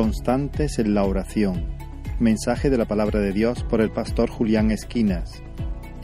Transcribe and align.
Constantes 0.00 0.78
en 0.78 0.94
la 0.94 1.04
oración. 1.04 1.76
Mensaje 2.20 2.70
de 2.70 2.78
la 2.78 2.86
palabra 2.86 3.20
de 3.20 3.34
Dios 3.34 3.62
por 3.64 3.82
el 3.82 3.90
pastor 3.90 4.30
Julián 4.30 4.70
Esquinas. 4.70 5.42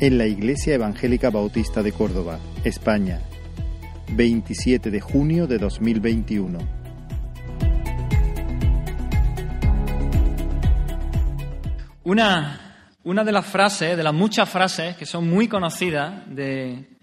En 0.01 0.19
la 0.19 0.26
Iglesia 0.26 0.74
Evangélica 0.74 1.31
Bautista 1.31 1.83
de 1.83 1.92
Córdoba, 1.92 2.38
España. 2.63 3.22
27 4.13 4.90
de 4.90 5.01
junio 5.01 5.46
de 5.46 5.56
2021. 5.56 6.59
Una, 12.04 12.92
una 13.03 13.24
de 13.24 13.33
las 13.33 13.47
frases, 13.47 13.97
de 13.97 14.03
las 14.03 14.13
muchas 14.13 14.47
frases 14.47 14.94
que 14.99 15.06
son 15.06 15.26
muy 15.26 15.49
conocidas 15.49 16.23
de, 16.27 16.98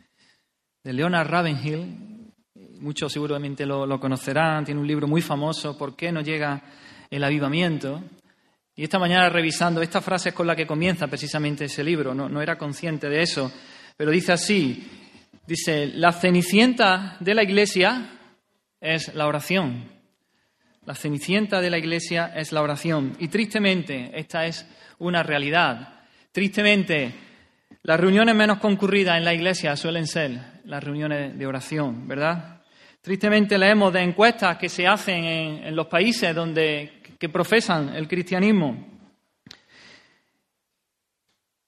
de 0.83 0.93
Leonard 0.93 1.27
Ravenhill, 1.27 2.12
muchos 2.83 3.11
seguramente 3.11 3.65
lo, 3.65 3.99
conocerán, 3.99 4.65
tiene 4.65 4.79
un 4.79 4.87
libro 4.87 5.07
muy 5.07 5.21
famoso, 5.21 5.77
¿Por 5.77 5.95
qué 5.95 6.11
no 6.11 6.21
llega 6.21 6.61
el 7.09 7.23
avivamiento? 7.23 8.03
Y 8.75 8.83
esta 8.83 8.99
mañana 8.99 9.29
revisando 9.29 9.81
esta 9.81 10.01
frase 10.01 10.33
con 10.33 10.45
la 10.45 10.55
que 10.55 10.67
comienza 10.67 11.07
precisamente 11.07 11.65
ese 11.65 11.83
libro, 11.83 12.13
no 12.13 12.41
era 12.41 12.57
consciente 12.57 13.07
de 13.07 13.21
eso, 13.21 13.51
pero 13.95 14.11
dice 14.11 14.33
así, 14.33 14.87
dice, 15.47 15.87
la 15.95 16.11
cenicienta 16.11 17.17
de 17.19 17.35
la 17.35 17.43
iglesia 17.43 18.19
es 18.81 19.13
la 19.15 19.27
oración. 19.27 19.91
La 20.85 20.95
cenicienta 20.95 21.61
de 21.61 21.69
la 21.69 21.77
iglesia 21.77 22.33
es 22.35 22.51
la 22.51 22.61
oración. 22.61 23.15
Y 23.19 23.29
tristemente, 23.29 24.11
esta 24.13 24.45
es 24.45 24.67
una 24.99 25.23
realidad. 25.23 26.01
Tristemente, 26.31 27.13
las 27.83 27.99
reuniones 27.99 28.35
menos 28.35 28.59
concurridas 28.59 29.17
en 29.17 29.23
la 29.23 29.33
iglesia 29.33 29.77
suelen 29.77 30.07
ser 30.07 30.39
las 30.65 30.83
reuniones 30.83 31.37
de 31.37 31.45
oración, 31.45 32.07
¿verdad? 32.07 32.62
Tristemente 33.03 33.57
leemos 33.57 33.91
de 33.91 34.01
encuestas 34.01 34.57
que 34.57 34.69
se 34.69 34.87
hacen 34.87 35.25
en, 35.25 35.75
los 35.75 35.87
países 35.87 36.33
donde, 36.33 37.01
que 37.19 37.27
profesan 37.27 37.93
el 37.97 38.07
cristianismo. 38.07 38.77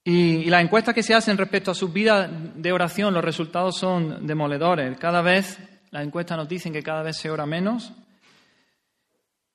Y, 0.02 0.46
las 0.46 0.62
encuestas 0.62 0.94
que 0.94 1.02
se 1.02 1.12
hacen 1.12 1.36
respecto 1.36 1.70
a 1.70 1.74
sus 1.74 1.92
vidas 1.92 2.30
de 2.54 2.72
oración, 2.72 3.12
los 3.12 3.22
resultados 3.22 3.76
son 3.76 4.26
demoledores. 4.26 4.96
Cada 4.98 5.20
vez, 5.20 5.58
las 5.90 6.06
encuestas 6.06 6.38
nos 6.38 6.48
dicen 6.48 6.72
que 6.72 6.82
cada 6.82 7.02
vez 7.02 7.18
se 7.18 7.28
ora 7.28 7.44
menos, 7.44 7.92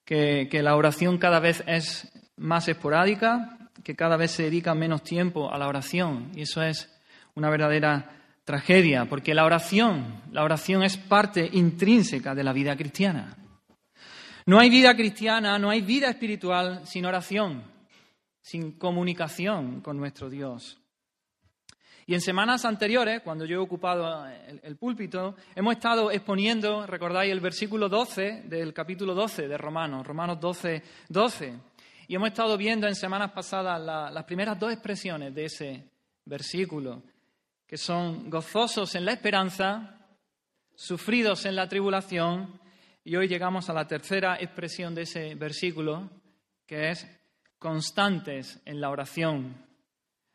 que, 0.06 0.50
que 0.52 0.62
la 0.62 0.76
oración 0.76 1.18
cada 1.18 1.40
vez 1.40 1.64
es 1.66 2.12
más 2.38 2.68
esporádica, 2.68 3.58
que 3.84 3.96
cada 3.96 4.18
vez 4.18 4.30
se 4.30 4.44
dedica 4.44 4.76
menos 4.76 5.02
tiempo 5.02 5.52
a 5.52 5.58
la 5.58 5.68
oración. 5.68 6.32
Y 6.36 6.44
eso 6.44 6.62
es 6.62 6.96
una 7.34 7.50
verdadera 7.50 8.21
tragedia, 8.52 9.06
porque 9.06 9.34
la 9.34 9.46
oración, 9.46 10.24
la 10.34 10.44
oración 10.44 10.84
es 10.84 10.98
parte 10.98 11.50
intrínseca 11.54 12.36
de 12.36 12.44
la 12.44 12.52
vida 12.52 12.76
cristiana. 12.76 13.38
No 14.46 14.60
hay 14.60 14.70
vida 14.70 14.94
cristiana, 14.94 15.58
no 15.58 15.70
hay 15.70 15.80
vida 15.80 16.10
espiritual 16.10 16.86
sin 16.86 17.06
oración, 17.06 17.64
sin 18.42 18.74
comunicación 18.74 19.80
con 19.80 19.96
nuestro 19.96 20.30
Dios. 20.30 20.78
Y 22.06 22.14
en 22.14 22.20
semanas 22.20 22.66
anteriores, 22.66 23.22
cuando 23.22 23.46
yo 23.46 23.56
he 23.56 23.64
ocupado 23.64 24.28
el, 24.28 24.76
púlpito, 24.76 25.38
hemos 25.56 25.76
estado 25.76 26.12
exponiendo, 26.12 26.86
recordáis, 26.86 27.32
el 27.32 27.40
versículo 27.40 27.88
12 27.88 28.44
del 28.48 28.74
capítulo 28.74 29.14
12 29.16 29.48
de 29.48 29.58
Romanos, 29.58 30.06
Romanos 30.06 30.42
12, 30.42 30.84
12. 31.08 31.54
Y 32.10 32.16
hemos 32.16 32.28
estado 32.28 32.58
viendo 32.58 32.86
en 32.86 32.96
semanas 32.96 33.32
pasadas 33.32 33.82
las 34.14 34.26
primeras 34.26 34.60
dos 34.60 34.74
expresiones 34.74 35.34
de 35.34 35.46
ese 35.46 35.86
versículo 36.26 37.02
que 37.72 37.78
son 37.78 38.30
gozosos 38.30 38.96
en 38.96 39.06
la 39.06 39.14
esperanza, 39.14 39.98
sufridos 40.76 41.46
en 41.46 41.56
la 41.56 41.70
tribulación, 41.70 42.60
y 43.02 43.16
hoy 43.16 43.30
llegamos 43.30 43.70
a 43.70 43.74
la 43.74 43.88
tercera 43.88 44.36
expresión 44.42 44.94
de 44.94 45.04
ese 45.04 45.36
versículo, 45.36 46.10
que 46.68 46.90
es 46.90 47.08
constantes 47.58 48.60
en 48.66 48.82
la 48.82 48.90
oración. 48.90 49.56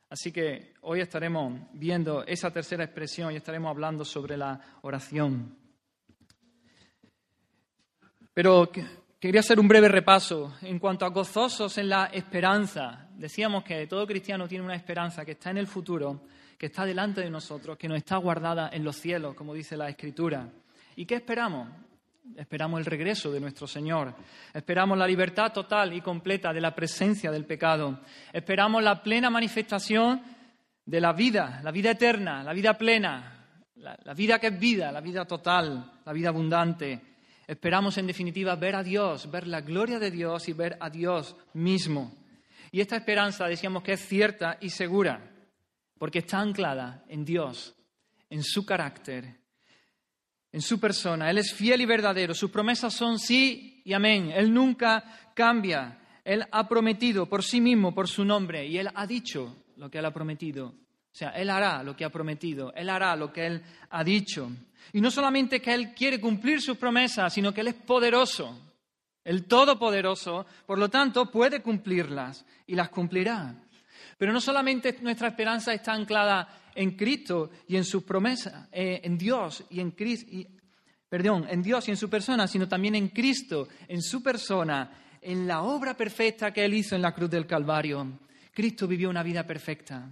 Así 0.08 0.32
que 0.32 0.72
hoy 0.80 1.02
estaremos 1.02 1.60
viendo 1.74 2.24
esa 2.24 2.50
tercera 2.50 2.84
expresión 2.84 3.30
y 3.30 3.36
estaremos 3.36 3.68
hablando 3.68 4.02
sobre 4.02 4.38
la 4.38 4.58
oración. 4.80 5.58
Pero 8.32 8.70
quería 9.20 9.40
hacer 9.40 9.60
un 9.60 9.68
breve 9.68 9.88
repaso 9.88 10.54
en 10.62 10.78
cuanto 10.78 11.04
a 11.04 11.10
gozosos 11.10 11.76
en 11.76 11.90
la 11.90 12.06
esperanza. 12.06 13.10
Decíamos 13.10 13.62
que 13.62 13.86
todo 13.86 14.06
cristiano 14.06 14.48
tiene 14.48 14.64
una 14.64 14.74
esperanza 14.74 15.22
que 15.22 15.32
está 15.32 15.50
en 15.50 15.58
el 15.58 15.66
futuro, 15.66 16.22
que 16.58 16.66
está 16.66 16.84
delante 16.84 17.20
de 17.20 17.30
nosotros, 17.30 17.76
que 17.76 17.88
nos 17.88 17.98
está 17.98 18.16
guardada 18.16 18.70
en 18.72 18.82
los 18.82 18.96
cielos, 18.96 19.34
como 19.34 19.52
dice 19.54 19.76
la 19.76 19.88
Escritura. 19.88 20.48
¿Y 20.96 21.04
qué 21.04 21.16
esperamos? 21.16 21.68
Esperamos 22.34 22.80
el 22.80 22.86
regreso 22.86 23.30
de 23.30 23.40
nuestro 23.40 23.66
Señor. 23.66 24.14
Esperamos 24.52 24.98
la 24.98 25.06
libertad 25.06 25.52
total 25.52 25.92
y 25.92 26.00
completa 26.00 26.52
de 26.52 26.60
la 26.60 26.74
presencia 26.74 27.30
del 27.30 27.44
pecado. 27.44 28.00
Esperamos 28.32 28.82
la 28.82 29.02
plena 29.02 29.30
manifestación 29.30 30.22
de 30.84 31.00
la 31.00 31.12
vida, 31.12 31.60
la 31.62 31.70
vida 31.70 31.92
eterna, 31.92 32.42
la 32.42 32.52
vida 32.52 32.76
plena, 32.76 33.44
la, 33.76 33.96
la, 34.02 34.14
vida 34.14 34.38
que 34.38 34.48
es 34.48 34.58
vida, 34.58 34.90
la 34.90 35.00
vida 35.00 35.24
total, 35.24 36.00
la 36.04 36.12
vida 36.12 36.30
abundante. 36.30 37.00
Esperamos, 37.46 37.96
en 37.98 38.06
definitiva, 38.06 38.56
ver 38.56 38.74
a 38.74 38.82
Dios, 38.82 39.30
ver 39.30 39.46
la 39.46 39.60
gloria 39.60 39.98
de 39.98 40.10
Dios 40.10 40.48
y 40.48 40.52
ver 40.52 40.76
a 40.80 40.90
Dios 40.90 41.36
mismo. 41.52 42.12
Y 42.72 42.80
esta 42.80 42.96
esperanza 42.96 43.46
decíamos 43.46 43.82
que 43.82 43.92
es 43.92 44.00
cierta 44.00 44.58
y 44.60 44.70
segura 44.70 45.35
porque 45.98 46.20
está 46.20 46.40
anclada 46.40 47.04
en 47.08 47.24
Dios, 47.24 47.74
en 48.30 48.42
su 48.42 48.64
carácter, 48.64 49.36
en 50.52 50.60
su 50.60 50.80
persona. 50.80 51.30
Él 51.30 51.38
es 51.38 51.52
fiel 51.52 51.80
y 51.80 51.86
verdadero. 51.86 52.34
Sus 52.34 52.50
promesas 52.50 52.94
son 52.94 53.18
sí 53.18 53.82
y 53.84 53.92
amén. 53.92 54.32
Él 54.34 54.52
nunca 54.52 55.30
cambia. 55.34 55.98
Él 56.24 56.44
ha 56.50 56.68
prometido 56.68 57.26
por 57.26 57.44
sí 57.44 57.60
mismo, 57.60 57.94
por 57.94 58.08
su 58.08 58.24
nombre, 58.24 58.66
y 58.66 58.78
Él 58.78 58.88
ha 58.94 59.06
dicho 59.06 59.64
lo 59.76 59.88
que 59.88 59.98
Él 59.98 60.04
ha 60.04 60.12
prometido. 60.12 60.68
O 60.68 61.18
sea, 61.18 61.30
Él 61.30 61.50
hará 61.50 61.82
lo 61.82 61.96
que 61.96 62.04
ha 62.04 62.10
prometido, 62.10 62.74
Él 62.74 62.90
hará 62.90 63.14
lo 63.16 63.32
que 63.32 63.46
Él 63.46 63.62
ha 63.90 64.02
dicho. 64.02 64.50
Y 64.92 65.00
no 65.00 65.10
solamente 65.10 65.62
que 65.62 65.72
Él 65.72 65.94
quiere 65.94 66.20
cumplir 66.20 66.60
sus 66.60 66.76
promesas, 66.76 67.32
sino 67.32 67.54
que 67.54 67.60
Él 67.60 67.68
es 67.68 67.74
poderoso, 67.74 68.58
el 69.24 69.44
Todopoderoso, 69.44 70.46
por 70.66 70.78
lo 70.78 70.88
tanto 70.88 71.30
puede 71.30 71.62
cumplirlas 71.62 72.44
y 72.66 72.74
las 72.74 72.90
cumplirá. 72.90 73.54
Pero 74.16 74.32
no 74.32 74.40
solamente 74.40 74.96
nuestra 75.02 75.28
esperanza 75.28 75.74
está 75.74 75.92
anclada 75.92 76.48
en 76.74 76.92
Cristo 76.96 77.50
y 77.68 77.76
en 77.76 77.84
sus 77.84 78.02
promesas, 78.02 78.68
eh, 78.72 79.00
en 79.04 79.18
Dios 79.18 79.64
y 79.70 79.80
en 79.80 79.90
Cristo, 79.92 80.30
perdón, 81.08 81.46
en 81.48 81.62
Dios 81.62 81.86
y 81.88 81.90
en 81.90 81.96
su 81.96 82.08
persona, 82.08 82.46
sino 82.46 82.66
también 82.66 82.94
en 82.94 83.08
Cristo, 83.08 83.68
en 83.88 84.02
su 84.02 84.22
persona, 84.22 85.18
en 85.20 85.46
la 85.46 85.62
obra 85.62 85.96
perfecta 85.96 86.52
que 86.52 86.64
Él 86.64 86.74
hizo 86.74 86.94
en 86.94 87.02
la 87.02 87.12
cruz 87.12 87.30
del 87.30 87.46
Calvario. 87.46 88.20
Cristo 88.52 88.86
vivió 88.86 89.10
una 89.10 89.22
vida 89.22 89.46
perfecta. 89.46 90.08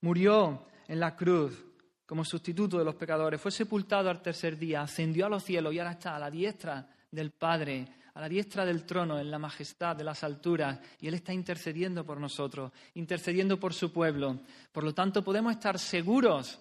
Murió 0.00 0.66
en 0.86 1.00
la 1.00 1.14
cruz 1.14 1.64
como 2.06 2.24
sustituto 2.24 2.78
de 2.78 2.84
los 2.86 2.94
pecadores, 2.94 3.38
fue 3.38 3.50
sepultado 3.50 4.08
al 4.08 4.22
tercer 4.22 4.56
día, 4.56 4.80
ascendió 4.80 5.26
a 5.26 5.28
los 5.28 5.44
cielos 5.44 5.74
y 5.74 5.78
ahora 5.78 5.92
está 5.92 6.16
a 6.16 6.18
la 6.18 6.30
diestra 6.30 6.88
del 7.10 7.32
Padre 7.32 7.86
a 8.18 8.20
la 8.20 8.28
diestra 8.28 8.64
del 8.64 8.84
trono, 8.84 9.16
en 9.16 9.30
la 9.30 9.38
majestad 9.38 9.94
de 9.94 10.02
las 10.02 10.24
alturas, 10.24 10.80
y 11.00 11.06
Él 11.06 11.14
está 11.14 11.32
intercediendo 11.32 12.04
por 12.04 12.18
nosotros, 12.18 12.72
intercediendo 12.94 13.60
por 13.60 13.72
su 13.72 13.92
pueblo. 13.92 14.40
Por 14.72 14.82
lo 14.82 14.92
tanto, 14.92 15.22
podemos 15.22 15.52
estar 15.52 15.78
seguros 15.78 16.58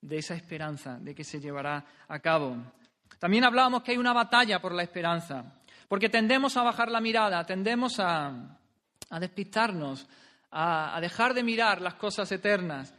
de 0.00 0.16
esa 0.16 0.34
esperanza, 0.34 0.98
de 0.98 1.14
que 1.14 1.22
se 1.22 1.40
llevará 1.40 1.84
a 2.08 2.18
cabo. 2.20 2.56
También 3.18 3.44
hablábamos 3.44 3.82
que 3.82 3.90
hay 3.90 3.98
una 3.98 4.14
batalla 4.14 4.62
por 4.62 4.72
la 4.72 4.82
esperanza, 4.82 5.60
porque 5.88 6.08
tendemos 6.08 6.56
a 6.56 6.62
bajar 6.62 6.90
la 6.90 7.02
mirada, 7.02 7.44
tendemos 7.44 8.00
a, 8.00 8.58
despistarnos, 9.20 10.08
a 10.52 10.98
dejar 11.02 11.34
de 11.34 11.42
mirar 11.42 11.82
las 11.82 11.96
cosas 11.96 12.32
eternas. 12.32 12.94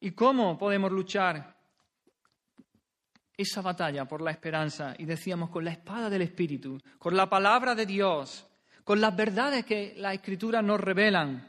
¿Y 0.00 0.12
cómo 0.12 0.56
podemos 0.56 0.90
luchar 0.90 1.55
esa 3.36 3.60
batalla 3.60 4.06
por 4.06 4.22
la 4.22 4.30
esperanza 4.30 4.94
y 4.98 5.04
decíamos 5.04 5.50
con 5.50 5.64
la 5.64 5.72
espada 5.72 6.08
del 6.08 6.22
Espíritu, 6.22 6.80
con 6.98 7.16
la 7.16 7.28
palabra 7.28 7.74
de 7.74 7.84
Dios, 7.84 8.46
con 8.82 9.00
las 9.00 9.14
verdades 9.14 9.66
que 9.66 9.94
las 9.98 10.14
Escrituras 10.14 10.64
nos 10.64 10.80
revelan, 10.80 11.46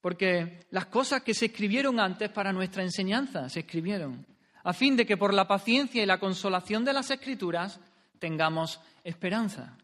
porque 0.00 0.66
las 0.70 0.86
cosas 0.86 1.22
que 1.22 1.32
se 1.32 1.46
escribieron 1.46 2.00
antes 2.00 2.28
para 2.30 2.52
nuestra 2.52 2.82
enseñanza 2.82 3.48
se 3.48 3.60
escribieron, 3.60 4.26
a 4.64 4.72
fin 4.72 4.96
de 4.96 5.06
que 5.06 5.16
por 5.16 5.32
la 5.32 5.48
paciencia 5.48 6.02
y 6.02 6.06
la 6.06 6.18
consolación 6.20 6.84
de 6.84 6.92
las 6.92 7.10
Escrituras 7.10 7.80
tengamos 8.18 8.80
esperanza. 9.02 9.76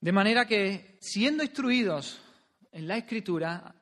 De 0.00 0.12
manera 0.12 0.46
que, 0.46 0.98
siendo 1.00 1.42
instruidos 1.42 2.20
en 2.70 2.86
la 2.86 2.96
Escritura, 2.98 3.74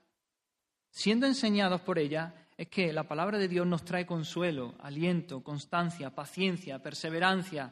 siendo 0.91 1.27
enseñados 1.27 1.81
por 1.81 1.99
ella, 1.99 2.44
es 2.65 2.71
que 2.71 2.93
la 2.95 3.05
palabra 3.05 3.37
de 3.37 3.47
Dios 3.47 3.67
nos 3.67 3.85
trae 3.85 4.07
consuelo, 4.07 4.75
aliento, 4.81 5.43
constancia, 5.43 6.15
paciencia, 6.15 6.79
perseverancia, 6.79 7.71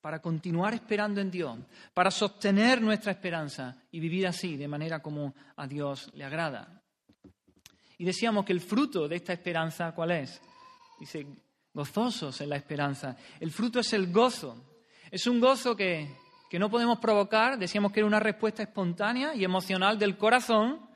para 0.00 0.20
continuar 0.20 0.74
esperando 0.74 1.20
en 1.20 1.30
Dios, 1.30 1.58
para 1.92 2.10
sostener 2.10 2.80
nuestra 2.80 3.10
esperanza 3.12 3.76
y 3.90 3.98
vivir 3.98 4.28
así, 4.28 4.56
de 4.56 4.68
manera 4.68 5.00
como 5.00 5.34
a 5.56 5.66
Dios 5.66 6.08
le 6.14 6.24
agrada. 6.24 6.82
Y 7.98 8.04
decíamos 8.04 8.44
que 8.44 8.52
el 8.52 8.60
fruto 8.60 9.08
de 9.08 9.16
esta 9.16 9.32
esperanza, 9.32 9.92
¿cuál 9.92 10.12
es? 10.12 10.40
Dice, 11.00 11.26
gozosos 11.74 12.40
en 12.40 12.50
la 12.50 12.56
esperanza. 12.56 13.16
El 13.40 13.50
fruto 13.50 13.80
es 13.80 13.92
el 13.92 14.12
gozo. 14.12 14.78
Es 15.10 15.26
un 15.26 15.40
gozo 15.40 15.76
que, 15.76 16.16
que 16.48 16.60
no 16.60 16.70
podemos 16.70 17.00
provocar, 17.00 17.58
decíamos 17.58 17.90
que 17.90 18.00
era 18.00 18.06
una 18.06 18.20
respuesta 18.20 18.62
espontánea 18.62 19.34
y 19.34 19.42
emocional 19.42 19.98
del 19.98 20.16
corazón 20.16 20.91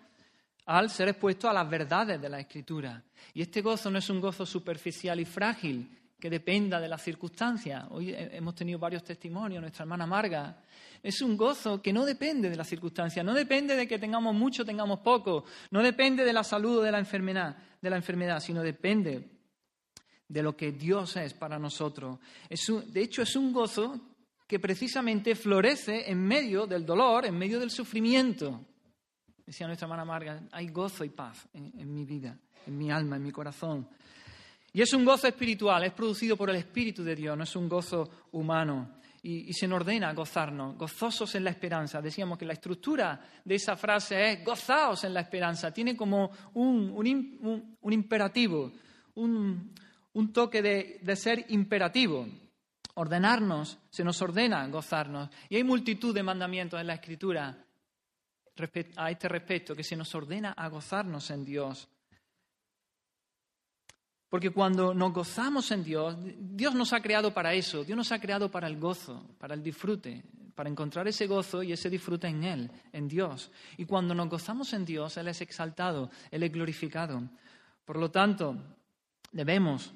al 0.66 0.90
ser 0.90 1.08
expuesto 1.08 1.48
a 1.48 1.52
las 1.52 1.68
verdades 1.68 2.20
de 2.20 2.28
la 2.28 2.40
Escritura. 2.40 3.02
Y 3.34 3.42
este 3.42 3.62
gozo 3.62 3.90
no 3.90 3.98
es 3.98 4.10
un 4.10 4.20
gozo 4.20 4.44
superficial 4.44 5.18
y 5.20 5.24
frágil 5.24 5.88
que 6.18 6.30
dependa 6.30 6.80
de 6.80 6.88
las 6.88 7.02
circunstancias. 7.02 7.84
Hoy 7.90 8.14
hemos 8.16 8.54
tenido 8.54 8.78
varios 8.78 9.04
testimonios, 9.04 9.60
nuestra 9.60 9.84
hermana 9.84 10.06
Marga. 10.06 10.60
Es 11.02 11.20
un 11.20 11.36
gozo 11.36 11.80
que 11.80 11.92
no 11.92 12.04
depende 12.04 12.50
de 12.50 12.56
las 12.56 12.68
circunstancias, 12.68 13.24
no 13.24 13.34
depende 13.34 13.76
de 13.76 13.86
que 13.86 13.98
tengamos 13.98 14.34
mucho, 14.34 14.64
tengamos 14.64 15.00
poco, 15.00 15.44
no 15.70 15.82
depende 15.82 16.24
de 16.24 16.32
la 16.32 16.42
salud 16.42 16.78
o 16.78 16.82
de 16.82 16.90
la 16.90 16.98
enfermedad, 16.98 17.56
de 17.80 17.90
la 17.90 17.96
enfermedad 17.96 18.40
sino 18.40 18.62
depende 18.62 19.30
de 20.28 20.42
lo 20.42 20.56
que 20.56 20.72
Dios 20.72 21.16
es 21.16 21.34
para 21.34 21.58
nosotros. 21.58 22.18
de 22.48 23.00
hecho, 23.00 23.22
es 23.22 23.36
un 23.36 23.52
gozo 23.52 24.00
que 24.48 24.58
precisamente 24.58 25.36
florece 25.36 26.10
en 26.10 26.24
medio 26.24 26.66
del 26.66 26.84
dolor, 26.84 27.26
en 27.26 27.36
medio 27.38 27.60
del 27.60 27.70
sufrimiento. 27.70 28.64
Decía 29.46 29.66
nuestra 29.66 29.86
hermana 29.86 30.04
Marga, 30.04 30.42
hay 30.50 30.68
gozo 30.68 31.04
y 31.04 31.10
paz 31.10 31.46
en, 31.54 31.94
mi 31.94 32.04
vida, 32.04 32.36
en 32.66 32.76
mi 32.76 32.90
alma, 32.90 33.16
en 33.16 33.22
mi 33.22 33.30
corazón. 33.30 33.88
Y 34.72 34.82
es 34.82 34.92
un 34.92 35.04
gozo 35.04 35.28
espiritual, 35.28 35.84
es 35.84 35.92
producido 35.92 36.36
por 36.36 36.50
el 36.50 36.56
Espíritu 36.56 37.04
de 37.04 37.14
Dios, 37.14 37.36
no 37.36 37.44
es 37.44 37.56
un 37.56 37.68
gozo 37.68 38.10
humano. 38.32 38.96
Y, 39.22 39.52
se 39.54 39.66
nos 39.66 39.80
ordena 39.80 40.12
gozarnos, 40.12 40.76
gozosos 40.76 41.34
en 41.34 41.44
la 41.44 41.50
esperanza. 41.50 42.00
Decíamos 42.00 42.38
que 42.38 42.44
la 42.44 42.52
estructura 42.52 43.20
de 43.44 43.54
esa 43.54 43.76
frase 43.76 44.32
es 44.32 44.44
gozaos 44.44 45.02
en 45.04 45.14
la 45.14 45.20
esperanza. 45.20 45.72
Tiene 45.72 45.96
como 45.96 46.30
un, 46.54 46.92
un 47.80 47.92
imperativo, 47.92 48.72
un, 49.14 49.72
un 50.16 50.32
toque 50.32 50.62
de, 50.62 51.16
ser 51.16 51.44
imperativo. 51.50 52.26
Ordenarnos, 52.94 53.78
se 53.90 54.02
nos 54.02 54.20
ordena 54.22 54.66
gozarnos. 54.68 55.28
Y 55.50 55.56
hay 55.56 55.64
multitud 55.64 56.14
de 56.14 56.22
mandamientos 56.22 56.80
en 56.80 56.86
la 56.86 56.94
Escritura 56.94 57.65
a 58.96 59.10
este 59.10 59.28
respecto, 59.28 59.74
que 59.74 59.84
se 59.84 59.96
nos 59.96 60.14
ordena 60.14 60.52
a 60.52 60.68
gozarnos 60.68 61.30
en 61.30 61.44
Dios. 61.44 61.88
Porque 64.28 64.50
cuando 64.50 64.92
nos 64.92 65.12
gozamos 65.12 65.70
en 65.70 65.84
Dios, 65.84 66.16
Dios 66.38 66.74
nos 66.74 66.92
ha 66.92 67.00
creado 67.00 67.32
para 67.32 67.54
eso, 67.54 67.84
Dios 67.84 67.96
nos 67.96 68.12
ha 68.12 68.20
creado 68.20 68.50
para 68.50 68.66
el 68.66 68.78
gozo, 68.78 69.34
para 69.38 69.54
el 69.54 69.62
disfrute, 69.62 70.24
para 70.54 70.68
encontrar 70.68 71.06
ese 71.06 71.26
gozo 71.26 71.62
y 71.62 71.72
ese 71.72 71.88
disfrute 71.88 72.26
en 72.26 72.44
Él, 72.44 72.70
en 72.92 73.06
Dios. 73.06 73.50
Y 73.76 73.84
cuando 73.84 74.14
nos 74.14 74.28
gozamos 74.28 74.72
en 74.72 74.84
Dios, 74.84 75.16
Él 75.16 75.28
es 75.28 75.40
exaltado, 75.40 76.10
Él 76.30 76.42
es 76.42 76.52
glorificado. 76.52 77.22
Por 77.84 77.98
lo 77.98 78.10
tanto, 78.10 78.56
debemos 79.30 79.92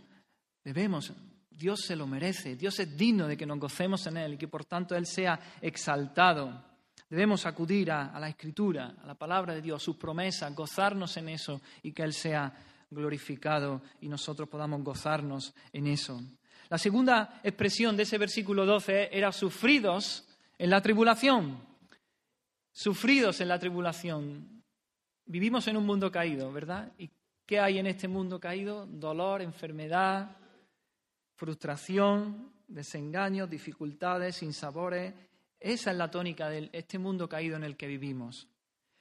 Debemos, 0.65 1.13
Dios 1.51 1.81
se 1.81 1.97
lo 1.97 2.07
merece, 2.07 2.55
Dios 2.55 2.79
es 2.81 2.97
digno 2.97 3.27
de 3.27 3.37
que 3.37 3.47
nos 3.47 3.59
gocemos 3.59 4.07
en 4.07 4.19
Él 4.19 4.35
y 4.35 4.39
que 4.39 4.49
por 4.49 4.65
tanto 4.65 4.95
Él 4.95 5.07
sea 5.07 5.39
exaltado. 5.61 6.70
Debemos 7.11 7.45
acudir 7.45 7.91
a, 7.91 8.17
la 8.21 8.29
Escritura, 8.29 8.95
a 9.03 9.05
la 9.05 9.17
palabra 9.17 9.53
de 9.53 9.61
Dios, 9.61 9.83
a 9.83 9.85
sus 9.85 9.97
promesas, 9.97 10.55
gozarnos 10.55 11.17
en 11.17 11.29
eso 11.31 11.61
y 11.83 11.91
que 11.91 12.05
Él 12.05 12.13
sea 12.13 12.53
glorificado 12.89 13.83
y 14.01 14.09
nosotros 14.09 14.49
podamos 14.49 14.85
gozarnos 14.85 15.53
en 15.73 15.89
eso. 15.89 16.21
La 16.69 16.79
segunda 16.79 17.41
expresión 17.43 17.97
de 17.97 18.05
ese 18.05 18.17
versículo 18.17 18.65
12 18.65 19.11
era 19.11 19.33
sufridos 19.33 20.25
en 20.57 20.71
la 20.71 20.81
tribulación. 20.81 21.59
Sufridos 22.71 23.41
en 23.41 23.49
la 23.49 23.59
tribulación. 23.59 24.63
Vivimos 25.27 25.67
en 25.67 25.77
un 25.77 25.87
mundo 25.87 26.13
caído, 26.13 26.53
¿verdad? 26.53 26.93
¿Y 26.97 27.11
qué 27.45 27.59
hay 27.59 27.79
en 27.79 27.89
este 27.89 28.07
mundo 28.07 28.39
caído? 28.39 28.87
Dolor, 28.87 29.43
enfermedad, 29.43 30.37
frustración, 31.35 32.53
desengaños, 32.69 33.51
dificultades, 33.51 34.37
sinsabores. 34.37 35.13
Esa 35.61 35.91
es 35.91 35.97
la 35.97 36.11
tónica 36.11 36.49
de 36.49 36.71
este 36.73 36.99
mundo 36.99 37.29
caído 37.29 37.57
en 37.57 37.65
el 37.65 37.77
que 37.77 37.87
vivimos. 37.87 38.49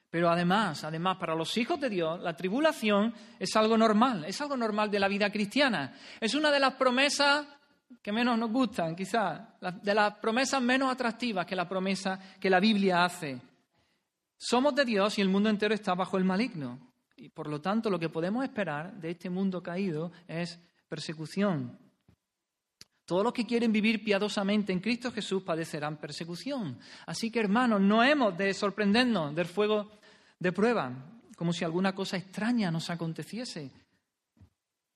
Pero 0.10 0.30
además, 0.30 0.84
además, 0.84 1.18
para 1.18 1.36
los 1.36 1.56
hijos 1.58 1.80
de 1.80 1.90
Dios, 1.90 2.20
la 2.22 2.36
tribulación 2.36 3.14
es 3.40 3.56
algo 3.56 3.78
normal, 3.78 4.26
es 4.26 4.42
algo 4.42 4.58
normal 4.58 4.92
de 4.92 5.00
la 5.00 5.08
vida 5.08 5.32
cristiana. 5.32 5.94
Es 6.20 6.34
una 6.34 6.52
de 6.52 6.60
las 6.60 6.74
promesas 6.74 7.48
que 8.02 8.12
menos 8.12 8.38
nos 8.38 8.52
gustan, 8.52 8.96
quizás, 8.96 9.42
de 9.82 9.94
las 9.94 10.16
promesas 10.16 10.62
menos 10.62 10.92
atractivas 10.92 11.46
que 11.46 11.56
la 11.56 11.70
promesa 11.70 12.20
que 12.40 12.50
la 12.50 12.60
Biblia 12.60 13.06
hace. 13.06 13.40
Somos 14.38 14.74
de 14.76 14.86
Dios 14.86 15.18
y 15.18 15.22
el 15.22 15.30
mundo 15.30 15.50
entero 15.50 15.74
está 15.74 15.94
bajo 15.94 16.18
el 16.18 16.24
maligno. 16.24 16.94
Y 17.16 17.30
por 17.30 17.48
lo 17.48 17.62
tanto, 17.62 17.90
lo 17.90 18.00
que 18.00 18.10
podemos 18.10 18.44
esperar 18.44 18.94
de 18.94 19.12
este 19.12 19.30
mundo 19.30 19.62
caído 19.62 20.12
es 20.28 20.60
persecución, 20.88 21.78
todos 23.10 23.24
los 23.24 23.34
que 23.34 23.48
quieren 23.48 23.72
vivir 23.72 24.04
piadosamente 24.04 24.72
en 24.72 24.80
Cristo 24.80 25.12
Jesús 25.12 25.42
padecerán 25.42 25.98
persecución. 25.98 26.78
Así 27.08 27.32
que, 27.32 27.40
hermanos, 27.40 27.82
no 27.82 28.04
hemos 28.04 28.38
de 28.38 28.54
sorprendernos 28.54 29.34
del 29.34 29.48
fuego 29.48 29.90
de 30.38 30.52
prueba, 30.52 30.94
como 31.36 31.52
si 31.52 31.66
alguna 31.66 31.96
cosa 31.96 32.18
extraña 32.18 32.70
nos 32.70 32.92
aconteciese. 32.92 33.72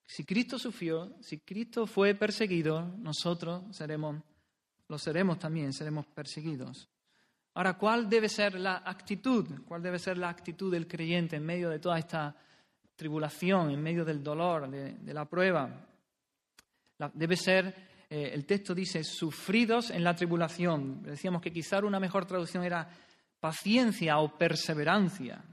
Si 0.05 0.25
Cristo 0.25 0.59
sufrió, 0.59 1.15
si 1.21 1.39
Cristo 1.39 1.87
fue 1.87 2.13
perseguido, 2.13 2.87
nosotros 2.99 3.75
seremos, 3.75 4.21
lo 4.89 4.99
seremos 4.99 5.39
también, 5.39 5.73
seremos 5.73 6.05
perseguidos. 6.05 6.87
Ahora, 7.55 7.79
¿cuál 7.79 8.07
debe 8.07 8.29
ser 8.29 8.59
la 8.59 8.83
actitud? 8.85 9.63
¿Cuál 9.65 9.81
debe 9.81 9.97
ser 9.97 10.19
la 10.19 10.29
actitud 10.29 10.71
del 10.71 10.87
creyente 10.87 11.37
en 11.37 11.45
medio 11.47 11.67
de 11.67 11.79
toda 11.79 11.97
esta 11.97 12.35
tribulación, 12.95 13.71
en 13.71 13.81
medio 13.81 14.05
del 14.05 14.23
dolor, 14.23 14.69
de, 14.69 15.13
la 15.15 15.25
prueba? 15.25 15.87
debe 17.15 17.35
ser 17.35 17.92
eh, 18.13 18.31
el 18.31 18.45
texto 18.45 18.75
dice 18.75 19.03
sufridos 19.03 19.89
en 19.89 20.03
la 20.03 20.15
tribulación. 20.15 21.01
Decíamos 21.01 21.41
que 21.41 21.51
quizá 21.51 21.79
una 21.79 21.99
mejor 21.99 22.27
traducción 22.27 22.63
era 22.63 22.87
paciencia 23.39 24.19
o 24.19 24.37
perseverancia. 24.37 25.43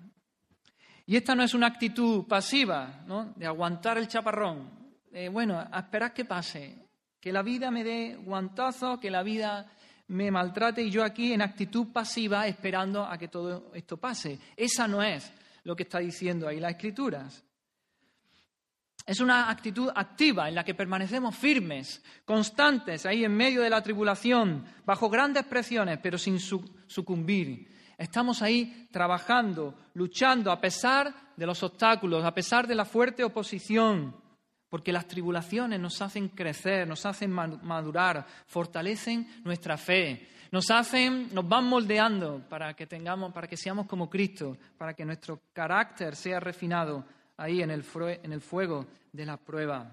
Y 1.06 1.16
esta 1.16 1.34
no 1.34 1.42
es 1.42 1.54
una 1.54 1.68
actitud 1.68 2.26
pasiva, 2.26 3.02
¿no? 3.06 3.32
de 3.34 3.46
aguantar 3.46 3.96
el 3.96 4.08
chaparrón. 4.08 4.92
bueno, 5.32 5.58
a 5.58 5.80
esperar 5.80 6.12
que 6.12 6.26
pase, 6.26 6.86
que 7.18 7.32
la 7.32 7.40
vida 7.40 7.70
me 7.70 7.82
dé 7.82 8.16
guantazo, 8.16 9.00
que 9.00 9.10
la 9.10 9.22
vida 9.22 9.66
me 10.08 10.30
maltrate 10.30 10.82
y 10.82 10.90
yo 10.90 11.02
aquí 11.02 11.32
en 11.32 11.40
actitud 11.40 11.86
pasiva 11.90 12.46
esperando 12.46 13.06
a 13.06 13.16
que 13.16 13.28
todo 13.28 13.72
esto 13.72 13.96
pase. 13.96 14.38
Esa 14.54 14.86
no 14.86 15.02
es 15.02 15.32
lo 15.64 15.74
que 15.74 15.84
está 15.84 15.98
diciendo 15.98 16.46
ahí 16.46 16.60
las 16.60 16.72
escrituras. 16.72 17.42
Es 19.10 19.18
una 19.18 19.50
actitud 19.50 19.90
activa 19.92 20.48
en 20.48 20.54
la 20.54 20.62
que 20.62 20.76
permanecemos 20.76 21.34
firmes, 21.34 22.00
constantes, 22.24 23.04
ahí 23.06 23.24
en 23.24 23.36
medio 23.36 23.60
de 23.60 23.68
la 23.68 23.82
tribulación, 23.82 24.64
bajo 24.86 25.10
grandes 25.10 25.42
presiones, 25.46 25.98
pero 26.00 26.16
sin 26.16 26.38
sucumbir. 26.38 27.66
Estamos 27.98 28.40
ahí 28.40 28.86
trabajando, 28.92 29.74
luchando 29.94 30.52
a 30.52 30.60
pesar 30.60 31.12
de 31.36 31.44
los 31.44 31.60
obstáculos, 31.64 32.24
a 32.24 32.32
pesar 32.32 32.68
de 32.68 32.76
la 32.76 32.84
fuerte 32.84 33.24
oposición, 33.24 34.14
porque 34.68 34.92
las 34.92 35.08
tribulaciones 35.08 35.80
nos 35.80 36.00
hacen 36.00 36.28
crecer, 36.28 36.86
nos 36.86 37.04
hacen 37.04 37.32
madurar, 37.32 38.24
fortalecen 38.46 39.42
nuestra 39.42 39.76
fe, 39.76 40.28
nos 40.52 40.70
hacen, 40.70 41.34
nos 41.34 41.48
van 41.48 41.64
moldeando 41.64 42.44
para 42.48 42.74
que 42.74 42.86
tengamos, 42.86 43.32
para 43.32 43.48
que 43.48 43.56
seamos 43.56 43.88
como 43.88 44.08
Cristo, 44.08 44.56
para 44.78 44.94
que 44.94 45.04
nuestro 45.04 45.40
carácter 45.52 46.14
sea 46.14 46.38
refinado 46.38 47.04
ahí 47.40 47.62
en 47.62 47.70
el, 47.70 47.82
fuego 47.82 48.86
de 49.12 49.24
la 49.24 49.38
prueba. 49.38 49.90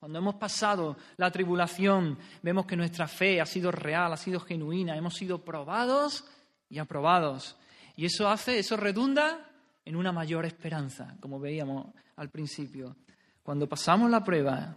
Cuando 0.00 0.18
hemos 0.18 0.36
pasado 0.36 0.96
la 1.18 1.30
tribulación, 1.30 2.18
vemos 2.42 2.66
que 2.66 2.76
nuestra 2.76 3.06
fe 3.06 3.40
ha 3.40 3.46
sido 3.46 3.70
real, 3.70 4.12
ha 4.12 4.16
sido 4.16 4.40
genuina, 4.40 4.96
hemos 4.96 5.14
sido 5.14 5.44
probados 5.44 6.24
y 6.70 6.78
aprobados. 6.78 7.56
Y 7.94 8.06
eso 8.06 8.26
hace, 8.28 8.58
eso 8.58 8.76
redunda 8.76 9.50
en 9.84 9.96
una 9.96 10.12
mayor 10.12 10.46
esperanza, 10.46 11.14
como 11.20 11.38
veíamos 11.38 11.86
al 12.16 12.30
principio. 12.30 12.96
Cuando 13.42 13.68
pasamos 13.68 14.10
la 14.10 14.24
prueba, 14.24 14.74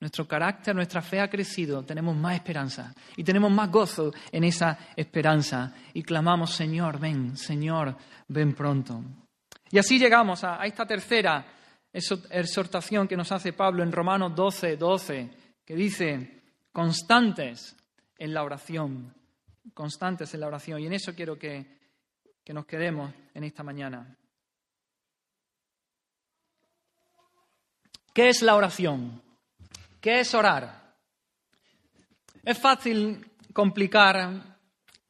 nuestro 0.00 0.28
carácter, 0.28 0.76
nuestra 0.76 1.00
fe 1.00 1.18
ha 1.20 1.30
crecido, 1.30 1.82
tenemos 1.82 2.14
más 2.14 2.34
esperanza 2.34 2.94
y 3.16 3.24
tenemos 3.24 3.50
más 3.50 3.70
gozo 3.70 4.12
en 4.30 4.44
esa 4.44 4.78
esperanza. 4.94 5.74
Y 5.94 6.02
clamamos, 6.02 6.52
Señor, 6.52 7.00
ven, 7.00 7.36
Señor, 7.38 7.96
ven 8.28 8.54
pronto. 8.54 9.02
Y 9.70 9.78
así 9.78 9.98
llegamos 9.98 10.44
a, 10.44 10.64
esta 10.64 10.86
tercera 10.86 11.44
exhortación 11.92 13.06
que 13.06 13.16
nos 13.16 13.32
hace 13.32 13.52
Pablo 13.52 13.82
en 13.82 13.92
Romanos 13.92 14.34
12, 14.34 14.76
12, 14.76 15.30
que 15.64 15.74
dice, 15.74 16.42
constantes 16.72 17.76
en 18.16 18.32
la 18.32 18.44
oración, 18.44 19.14
constantes 19.74 20.32
en 20.34 20.40
la 20.40 20.46
oración. 20.46 20.80
Y 20.80 20.86
en 20.86 20.94
eso 20.94 21.14
quiero 21.14 21.38
que, 21.38 21.78
que 22.44 22.52
nos 22.52 22.66
quedemos 22.66 23.12
en 23.34 23.44
esta 23.44 23.62
mañana. 23.62 24.16
¿Qué 28.14 28.30
es 28.30 28.42
la 28.42 28.56
oración? 28.56 29.22
¿Qué 30.00 30.20
es 30.20 30.34
orar? 30.34 30.94
Es 32.42 32.58
fácil 32.58 33.30
complicar 33.52 34.57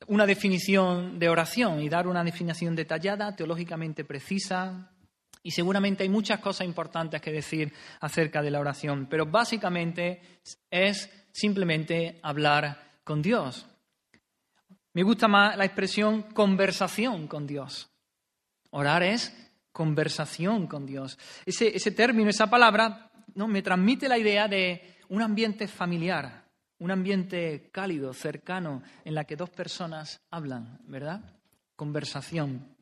una 0.06 0.26
definición 0.26 1.18
de 1.18 1.28
oración 1.28 1.80
y 1.80 1.88
dar 1.88 2.06
una 2.06 2.24
definición 2.24 2.74
detallada, 2.76 3.34
teológicamente 3.34 4.04
precisa. 4.04 4.92
Y 5.42 5.50
seguramente 5.50 6.02
hay 6.02 6.08
muchas 6.08 6.40
cosas 6.40 6.66
importantes 6.66 7.20
que 7.20 7.32
decir 7.32 7.72
acerca 8.00 8.42
de 8.42 8.50
la 8.50 8.60
oración, 8.60 9.06
pero 9.08 9.26
básicamente 9.26 10.40
es 10.70 11.10
simplemente 11.32 12.18
hablar 12.22 13.00
con 13.04 13.22
Dios. 13.22 13.66
Me 14.94 15.02
gusta 15.02 15.28
más 15.28 15.56
la 15.56 15.64
expresión 15.64 16.22
conversación 16.22 17.28
con 17.28 17.46
Dios. 17.46 17.88
Orar 18.70 19.02
es 19.02 19.32
conversación 19.72 20.66
con 20.66 20.86
Dios. 20.86 21.18
Ese, 21.46 21.74
ese 21.74 21.92
término, 21.92 22.30
esa 22.30 22.50
palabra, 22.50 23.10
¿no? 23.34 23.46
me 23.46 23.62
transmite 23.62 24.08
la 24.08 24.18
idea 24.18 24.48
de 24.48 24.96
un 25.08 25.22
ambiente 25.22 25.68
familiar, 25.68 26.47
un 26.78 26.90
ambiente 26.90 27.70
cálido, 27.72 28.12
cercano, 28.12 28.82
en 29.04 29.14
la 29.14 29.24
que 29.24 29.36
dos 29.36 29.50
personas 29.50 30.20
hablan, 30.30 30.80
¿verdad? 30.86 31.20
Conversación. 31.76 32.76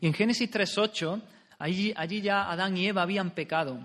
Y 0.00 0.06
en 0.06 0.14
Génesis 0.14 0.50
3.8, 0.50 1.22
allí, 1.58 1.92
allí 1.96 2.20
ya 2.20 2.50
Adán 2.50 2.76
y 2.76 2.86
Eva 2.86 3.02
habían 3.02 3.30
pecado. 3.30 3.78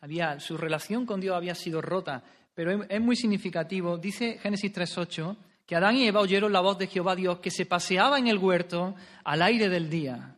Había, 0.00 0.38
su 0.40 0.56
relación 0.56 1.06
con 1.06 1.20
Dios 1.20 1.36
había 1.36 1.54
sido 1.54 1.80
rota, 1.80 2.22
pero 2.54 2.84
es, 2.84 3.00
muy 3.00 3.16
significativo. 3.16 3.98
Dice 3.98 4.38
Génesis 4.38 4.72
3.8 4.72 5.36
que 5.66 5.76
Adán 5.76 5.96
y 5.96 6.06
Eva 6.06 6.20
oyeron 6.20 6.52
la 6.52 6.60
voz 6.60 6.78
de 6.78 6.86
Jehová 6.86 7.16
Dios 7.16 7.40
que 7.40 7.50
se 7.50 7.66
paseaba 7.66 8.18
en 8.18 8.28
el 8.28 8.38
huerto 8.38 8.94
al 9.24 9.42
aire 9.42 9.68
del 9.68 9.90
día. 9.90 10.36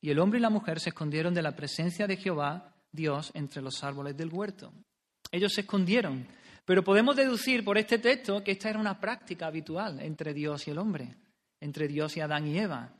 Y 0.00 0.10
el 0.10 0.18
hombre 0.18 0.38
y 0.38 0.42
la 0.42 0.50
mujer 0.50 0.80
se 0.80 0.88
escondieron 0.88 1.34
de 1.34 1.42
la 1.42 1.54
presencia 1.54 2.06
de 2.06 2.16
Jehová 2.16 2.74
Dios 2.90 3.30
entre 3.34 3.62
los 3.62 3.84
árboles 3.84 4.16
del 4.16 4.32
huerto. 4.32 4.72
Ellos 5.30 5.52
se 5.52 5.60
escondieron. 5.60 6.26
Pero 6.70 6.84
podemos 6.84 7.16
deducir 7.16 7.64
por 7.64 7.78
este 7.78 7.98
texto 7.98 8.44
que 8.44 8.52
esta 8.52 8.70
era 8.70 8.78
una 8.78 9.00
práctica 9.00 9.48
habitual 9.48 9.98
entre 9.98 10.32
Dios 10.32 10.68
y 10.68 10.70
el 10.70 10.78
hombre, 10.78 11.16
entre 11.58 11.88
Dios 11.88 12.16
y 12.16 12.20
Adán 12.20 12.46
y 12.46 12.56
Eva. 12.56 12.92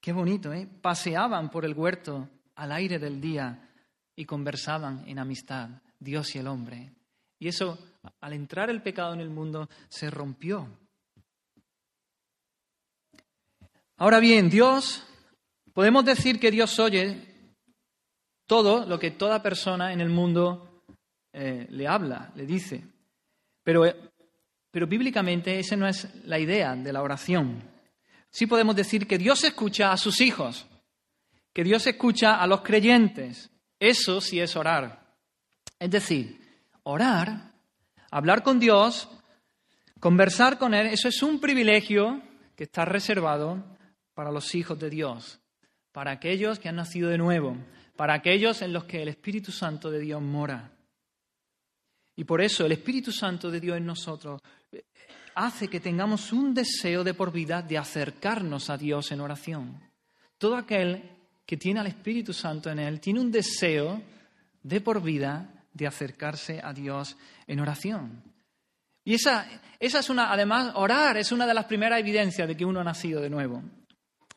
Qué 0.00 0.12
bonito, 0.12 0.52
¿eh? 0.52 0.66
Paseaban 0.66 1.48
por 1.48 1.64
el 1.64 1.74
huerto 1.74 2.28
al 2.56 2.72
aire 2.72 2.98
del 2.98 3.20
día 3.20 3.70
y 4.16 4.24
conversaban 4.24 5.04
en 5.06 5.20
amistad, 5.20 5.68
Dios 6.00 6.34
y 6.34 6.40
el 6.40 6.48
hombre. 6.48 6.90
Y 7.38 7.46
eso, 7.46 7.78
al 8.20 8.32
entrar 8.32 8.68
el 8.68 8.82
pecado 8.82 9.14
en 9.14 9.20
el 9.20 9.30
mundo, 9.30 9.68
se 9.88 10.10
rompió. 10.10 10.66
Ahora 13.98 14.18
bien, 14.18 14.50
Dios, 14.50 15.06
podemos 15.72 16.04
decir 16.04 16.40
que 16.40 16.50
Dios 16.50 16.76
oye 16.80 17.28
todo 18.48 18.84
lo 18.84 18.98
que 18.98 19.12
toda 19.12 19.40
persona 19.40 19.92
en 19.92 20.00
el 20.00 20.08
mundo 20.08 20.82
eh, 21.32 21.68
le 21.70 21.86
habla, 21.86 22.32
le 22.34 22.44
dice. 22.44 22.93
Pero, 23.64 23.86
eh, 23.86 23.96
pero 24.70 24.86
bíblicamente 24.86 25.58
esa 25.58 25.74
no 25.74 25.88
es 25.88 26.06
la 26.26 26.38
idea 26.38 26.76
de 26.76 26.92
la 26.92 27.02
oración. 27.02 27.62
Sí 28.30 28.46
podemos 28.46 28.76
decir 28.76 29.06
que 29.06 29.18
Dios 29.18 29.42
escucha 29.44 29.90
a 29.90 29.96
sus 29.96 30.20
hijos, 30.20 30.66
que 31.52 31.64
Dios 31.64 31.86
escucha 31.86 32.36
a 32.36 32.46
los 32.46 32.60
creyentes. 32.60 33.50
Eso 33.80 34.20
sí 34.20 34.40
es 34.40 34.54
orar. 34.56 35.16
Es 35.78 35.90
decir, 35.90 36.40
orar, 36.82 37.52
hablar 38.10 38.42
con 38.42 38.60
Dios, 38.60 39.08
conversar 40.00 40.58
con 40.58 40.74
Él, 40.74 40.88
eso 40.88 41.08
es 41.08 41.22
un 41.22 41.40
privilegio 41.40 42.22
que 42.56 42.64
está 42.64 42.84
reservado 42.84 43.64
para 44.14 44.30
los 44.30 44.54
hijos 44.54 44.78
de 44.78 44.90
Dios, 44.90 45.40
para 45.92 46.12
aquellos 46.12 46.58
que 46.58 46.68
han 46.68 46.76
nacido 46.76 47.08
de 47.08 47.18
nuevo, 47.18 47.56
para 47.96 48.14
aquellos 48.14 48.62
en 48.62 48.72
los 48.72 48.84
que 48.84 49.02
el 49.02 49.08
Espíritu 49.08 49.52
Santo 49.52 49.90
de 49.90 50.00
Dios 50.00 50.20
mora. 50.20 50.73
Y 52.16 52.24
por 52.24 52.40
eso 52.40 52.64
el 52.64 52.72
Espíritu 52.72 53.12
Santo 53.12 53.50
de 53.50 53.60
Dios 53.60 53.76
en 53.76 53.86
nosotros 53.86 54.40
eh, 54.70 54.84
hace 55.34 55.68
que 55.68 55.80
tengamos 55.80 56.32
un 56.32 56.54
deseo 56.54 57.02
de 57.02 57.14
por 57.14 57.32
vida 57.32 57.62
de 57.62 57.78
acercarnos 57.78 58.70
a 58.70 58.76
Dios 58.76 59.10
en 59.12 59.20
oración. 59.20 59.80
Todo 60.38 60.56
aquel 60.56 61.10
que 61.44 61.56
tiene 61.56 61.80
al 61.80 61.86
Espíritu 61.86 62.32
Santo 62.32 62.70
en 62.70 62.78
él 62.78 63.00
tiene 63.00 63.20
un 63.20 63.30
deseo 63.30 64.00
de 64.62 64.80
por 64.80 65.02
vida 65.02 65.66
de 65.72 65.86
acercarse 65.86 66.60
a 66.62 66.72
Dios 66.72 67.16
en 67.46 67.60
oración. 67.60 68.22
Y 69.04 69.14
esa, 69.14 69.46
esa 69.78 69.98
es 69.98 70.08
una, 70.08 70.32
además, 70.32 70.72
orar 70.76 71.18
es 71.18 71.30
una 71.32 71.46
de 71.46 71.52
las 71.54 71.66
primeras 71.66 72.00
evidencias 72.00 72.48
de 72.48 72.56
que 72.56 72.64
uno 72.64 72.80
ha 72.80 72.84
nacido 72.84 73.20
de 73.20 73.28
nuevo. 73.28 73.62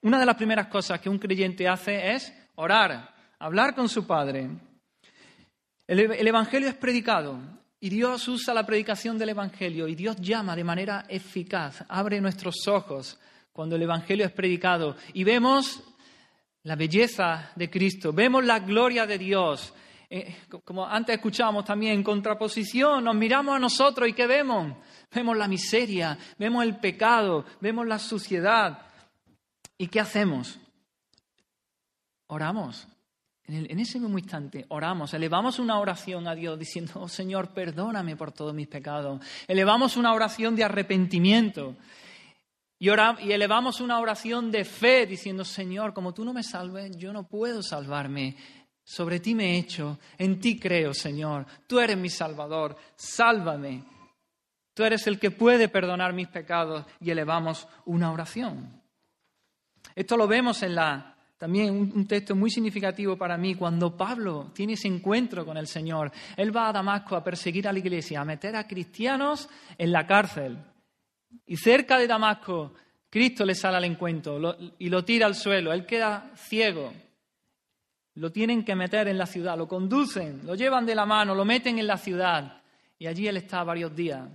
Una 0.01 0.19
de 0.19 0.25
las 0.25 0.35
primeras 0.35 0.67
cosas 0.67 0.99
que 0.99 1.09
un 1.09 1.19
creyente 1.19 1.67
hace 1.67 2.13
es 2.13 2.33
orar, 2.55 3.15
hablar 3.39 3.73
con 3.73 3.87
su 3.87 4.05
Padre. 4.05 4.49
El, 5.87 6.27
Evangelio 6.27 6.67
es 6.67 6.75
predicado 6.75 7.39
y 7.79 7.89
Dios 7.89 8.27
usa 8.27 8.53
la 8.53 8.65
predicación 8.65 9.17
del 9.17 9.29
Evangelio 9.29 9.87
y 9.87 9.95
Dios 9.95 10.17
llama 10.19 10.55
de 10.55 10.63
manera 10.63 11.05
eficaz, 11.07 11.83
abre 11.87 12.19
nuestros 12.19 12.67
ojos 12.67 13.19
cuando 13.51 13.75
el 13.75 13.83
Evangelio 13.83 14.25
es 14.25 14.31
predicado 14.31 14.95
y 15.13 15.23
vemos 15.23 15.83
la 16.63 16.75
belleza 16.75 17.51
de 17.55 17.69
Cristo, 17.69 18.11
vemos 18.13 18.43
la 18.43 18.59
gloria 18.59 19.05
de 19.05 19.17
Dios. 19.17 19.73
Eh, 20.09 20.35
como 20.63 20.85
antes 20.85 21.15
escuchábamos 21.15 21.65
también, 21.65 21.93
en 21.93 22.03
contraposición, 22.03 23.03
nos 23.03 23.15
miramos 23.15 23.55
a 23.55 23.59
nosotros 23.59 24.07
y 24.07 24.13
¿qué 24.13 24.25
vemos? 24.25 24.77
Vemos 25.11 25.37
la 25.37 25.47
miseria, 25.47 26.17
vemos 26.37 26.63
el 26.63 26.77
pecado, 26.77 27.45
vemos 27.61 27.85
la 27.85 27.99
suciedad, 27.99 28.87
¿Y 29.77 29.87
qué 29.87 29.99
hacemos? 29.99 30.59
Oramos. 32.27 32.87
En, 33.47 33.79
ese 33.79 33.97
mismo 33.97 34.17
instante 34.17 34.65
oramos, 34.69 35.13
elevamos 35.13 35.57
una 35.57 35.79
oración 35.79 36.27
a 36.27 36.35
Dios 36.35 36.59
diciendo, 36.59 36.93
oh 36.95 37.07
Señor, 37.07 37.53
perdóname 37.53 38.17
por 38.17 38.33
todos 38.33 38.53
mis 38.53 38.67
pecados. 38.67 39.21
Elevamos 39.47 39.95
una 39.95 40.13
oración 40.13 40.55
de 40.55 40.65
arrepentimiento. 40.65 41.75
Y, 42.77 42.89
y 42.89 43.31
elevamos 43.31 43.79
una 43.79 43.99
oración 43.99 44.51
de 44.51 44.65
fe 44.65 45.05
diciendo, 45.05 45.45
Señor, 45.45 45.93
como 45.93 46.13
tú 46.13 46.25
no 46.25 46.33
me 46.33 46.43
salves, 46.43 46.97
yo 46.97 47.13
no 47.13 47.27
puedo 47.27 47.63
salvarme. 47.63 48.35
Sobre 48.83 49.21
ti 49.21 49.33
me 49.33 49.55
he 49.55 49.59
hecho, 49.59 49.97
en 50.17 50.39
ti 50.41 50.59
creo, 50.59 50.93
Señor. 50.93 51.45
Tú 51.67 51.79
eres 51.79 51.97
mi 51.97 52.09
Salvador, 52.09 52.75
sálvame. 52.95 53.83
Tú 54.73 54.83
eres 54.83 55.07
el 55.07 55.19
que 55.19 55.31
puede 55.31 55.69
perdonar 55.69 56.13
mis 56.13 56.27
pecados 56.27 56.85
y 56.99 57.11
elevamos 57.11 57.67
una 57.85 58.11
oración. 58.11 58.81
Esto 59.95 60.17
lo 60.17 60.27
vemos 60.27 60.61
en 60.63 60.75
la, 60.75 61.16
también 61.37 61.75
un, 61.75 62.07
texto 62.07 62.35
muy 62.35 62.49
significativo 62.49 63.15
para 63.15 63.37
mí, 63.37 63.53
cuando 63.53 63.95
Pablo 63.95 64.51
tiene 64.53 64.73
ese 64.73 64.87
encuentro 64.87 65.45
con 65.45 65.55
el 65.57 65.67
Señor. 65.67 66.11
Él 66.35 66.55
va 66.55 66.69
a 66.69 66.73
Damasco 66.73 67.15
a 67.15 67.23
perseguir 67.23 67.67
a 67.67 67.73
la 67.73 67.79
iglesia, 67.79 68.21
a 68.21 68.25
meter 68.25 68.55
a 68.55 68.67
cristianos 68.67 69.47
en 69.77 69.91
la 69.91 70.07
cárcel. 70.07 70.57
Y 71.45 71.57
cerca 71.57 71.99
de 71.99 72.07
Damasco, 72.07 72.73
Cristo 73.09 73.45
le 73.45 73.53
sale 73.53 73.77
al 73.77 73.85
encuentro 73.85 74.57
y 74.79 74.89
lo 74.89 75.05
tira 75.05 75.27
al 75.27 75.35
suelo. 75.35 75.71
Él 75.71 75.85
queda 75.85 76.31
ciego. 76.35 76.91
Lo 78.15 78.31
tienen 78.31 78.65
que 78.65 78.75
meter 78.75 79.07
en 79.07 79.19
la 79.19 79.27
ciudad, 79.27 79.55
lo 79.55 79.67
conducen, 79.67 80.41
lo 80.43 80.55
llevan 80.55 80.87
de 80.87 80.95
la 80.95 81.05
mano, 81.05 81.35
lo 81.35 81.45
meten 81.45 81.77
en 81.77 81.85
la 81.85 81.97
ciudad. 81.97 82.63
Y 82.97 83.05
allí 83.05 83.27
él 83.27 83.37
está 83.37 83.63
varios 83.63 83.95
días. 83.95 84.27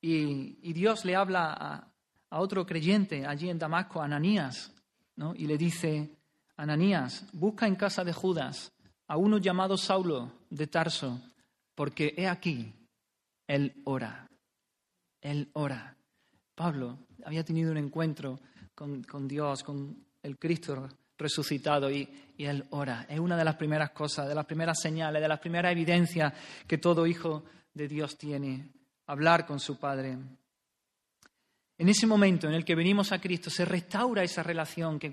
Y, 0.00 0.72
Dios 0.72 1.04
le 1.04 1.16
habla 1.16 1.52
a, 1.52 1.88
a 2.30 2.40
otro 2.40 2.64
creyente 2.64 3.26
allí 3.26 3.50
en 3.50 3.58
Damasco, 3.58 4.00
Ananías, 4.00 4.72
y 5.34 5.46
le 5.46 5.58
dice, 5.58 6.10
Ananías, 6.56 7.26
busca 7.32 7.66
en 7.66 7.76
casa 7.76 8.04
de 8.04 8.12
Judas 8.12 8.72
a 9.06 9.16
uno 9.16 9.38
llamado 9.38 9.76
Saulo 9.76 10.32
de 10.50 10.66
Tarso, 10.66 11.20
porque 11.74 12.14
he 12.16 12.26
aquí, 12.26 12.72
él 13.46 13.82
ora, 13.84 14.28
él 15.20 15.50
ora. 15.52 15.96
Pablo 16.54 16.98
había 17.24 17.44
tenido 17.44 17.70
un 17.70 17.78
encuentro 17.78 18.40
con, 18.74 19.28
Dios, 19.28 19.62
con 19.62 20.04
el 20.22 20.38
Cristo 20.38 20.88
resucitado 21.16 21.90
y, 21.90 22.08
y, 22.36 22.44
él 22.44 22.64
ora. 22.70 23.06
Es 23.08 23.20
una 23.20 23.36
de 23.36 23.44
las 23.44 23.56
primeras 23.56 23.90
cosas, 23.90 24.28
de 24.28 24.34
las 24.34 24.46
primeras 24.46 24.80
señales, 24.80 25.22
de 25.22 25.28
las 25.28 25.40
primeras 25.40 25.72
evidencias 25.72 26.32
que 26.66 26.78
todo 26.78 27.06
hijo 27.06 27.44
de 27.74 27.86
Dios 27.86 28.18
tiene, 28.18 28.72
hablar 29.06 29.46
con 29.46 29.60
su 29.60 29.78
Padre. 29.78 30.18
En 31.82 31.88
ese 31.88 32.06
momento 32.06 32.46
en 32.46 32.54
el 32.54 32.64
que 32.64 32.76
venimos 32.76 33.10
a 33.10 33.20
Cristo 33.20 33.50
se 33.50 33.64
restaura 33.64 34.22
esa 34.22 34.44
relación 34.44 35.00
que, 35.00 35.10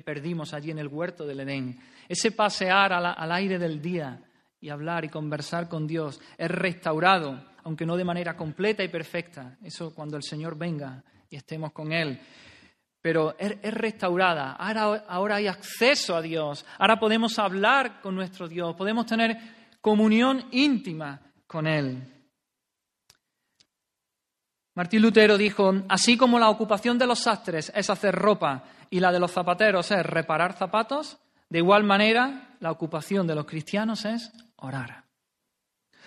perdimos 0.00 0.52
allí 0.52 0.72
en 0.72 0.80
el 0.80 0.88
huerto 0.88 1.24
del 1.24 1.38
Edén. 1.38 1.78
Ese 2.08 2.32
pasear 2.32 2.92
al 2.92 3.30
aire 3.30 3.56
del 3.56 3.80
día 3.80 4.20
y 4.60 4.68
hablar 4.68 5.04
y 5.04 5.10
conversar 5.10 5.68
con 5.68 5.86
Dios 5.86 6.20
es 6.36 6.50
restaurado, 6.50 7.40
aunque 7.62 7.86
no 7.86 7.96
de 7.96 8.02
manera 8.02 8.36
completa 8.36 8.82
y 8.82 8.88
perfecta. 8.88 9.58
Eso 9.62 9.94
cuando 9.94 10.16
el 10.16 10.24
Señor 10.24 10.58
venga 10.58 11.04
y 11.30 11.36
estemos 11.36 11.70
con 11.70 11.92
Él. 11.92 12.20
Pero 13.00 13.36
es, 13.38 13.72
restaurada. 13.72 14.54
Ahora, 14.54 15.36
hay 15.36 15.46
acceso 15.46 16.16
a 16.16 16.20
Dios. 16.20 16.66
Ahora 16.80 16.98
podemos 16.98 17.38
hablar 17.38 18.00
con 18.00 18.16
nuestro 18.16 18.48
Dios. 18.48 18.74
Podemos 18.74 19.06
tener 19.06 19.38
comunión 19.80 20.46
íntima 20.50 21.20
con 21.46 21.68
Él. 21.68 22.17
Martín 24.78 25.02
Lutero 25.02 25.36
dijo, 25.36 25.74
así 25.88 26.16
como 26.16 26.38
la 26.38 26.50
ocupación 26.50 26.98
de 26.98 27.06
los 27.08 27.18
sastres 27.18 27.72
es 27.74 27.90
hacer 27.90 28.14
ropa 28.14 28.62
y 28.88 29.00
la 29.00 29.10
de 29.10 29.18
los 29.18 29.32
zapateros 29.32 29.90
es 29.90 30.06
reparar 30.06 30.52
zapatos, 30.52 31.18
de 31.48 31.58
igual 31.58 31.82
manera 31.82 32.54
la 32.60 32.70
ocupación 32.70 33.26
de 33.26 33.34
los 33.34 33.44
cristianos 33.44 34.04
es 34.04 34.30
orar. 34.54 35.02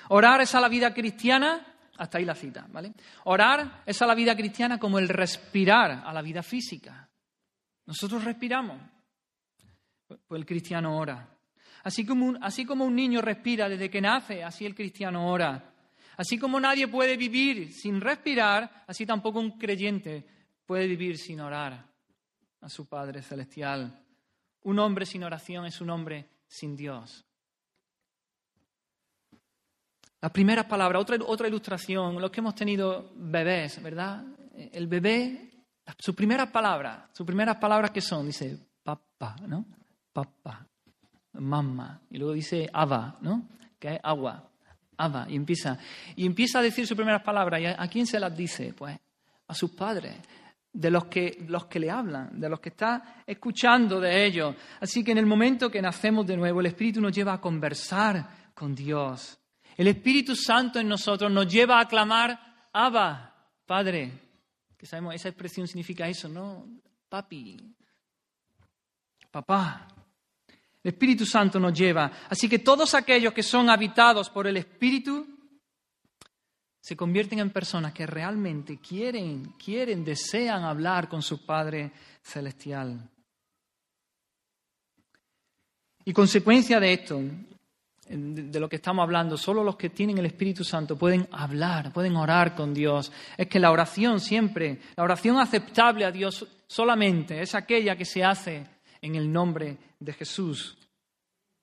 Orar 0.07 0.39
es 0.39 0.55
a 0.55 0.61
la 0.61 0.69
vida 0.69 0.93
cristiana, 0.93 1.67
hasta 1.97 2.17
ahí 2.17 2.23
la 2.23 2.33
cita, 2.33 2.65
¿vale? 2.69 2.93
Orar 3.25 3.81
es 3.85 4.01
a 4.01 4.07
la 4.07 4.15
vida 4.15 4.37
cristiana 4.37 4.79
como 4.79 4.99
el 4.99 5.09
respirar 5.09 6.03
a 6.05 6.13
la 6.13 6.21
vida 6.21 6.41
física. 6.41 7.09
Nosotros 7.85 8.23
respiramos, 8.23 8.79
pues 10.07 10.39
el 10.39 10.45
cristiano 10.45 10.97
ora. 10.97 11.27
Así 11.83 12.05
como, 12.05 12.37
así 12.41 12.65
como 12.65 12.85
un 12.85 12.95
niño 12.95 13.21
respira 13.21 13.67
desde 13.67 13.89
que 13.89 13.99
nace, 13.99 14.45
así 14.45 14.65
el 14.65 14.75
cristiano 14.75 15.27
ora. 15.27 15.70
Así 16.21 16.37
como 16.37 16.59
nadie 16.59 16.87
puede 16.87 17.17
vivir 17.17 17.73
sin 17.73 17.99
respirar, 17.99 18.83
así 18.85 19.07
tampoco 19.07 19.39
un 19.39 19.57
creyente 19.57 20.23
puede 20.67 20.85
vivir 20.85 21.17
sin 21.17 21.39
orar 21.39 21.83
a 22.61 22.69
su 22.69 22.85
Padre 22.85 23.23
Celestial. 23.23 24.05
Un 24.61 24.77
hombre 24.77 25.07
sin 25.07 25.23
oración 25.23 25.65
es 25.65 25.81
un 25.81 25.89
hombre 25.89 26.29
sin 26.45 26.75
Dios. 26.75 27.25
La 30.21 30.31
primera 30.31 30.67
palabra, 30.67 30.99
otra, 30.99 31.17
otra 31.25 31.47
ilustración, 31.47 32.21
los 32.21 32.29
que 32.29 32.39
hemos 32.39 32.53
tenido 32.53 33.13
bebés, 33.15 33.81
¿verdad? 33.81 34.23
El 34.53 34.85
bebé, 34.85 35.65
sus 35.97 36.13
primeras 36.13 36.51
palabras, 36.51 37.09
sus 37.13 37.25
primeras 37.25 37.57
palabras 37.57 37.89
que 37.89 38.01
son, 38.01 38.27
dice 38.27 38.59
papá, 38.83 39.37
¿no? 39.47 39.65
Papá, 40.13 40.67
mamá, 41.33 41.99
y 42.11 42.19
luego 42.19 42.33
dice 42.33 42.69
ava, 42.71 43.17
¿no? 43.21 43.49
Que 43.79 43.95
es 43.95 43.99
agua, 44.03 44.50
ava, 45.03 45.25
y 45.29 45.35
empieza, 45.35 45.77
y 46.15 46.25
empieza 46.25 46.59
a 46.59 46.61
decir 46.61 46.85
sus 46.87 46.95
primeras 46.95 47.23
palabras, 47.23 47.61
¿y 47.61 47.65
a, 47.65 47.87
quién 47.87 48.05
se 48.05 48.19
las 48.19 48.35
dice? 48.35 48.73
Pues 48.73 48.97
a 49.47 49.53
sus 49.53 49.71
padres, 49.71 50.15
de 50.71 50.89
los 50.89 51.05
que, 51.05 51.43
los 51.47 51.65
que 51.65 51.79
le 51.79 51.91
hablan, 51.91 52.39
de 52.39 52.49
los 52.49 52.59
que 52.59 52.69
está 52.69 53.23
escuchando 53.25 53.99
de 53.99 54.25
ellos. 54.25 54.55
Así 54.79 55.03
que 55.03 55.11
en 55.11 55.17
el 55.17 55.25
momento 55.25 55.69
que 55.69 55.81
nacemos 55.81 56.25
de 56.25 56.37
nuevo, 56.37 56.61
el 56.61 56.67
Espíritu 56.67 57.01
nos 57.01 57.11
lleva 57.11 57.33
a 57.33 57.41
conversar 57.41 58.51
con 58.53 58.73
Dios. 58.73 59.37
El 59.75 59.87
Espíritu 59.87 60.35
Santo 60.35 60.79
en 60.79 60.87
nosotros 60.87 61.31
nos 61.31 61.47
lleva 61.47 61.79
a 61.79 61.87
clamar, 61.87 62.39
Abba, 62.71 63.35
Padre. 63.65 64.11
Que 64.77 64.85
sabemos, 64.85 65.15
esa 65.15 65.29
expresión 65.29 65.67
significa 65.67 66.07
eso, 66.07 66.29
¿no? 66.29 66.65
Papi, 67.09 67.75
papá. 69.29 69.87
El 70.83 70.93
Espíritu 70.93 71.25
Santo 71.25 71.59
nos 71.59 71.73
lleva. 71.73 72.11
Así 72.29 72.49
que 72.49 72.59
todos 72.59 72.93
aquellos 72.95 73.33
que 73.33 73.43
son 73.43 73.69
habitados 73.69 74.29
por 74.29 74.47
el 74.47 74.57
Espíritu 74.57 75.27
se 76.81 76.95
convierten 76.95 77.39
en 77.39 77.51
personas 77.51 77.93
que 77.93 78.07
realmente 78.07 78.79
quieren, 78.79 79.53
quieren, 79.63 80.03
desean 80.03 80.63
hablar 80.63 81.07
con 81.07 81.21
su 81.21 81.45
Padre 81.45 81.91
Celestial. 82.23 83.07
Y 86.03 86.13
consecuencia 86.13 86.79
de 86.79 86.93
esto, 86.93 87.21
de 88.09 88.59
lo 88.59 88.67
que 88.67 88.77
estamos 88.77 89.03
hablando, 89.03 89.37
solo 89.37 89.63
los 89.63 89.75
que 89.75 89.91
tienen 89.91 90.17
el 90.17 90.25
Espíritu 90.25 90.63
Santo 90.63 90.97
pueden 90.97 91.27
hablar, 91.31 91.93
pueden 91.93 92.15
orar 92.15 92.55
con 92.55 92.73
Dios. 92.73 93.11
Es 93.37 93.47
que 93.47 93.59
la 93.59 93.69
oración 93.69 94.19
siempre, 94.19 94.81
la 94.95 95.03
oración 95.03 95.37
aceptable 95.37 96.05
a 96.05 96.11
Dios 96.11 96.47
solamente 96.65 97.39
es 97.39 97.53
aquella 97.53 97.95
que 97.95 98.05
se 98.05 98.23
hace 98.23 98.65
en 99.01 99.15
el 99.15 99.31
nombre 99.31 99.77
de 99.99 100.13
Jesús. 100.13 100.77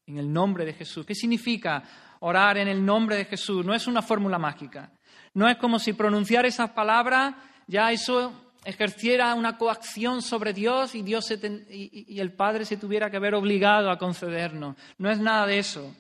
En 0.06 0.18
el 0.18 0.32
nombre 0.32 0.64
de 0.64 0.72
Jesús. 0.72 1.06
¿Qué 1.06 1.14
significa 1.14 1.82
orar 2.20 2.58
en 2.58 2.68
el 2.68 2.84
nombre 2.84 3.16
de 3.16 3.24
Jesús? 3.24 3.64
No 3.64 3.74
es 3.74 3.86
una 3.86 4.02
fórmula 4.02 4.38
mágica. 4.38 4.90
No 5.34 5.48
es 5.48 5.56
como 5.56 5.78
si 5.78 5.92
pronunciar 5.92 6.46
esas 6.46 6.70
palabras 6.70 7.34
ya 7.66 7.92
eso 7.92 8.32
ejerciera 8.64 9.34
una 9.34 9.56
coacción 9.56 10.22
sobre 10.22 10.52
Dios 10.52 10.94
y, 10.94 11.02
Dios 11.02 11.30
y 11.30 12.18
el 12.18 12.32
Padre 12.32 12.64
se 12.64 12.76
tuviera 12.76 13.10
que 13.10 13.18
ver 13.18 13.34
obligado 13.34 13.90
a 13.90 13.98
concedernos. 13.98 14.76
No 14.96 15.10
es 15.10 15.18
nada 15.18 15.46
de 15.46 15.58
eso. 15.58 15.94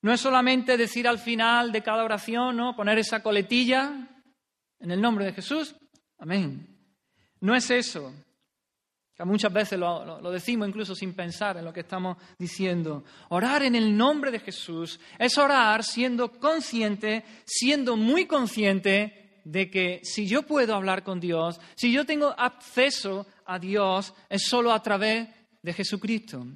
No 0.00 0.12
es 0.12 0.20
solamente 0.20 0.76
decir 0.76 1.06
al 1.06 1.18
final 1.18 1.70
de 1.70 1.82
cada 1.82 2.04
oración, 2.04 2.56
¿no? 2.56 2.74
Poner 2.74 2.98
esa 2.98 3.22
coletilla 3.22 4.08
en 4.80 4.90
el 4.90 5.00
nombre 5.00 5.24
de 5.24 5.32
Jesús. 5.32 5.76
Amén. 6.18 6.66
No 7.40 7.54
es 7.54 7.70
eso. 7.70 8.12
Que 9.14 9.24
muchas 9.24 9.52
veces 9.52 9.78
lo, 9.78 10.20
lo, 10.20 10.30
decimos 10.30 10.68
incluso 10.68 10.94
sin 10.94 11.14
pensar 11.14 11.56
en 11.56 11.64
lo 11.64 11.72
que 11.72 11.80
estamos 11.80 12.16
diciendo. 12.38 13.04
Orar 13.28 13.62
en 13.62 13.74
el 13.74 13.96
nombre 13.96 14.30
de 14.30 14.40
Jesús 14.40 14.98
es 15.18 15.36
orar 15.36 15.84
siendo 15.84 16.32
consciente, 16.32 17.24
siendo 17.44 17.96
muy 17.96 18.26
consciente 18.26 19.40
de 19.44 19.70
que 19.70 20.00
si 20.02 20.26
yo 20.26 20.42
puedo 20.42 20.74
hablar 20.74 21.02
con 21.02 21.20
Dios, 21.20 21.60
si 21.74 21.92
yo 21.92 22.06
tengo 22.06 22.34
acceso 22.38 23.26
a 23.44 23.58
Dios, 23.58 24.14
es 24.28 24.46
solo 24.46 24.72
a 24.72 24.82
través 24.82 25.28
de 25.62 25.72
Jesucristo. 25.72 26.46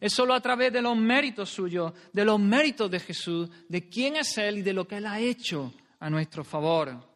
Es 0.00 0.12
solo 0.12 0.34
a 0.34 0.40
través 0.40 0.72
de 0.72 0.82
los 0.82 0.96
méritos 0.96 1.50
suyos, 1.50 1.92
de 2.12 2.24
los 2.24 2.40
méritos 2.40 2.90
de 2.90 2.98
Jesús, 2.98 3.48
de 3.68 3.88
quién 3.88 4.16
es 4.16 4.36
Él 4.36 4.58
y 4.58 4.62
de 4.62 4.72
lo 4.72 4.86
que 4.86 4.96
Él 4.96 5.06
ha 5.06 5.20
hecho 5.20 5.72
a 6.00 6.10
nuestro 6.10 6.42
favor. 6.42 7.08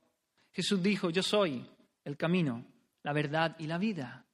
Jesús 0.53 0.81
dijo, 0.81 1.11
yo 1.11 1.23
soy 1.23 1.67
el 2.05 2.17
camino, 2.17 2.65
la 3.03 3.13
verdad 3.13 3.57
y 3.59 3.67
la 3.67 3.79
vida. 3.79 4.26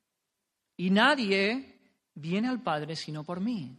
Y 0.83 0.91
nadie 0.91 1.79
viene 2.13 2.49
al 2.49 2.61
Padre 2.61 2.97
sino 2.97 3.23
por 3.23 3.39
mí. 3.39 3.79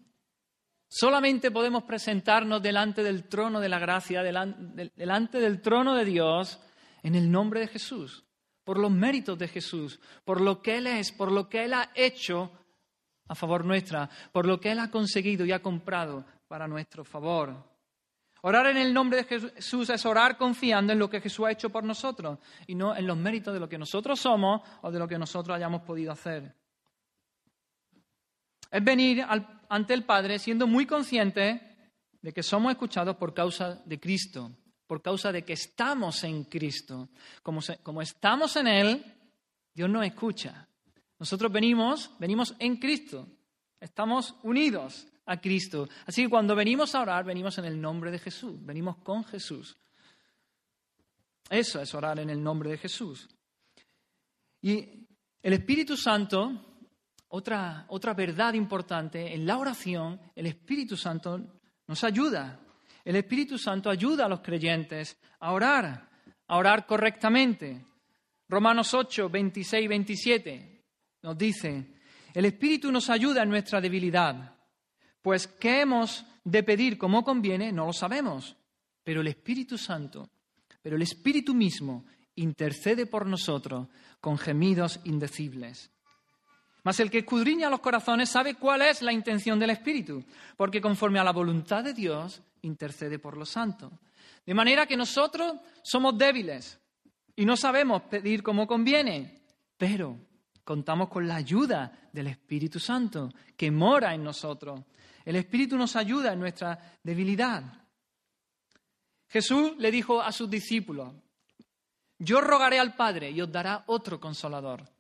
Solamente 0.88 1.52
podemos 1.52 1.84
presentarnos 1.84 2.63
delante 2.63 3.04
del 3.04 3.28
trono 3.28 3.60
de 3.60 3.68
la 3.68 3.78
gracia, 3.78 4.24
delante 4.24 5.39
del 5.42 5.62
trono 5.62 5.96
de 5.96 6.06
Dios, 6.06 6.62
en 7.02 7.16
el 7.16 7.30
nombre 7.30 7.60
de 7.60 7.68
Jesús, 7.68 8.24
por 8.63 8.78
los 8.78 8.89
méritos 8.89 9.38
de 9.38 9.50
Jesús, 9.50 10.00
por 10.24 10.39
lo 10.39 10.62
que 10.62 10.78
Él 10.78 10.88
es, 10.88 11.12
por 11.12 11.30
lo 11.30 11.50
que 11.50 11.66
Él 11.66 11.74
ha 11.74 11.92
hecho 11.94 12.50
a 13.28 13.36
favor 13.36 13.66
nuestra, 13.66 14.10
por 14.32 14.46
lo 14.46 14.62
que 14.62 14.72
Él 14.72 14.80
ha 14.80 14.89
conseguido 14.89 15.46
y 15.46 15.52
ha 15.52 15.62
comprado 15.62 16.24
para 16.48 16.70
nuestro 16.70 17.04
favor. 17.04 17.54
Orar 18.44 18.68
en 18.68 18.78
el 18.78 18.94
nombre 18.94 19.24
de 19.24 19.52
Jesús 19.52 19.89
es 19.89 20.06
orar 20.06 20.38
confiando 20.38 20.94
en 20.94 21.00
lo 21.00 21.10
que 21.10 21.20
Jesús 21.20 21.48
ha 21.48 21.52
hecho 21.52 21.70
por 21.70 21.84
nosotros 21.84 22.39
y 22.66 22.76
no 22.76 22.96
en 22.96 23.06
los 23.06 23.18
méritos 23.18 23.54
de 23.54 23.60
lo 23.60 23.68
que 23.68 23.78
nosotros 23.78 24.22
somos 24.22 24.62
o 24.84 24.89
de 24.89 25.00
lo 25.00 25.08
que 25.10 25.20
nosotros 25.20 25.54
hayamos 25.54 25.82
podido 25.82 26.13
hacer. 26.13 26.62
Es 28.74 28.84
venir 28.84 29.24
ante 29.70 29.94
el 29.94 30.04
Padre 30.04 30.40
siendo 30.40 30.66
muy 30.66 30.88
consciente 30.88 31.62
de 32.20 32.34
que 32.34 32.42
somos 32.42 32.72
escuchados 32.72 33.16
por 33.18 33.32
causa 33.32 33.76
de 33.86 34.00
Cristo, 34.00 34.52
por 34.88 35.00
causa 35.00 35.32
de 35.32 35.46
que 35.46 35.54
estamos 35.54 36.24
en 36.24 36.46
Cristo. 36.46 37.10
Como, 37.44 37.60
como 37.84 38.02
estamos 38.02 38.56
en 38.56 38.68
Él, 38.68 39.06
Dios 39.76 39.88
nos 39.88 40.04
escucha. 40.04 40.68
Nosotros 41.20 41.52
venimos, 41.52 42.10
venimos 42.18 42.56
en 42.58 42.78
Cristo, 42.78 43.28
estamos 43.80 44.34
unidos 44.42 45.06
a 45.28 45.40
Cristo. 45.40 45.88
Así 46.08 46.24
que 46.24 46.30
cuando 46.32 46.56
venimos 46.56 46.96
a 46.96 47.02
orar, 47.02 47.26
venimos 47.26 47.56
en 47.60 47.66
el 47.66 47.80
nombre 47.80 48.10
de 48.10 48.18
Jesús, 48.18 48.56
venimos 48.66 48.98
con 49.04 49.24
Jesús. 49.24 49.78
Eso 51.48 51.80
es 51.80 51.94
orar 51.94 52.18
en 52.18 52.32
el 52.32 52.42
nombre 52.42 52.72
de 52.72 52.80
Jesús. 52.80 53.30
Y 54.64 55.06
el 55.44 55.54
Espíritu 55.54 55.96
Santo, 55.96 56.73
otra, 57.36 57.86
otra 57.88 58.13
verdad 58.13 58.54
importante, 58.54 59.34
en 59.34 59.48
la 59.48 59.58
oración, 59.58 60.19
el 60.36 60.46
Espíritu 60.46 60.96
Santo 60.96 61.41
nos 61.88 62.04
ayuda. 62.04 62.60
El 63.04 63.15
Espíritu 63.15 63.58
Santo 63.58 63.89
ayuda 63.89 64.26
a 64.26 64.30
los 64.30 64.41
creyentes 64.41 65.17
a 65.39 65.52
orar, 65.52 66.10
a 66.48 66.58
orar 66.58 66.86
correctamente. 66.86 67.88
Romanos 68.48 68.93
8, 68.93 69.30
26 69.30 69.84
y 69.84 69.88
27 69.88 70.84
nos 71.24 71.36
dice, 71.36 71.96
el 72.36 72.46
Espíritu 72.46 72.91
nos 72.91 73.10
ayuda 73.10 73.41
en 73.41 73.50
nuestra 73.50 73.82
debilidad, 73.82 74.56
pues 75.19 75.48
qué 75.48 75.82
hemos 75.82 76.24
de 76.43 76.62
pedir 76.62 77.00
como 77.00 77.24
conviene 77.24 77.72
no 77.72 77.88
lo 77.88 77.93
sabemos, 77.93 78.56
pero 79.04 79.22
el 79.22 79.28
Espíritu 79.28 79.80
Santo, 79.80 80.30
pero 80.84 80.98
el 80.98 81.02
Espíritu 81.02 81.56
mismo 81.56 82.06
intercede 82.36 83.08
por 83.08 83.26
nosotros 83.26 83.88
con 84.22 84.38
gemidos 84.38 85.00
indecibles. 85.06 85.92
Mas 86.84 87.00
el 87.00 87.10
que 87.10 87.19
escudriña 87.19 87.69
los 87.69 87.80
corazones 87.80 88.30
sabe 88.30 88.56
cuál 88.56 88.82
es 88.82 89.02
la 89.02 89.13
intención 89.13 89.58
del 89.58 89.69
Espíritu, 89.69 90.24
porque 90.58 90.82
conforme 90.82 91.19
a 91.19 91.24
la 91.24 91.32
voluntad 91.32 91.84
de 91.84 91.93
Dios 91.93 92.41
intercede 92.62 93.19
por 93.19 93.38
los 93.38 93.50
santos. 93.50 93.91
De 94.46 94.54
manera 94.54 94.86
que 94.86 94.98
nosotros 94.98 95.56
somos 95.82 96.17
débiles 96.17 96.80
y 97.36 97.46
no 97.46 97.56
sabemos 97.56 98.04
pedir 98.04 98.43
como 98.43 98.67
conviene, 98.67 99.43
pero 99.78 100.17
contamos 100.63 101.10
con 101.10 101.28
la 101.28 101.36
ayuda 101.36 102.10
del 102.12 102.28
Espíritu 102.28 102.80
Santo 102.80 103.30
que 103.56 103.72
mora 103.72 104.13
en 104.13 104.24
nosotros. 104.24 104.82
El 105.24 105.38
Espíritu 105.38 105.78
nos 105.78 105.96
ayuda 105.96 106.34
en 106.34 106.39
nuestra 106.39 106.98
debilidad. 107.02 107.63
Jesús 109.30 109.74
le 109.78 109.89
dijo 109.89 110.22
a 110.22 110.32
sus 110.32 110.50
discípulos, 110.50 111.13
yo 112.19 112.41
rogaré 112.41 112.78
al 112.80 112.96
Padre 112.96 113.32
y 113.32 113.41
os 113.41 113.52
dará 113.52 113.84
otro 113.88 114.19
consolador. 114.19 114.92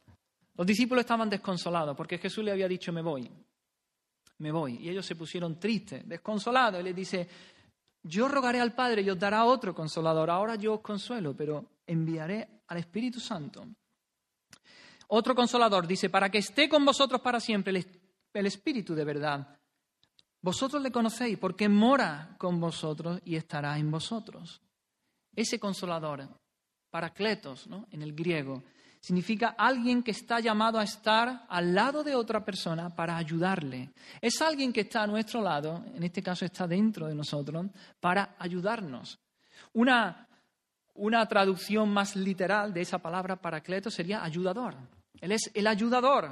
Los 0.55 0.67
discípulos 0.67 1.01
estaban 1.01 1.29
desconsolados 1.29 1.95
porque 1.95 2.17
Jesús 2.17 2.43
le 2.43 2.51
había 2.51 2.67
dicho, 2.67 2.91
me 2.93 3.01
voy, 3.01 3.29
me 4.39 4.51
voy. 4.51 4.77
Y 4.77 4.89
ellos 4.89 5.05
se 5.05 5.15
pusieron 5.15 5.59
tristes, 5.59 6.07
desconsolados. 6.07 6.81
Y 6.81 6.83
le 6.83 6.93
dice, 6.93 7.27
yo 8.03 8.27
rogaré 8.27 8.59
al 8.59 8.73
Padre 8.73 9.01
y 9.01 9.09
os 9.09 9.19
dará 9.19 9.45
otro 9.45 9.73
consolador. 9.73 10.29
Ahora 10.29 10.55
yo 10.55 10.75
os 10.75 10.81
consuelo, 10.81 11.35
pero 11.35 11.65
enviaré 11.87 12.61
al 12.67 12.77
Espíritu 12.77 13.19
Santo 13.19 13.67
otro 15.15 15.35
consolador 15.35 15.85
dice, 15.85 16.09
para 16.09 16.29
que 16.29 16.39
esté 16.39 16.67
con 16.67 16.83
vosotros 16.83 17.21
para 17.21 17.39
siempre 17.39 17.85
el, 18.33 18.45
Espíritu 18.47 18.95
de 18.95 19.05
verdad. 19.05 19.59
Vosotros 20.41 20.81
le 20.81 20.91
conocéis 20.91 21.37
porque 21.37 21.69
mora 21.69 22.35
con 22.39 22.59
vosotros 22.59 23.21
y 23.23 23.35
estará 23.35 23.77
en 23.77 23.91
vosotros. 23.91 24.59
Ese 25.35 25.59
consolador, 25.59 26.27
paracletos, 26.89 27.67
¿no? 27.67 27.85
en 27.91 28.01
el 28.01 28.13
griego, 28.13 28.63
significa 29.03 29.53
alguien 29.57 30.01
que 30.01 30.11
está 30.11 30.39
llamado 30.39 30.79
a 30.79 30.83
estar 30.85 31.45
al 31.49 31.75
lado 31.75 32.05
de 32.05 32.15
otra 32.15 32.45
persona 32.45 32.89
para 32.89 33.17
ayudarle. 33.17 33.91
Es 34.21 34.41
alguien 34.41 34.71
que 34.71 34.81
está 34.81 35.03
a 35.03 35.07
nuestro 35.07 35.41
lado, 35.41 35.83
en 35.93 36.03
este 36.03 36.23
caso 36.23 36.45
está 36.45 36.65
dentro 36.67 37.07
de 37.07 37.13
nosotros, 37.13 37.65
para 37.99 38.37
ayudarnos. 38.39 39.19
Una, 39.73 40.25
una 40.93 41.25
traducción 41.25 41.89
más 41.89 42.15
literal 42.15 42.73
de 42.73 42.79
esa 42.79 42.97
palabra 42.97 43.35
paracleto 43.35 43.91
sería 43.91 44.23
ayudador. 44.23 44.73
Él 45.19 45.33
es 45.33 45.51
el 45.53 45.67
ayudador. 45.67 46.31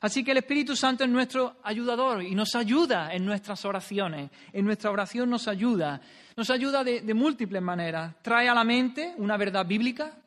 Así 0.00 0.24
que 0.24 0.32
el 0.32 0.38
Espíritu 0.38 0.74
Santo 0.74 1.04
es 1.04 1.10
nuestro 1.10 1.58
ayudador 1.62 2.24
y 2.24 2.34
nos 2.34 2.56
ayuda 2.56 3.14
en 3.14 3.24
nuestras 3.24 3.64
oraciones. 3.64 4.28
En 4.52 4.64
nuestra 4.64 4.90
oración 4.90 5.30
nos 5.30 5.46
ayuda. 5.46 6.00
Nos 6.36 6.50
ayuda 6.50 6.82
de, 6.82 7.02
de 7.02 7.14
múltiples 7.14 7.62
maneras. 7.62 8.16
Trae 8.22 8.48
a 8.48 8.54
la 8.54 8.64
mente 8.64 9.14
una 9.18 9.36
verdad 9.36 9.64
bíblica 9.64 10.18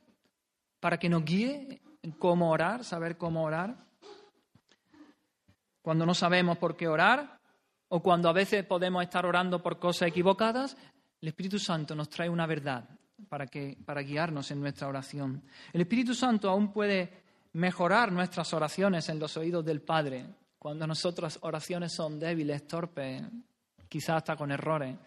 para 0.79 0.97
que 0.97 1.09
nos 1.09 1.23
guíe 1.23 1.81
en 2.01 2.11
cómo 2.11 2.51
orar, 2.51 2.83
saber 2.83 3.17
cómo 3.17 3.43
orar. 3.43 3.75
Cuando 5.81 6.05
no 6.05 6.13
sabemos 6.13 6.57
por 6.57 6.75
qué 6.75 6.87
orar 6.87 7.39
o 7.89 8.01
cuando 8.01 8.29
a 8.29 8.33
veces 8.33 8.65
podemos 8.65 9.03
estar 9.03 9.25
orando 9.25 9.61
por 9.61 9.79
cosas 9.79 10.09
equivocadas, 10.09 10.77
el 11.21 11.29
Espíritu 11.29 11.59
Santo 11.59 11.95
nos 11.95 12.09
trae 12.09 12.29
una 12.29 12.45
verdad 12.45 12.87
para, 13.29 13.47
que, 13.47 13.77
para 13.85 14.01
guiarnos 14.01 14.51
en 14.51 14.59
nuestra 14.59 14.87
oración. 14.87 15.43
El 15.73 15.81
Espíritu 15.81 16.13
Santo 16.13 16.49
aún 16.49 16.71
puede 16.71 17.23
mejorar 17.53 18.11
nuestras 18.11 18.53
oraciones 18.53 19.09
en 19.09 19.19
los 19.19 19.35
oídos 19.37 19.65
del 19.65 19.81
Padre 19.81 20.25
cuando 20.59 20.85
nuestras 20.85 21.39
oraciones 21.41 21.93
son 21.93 22.19
débiles, 22.19 22.67
torpes, 22.67 23.23
quizás 23.87 24.17
hasta 24.17 24.35
con 24.35 24.51
errores. 24.51 24.97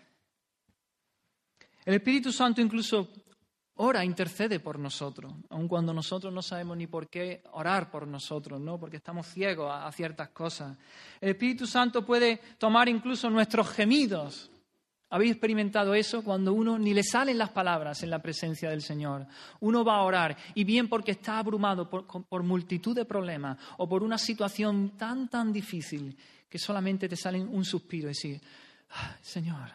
El 1.85 1.94
Espíritu 1.94 2.33
Santo 2.33 2.61
incluso 2.61 3.11
ora, 3.82 4.04
intercede 4.04 4.60
por 4.60 4.78
nosotros, 4.78 5.32
aun 5.48 5.66
cuando 5.66 5.94
nosotros 5.94 6.32
no 6.32 6.42
sabemos 6.42 6.76
ni 6.76 6.86
por 6.86 7.08
qué 7.08 7.42
orar 7.52 7.90
por 7.90 8.06
nosotros, 8.06 8.60
¿no? 8.60 8.78
Porque 8.78 8.98
estamos 8.98 9.26
ciegos 9.26 9.72
a, 9.72 9.90
ciertas 9.92 10.28
cosas. 10.30 10.76
El 11.20 11.30
Espíritu 11.30 11.66
Santo 11.66 12.04
puede 12.04 12.40
tomar 12.58 12.88
incluso 12.88 13.30
nuestros 13.30 13.68
gemidos 13.70 14.50
¿Habéis 15.12 15.32
experimentado 15.32 15.92
eso 15.92 16.22
cuando 16.22 16.52
uno 16.52 16.78
ni 16.78 16.94
le 16.94 17.02
salen 17.02 17.36
las 17.36 17.50
palabras 17.50 18.00
en 18.04 18.10
la 18.10 18.22
presencia 18.22 18.70
del 18.70 18.80
Señor? 18.80 19.26
Uno 19.58 19.84
va 19.84 19.96
a 19.96 20.02
orar 20.02 20.36
y 20.54 20.62
bien 20.62 20.88
porque 20.88 21.10
está 21.10 21.38
abrumado 21.38 21.90
por, 21.90 22.42
multitud 22.44 22.94
de 22.94 23.04
problemas 23.04 23.58
o 23.78 23.88
por 23.88 24.04
una 24.04 24.18
situación 24.18 24.96
tan, 24.96 25.28
tan 25.28 25.52
difícil 25.52 26.16
que 26.48 26.60
solamente 26.60 27.08
te 27.08 27.16
salen 27.16 27.48
un 27.48 27.64
suspiro 27.64 28.06
y 28.06 28.14
decir, 28.14 28.40
Señor, 29.20 29.68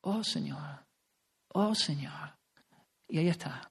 oh 0.00 0.24
Señor, 0.24 0.86
oh 1.48 1.74
Señor. 1.74 2.39
Y 3.10 3.18
ahí 3.18 3.28
está. 3.28 3.70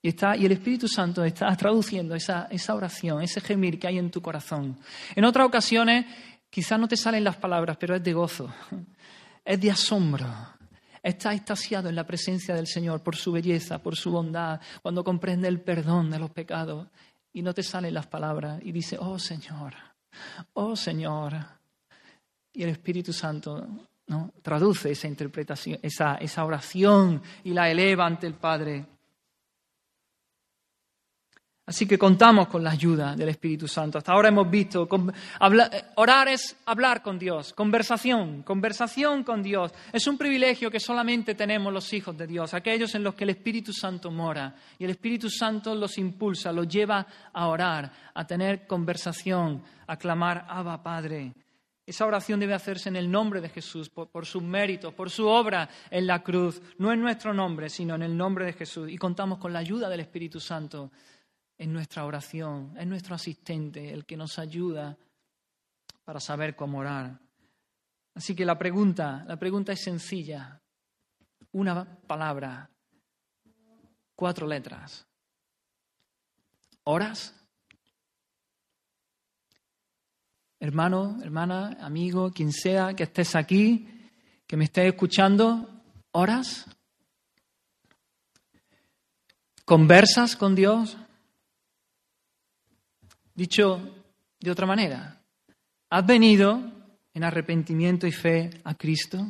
Y, 0.00 0.08
está, 0.08 0.36
y 0.36 0.46
el 0.46 0.52
Espíritu 0.52 0.88
Santo 0.88 1.24
está 1.24 1.54
traduciendo 1.56 2.14
esa, 2.14 2.46
esa 2.50 2.74
oración, 2.74 3.22
ese 3.22 3.40
gemir 3.40 3.78
que 3.78 3.88
hay 3.88 3.98
en 3.98 4.10
tu 4.10 4.22
corazón. 4.22 4.78
En 5.14 5.24
otras 5.24 5.46
ocasiones 5.46 6.06
quizás 6.48 6.78
no 6.78 6.86
te 6.86 6.96
salen 6.96 7.24
las 7.24 7.36
palabras, 7.36 7.76
pero 7.78 7.96
es 7.96 8.02
de 8.02 8.12
gozo 8.12 8.52
es 9.46 9.60
de 9.60 9.70
asombro. 9.70 10.26
Está 11.02 11.32
extasiado 11.32 11.88
en 11.88 11.94
la 11.94 12.04
presencia 12.04 12.54
del 12.54 12.66
Señor 12.66 13.02
por 13.02 13.14
su 13.14 13.30
belleza, 13.30 13.78
por 13.78 13.94
su 13.94 14.10
bondad, 14.10 14.60
cuando 14.82 15.04
comprende 15.04 15.46
el 15.46 15.60
perdón 15.60 16.10
de 16.10 16.18
los 16.18 16.30
pecados 16.30 16.88
y 17.32 17.42
no 17.42 17.54
te 17.54 17.62
salen 17.62 17.94
las 17.94 18.08
palabras 18.08 18.60
y 18.64 18.72
dice, 18.72 18.96
oh 18.98 19.18
Señor, 19.18 19.74
oh 20.54 20.74
Señor. 20.74 21.34
Y 22.52 22.64
el 22.64 22.70
Espíritu 22.70 23.12
Santo 23.12 23.68
¿no? 24.08 24.32
traduce 24.42 24.90
esa 24.90 25.08
interpretación, 25.08 25.78
esa, 25.82 26.16
esa 26.16 26.44
oración 26.44 27.22
y 27.44 27.52
la 27.52 27.70
eleva 27.70 28.06
ante 28.06 28.26
el 28.26 28.34
Padre. 28.34 28.86
Así 31.68 31.84
que 31.84 31.98
contamos 31.98 32.46
con 32.46 32.62
la 32.62 32.70
ayuda 32.70 33.16
del 33.16 33.28
Espíritu 33.28 33.66
Santo. 33.66 33.98
Hasta 33.98 34.12
ahora 34.12 34.28
hemos 34.28 34.48
visto, 34.48 34.88
orar 35.96 36.28
es 36.28 36.56
hablar 36.64 37.02
con 37.02 37.18
Dios, 37.18 37.52
conversación, 37.54 38.44
conversación 38.44 39.24
con 39.24 39.42
Dios. 39.42 39.72
Es 39.92 40.06
un 40.06 40.16
privilegio 40.16 40.70
que 40.70 40.78
solamente 40.78 41.34
tenemos 41.34 41.72
los 41.72 41.92
hijos 41.92 42.16
de 42.16 42.28
Dios, 42.28 42.54
aquellos 42.54 42.94
en 42.94 43.02
los 43.02 43.16
que 43.16 43.24
el 43.24 43.30
Espíritu 43.30 43.72
Santo 43.72 44.12
mora. 44.12 44.54
Y 44.78 44.84
el 44.84 44.90
Espíritu 44.90 45.28
Santo 45.28 45.74
los 45.74 45.98
impulsa, 45.98 46.52
los 46.52 46.68
lleva 46.68 47.04
a 47.32 47.48
orar, 47.48 47.90
a 48.14 48.24
tener 48.24 48.64
conversación, 48.68 49.60
a 49.88 49.96
clamar, 49.96 50.46
Abba 50.48 50.80
Padre. 50.80 51.32
Esa 51.86 52.04
oración 52.04 52.40
debe 52.40 52.52
hacerse 52.52 52.88
en 52.88 52.96
el 52.96 53.08
nombre 53.08 53.40
de 53.40 53.48
Jesús, 53.48 53.88
por, 53.88 54.26
sus 54.26 54.42
méritos, 54.42 54.92
por 54.92 55.08
su 55.08 55.28
obra 55.28 55.68
en 55.88 56.08
la 56.08 56.20
cruz, 56.24 56.60
no 56.78 56.92
en 56.92 57.00
nuestro 57.00 57.32
nombre, 57.32 57.70
sino 57.70 57.94
en 57.94 58.02
el 58.02 58.16
nombre 58.16 58.44
de 58.44 58.54
Jesús. 58.54 58.90
Y 58.90 58.98
contamos 58.98 59.38
con 59.38 59.52
la 59.52 59.60
ayuda 59.60 59.88
del 59.88 60.00
Espíritu 60.00 60.40
Santo 60.40 60.90
en 61.56 61.72
nuestra 61.72 62.04
oración, 62.04 62.74
es 62.76 62.86
nuestro 62.88 63.14
asistente, 63.14 63.92
el 63.92 64.04
que 64.04 64.16
nos 64.16 64.38
ayuda 64.40 64.98
para 66.04 66.18
saber 66.18 66.56
cómo 66.56 66.78
orar. 66.78 67.20
Así 68.14 68.34
que 68.34 68.44
la 68.44 68.58
pregunta, 68.58 69.24
la 69.28 69.38
pregunta 69.38 69.72
es 69.72 69.80
sencilla. 69.80 70.60
Una 71.52 71.98
palabra, 72.06 72.68
cuatro 74.16 74.46
letras. 74.46 75.06
¿Oras? 76.82 77.45
Hermano, 80.66 81.20
hermana, 81.22 81.78
amigo, 81.80 82.32
quien 82.32 82.50
sea 82.52 82.92
que 82.92 83.04
estés 83.04 83.36
aquí, 83.36 83.86
que 84.48 84.56
me 84.56 84.64
estés 84.64 84.86
escuchando, 84.86 85.70
¿oras? 86.10 86.66
¿Conversas 89.64 90.34
con 90.34 90.56
Dios? 90.56 90.98
Dicho 93.32 93.80
de 94.40 94.50
otra 94.50 94.66
manera, 94.66 95.22
¿has 95.88 96.04
venido 96.04 96.60
en 97.14 97.22
arrepentimiento 97.22 98.08
y 98.08 98.10
fe 98.10 98.50
a 98.64 98.74
Cristo? 98.74 99.24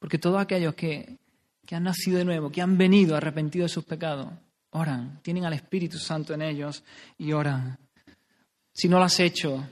Porque 0.00 0.18
todos 0.18 0.40
aquellos 0.40 0.74
que, 0.74 1.20
que 1.64 1.76
han 1.76 1.84
nacido 1.84 2.18
de 2.18 2.24
nuevo, 2.24 2.50
que 2.50 2.62
han 2.62 2.76
venido 2.76 3.14
arrepentidos 3.14 3.70
de 3.70 3.74
sus 3.74 3.84
pecados, 3.84 4.26
oran, 4.70 5.20
tienen 5.22 5.44
al 5.44 5.52
Espíritu 5.52 5.98
Santo 5.98 6.34
en 6.34 6.42
ellos 6.42 6.82
y 7.16 7.30
oran. 7.30 7.78
Si 8.72 8.88
no 8.88 8.98
lo 8.98 9.04
has 9.04 9.20
hecho, 9.20 9.64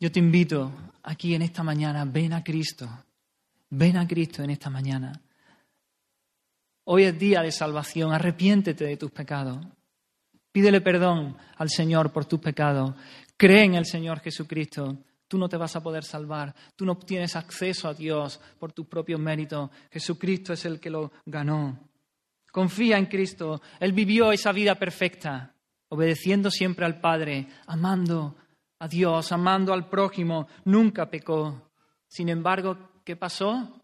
yo 0.00 0.10
te 0.10 0.18
invito 0.18 0.72
aquí 1.02 1.34
en 1.34 1.42
esta 1.42 1.62
mañana, 1.62 2.06
ven 2.06 2.32
a 2.32 2.42
Cristo, 2.42 2.88
ven 3.68 3.98
a 3.98 4.08
Cristo 4.08 4.42
en 4.42 4.50
esta 4.50 4.70
mañana. 4.70 5.12
Hoy 6.84 7.04
es 7.04 7.18
día 7.18 7.42
de 7.42 7.52
salvación, 7.52 8.12
arrepiéntete 8.12 8.86
de 8.86 8.96
tus 8.96 9.10
pecados. 9.10 9.64
Pídele 10.50 10.80
perdón 10.80 11.36
al 11.56 11.68
Señor 11.68 12.12
por 12.12 12.24
tu 12.24 12.40
pecado. 12.40 12.96
Cree 13.36 13.64
en 13.64 13.74
el 13.74 13.84
Señor 13.84 14.20
Jesucristo. 14.20 15.04
Tú 15.28 15.38
no 15.38 15.48
te 15.48 15.58
vas 15.58 15.76
a 15.76 15.82
poder 15.82 16.02
salvar. 16.02 16.54
Tú 16.74 16.86
no 16.86 16.96
tienes 16.96 17.36
acceso 17.36 17.86
a 17.86 17.94
Dios 17.94 18.40
por 18.58 18.72
tus 18.72 18.86
propios 18.86 19.20
méritos. 19.20 19.70
Jesucristo 19.90 20.54
es 20.54 20.64
el 20.64 20.80
que 20.80 20.90
lo 20.90 21.12
ganó. 21.26 21.78
Confía 22.50 22.96
en 22.96 23.06
Cristo. 23.06 23.60
Él 23.78 23.92
vivió 23.92 24.32
esa 24.32 24.50
vida 24.50 24.74
perfecta, 24.74 25.54
obedeciendo 25.90 26.50
siempre 26.50 26.86
al 26.86 27.00
Padre, 27.00 27.46
amando 27.66 28.34
a 28.80 28.88
Dios, 28.88 29.30
amando 29.30 29.72
al 29.72 29.88
prójimo. 29.88 30.48
Nunca 30.64 31.08
pecó. 31.08 31.70
Sin 32.08 32.28
embargo, 32.28 32.76
¿qué 33.04 33.14
pasó? 33.14 33.80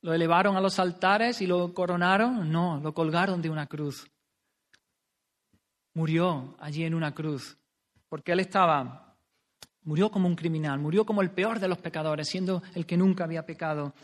¿Lo 0.00 0.12
elevaron 0.12 0.56
a 0.56 0.60
los 0.60 0.80
altares 0.80 1.40
y 1.40 1.46
lo 1.46 1.72
coronaron? 1.72 2.50
No, 2.50 2.80
lo 2.82 2.92
colgaron 2.92 3.40
de 3.40 3.50
una 3.50 3.66
cruz 3.68 4.08
murió 5.94 6.56
allí 6.58 6.84
en 6.84 6.94
una 6.94 7.14
cruz, 7.14 7.58
porque 8.08 8.32
él 8.32 8.40
estaba, 8.40 9.16
murió 9.82 10.10
como 10.10 10.28
un 10.28 10.36
criminal, 10.36 10.78
murió 10.78 11.04
como 11.04 11.22
el 11.22 11.30
peor 11.30 11.58
de 11.58 11.68
los 11.68 11.78
pecadores, 11.78 12.28
siendo 12.28 12.62
el 12.74 12.86
que 12.86 12.96
nunca 12.96 13.24
había 13.24 13.44
pecado, 13.44 13.94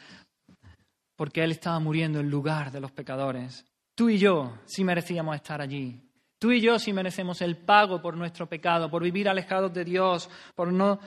porque 1.17 1.43
él 1.43 1.53
estaba 1.53 1.79
muriendo 1.81 2.21
en 2.21 2.31
lugar 2.31 2.71
de 2.71 2.81
los 2.81 2.93
pecadores. 2.93 3.65
Tú 3.95 4.09
y 4.09 4.19
yo 4.19 4.59
sí 4.65 4.85
merecíamos 4.85 5.35
estar 5.35 5.61
allí. 5.61 6.08
Tú 6.39 6.53
y 6.53 6.61
yo 6.61 6.79
sí 6.79 6.93
merecemos 6.93 7.43
el 7.43 7.57
pago 7.57 8.01
por 8.01 8.17
nuestro 8.17 8.47
pecado, 8.47 8.91
por 8.91 9.03
vivir 9.03 9.29
alejados 9.29 9.73
de 9.73 9.85
Dios, 9.85 10.31
por 10.55 10.73
no 10.73 11.01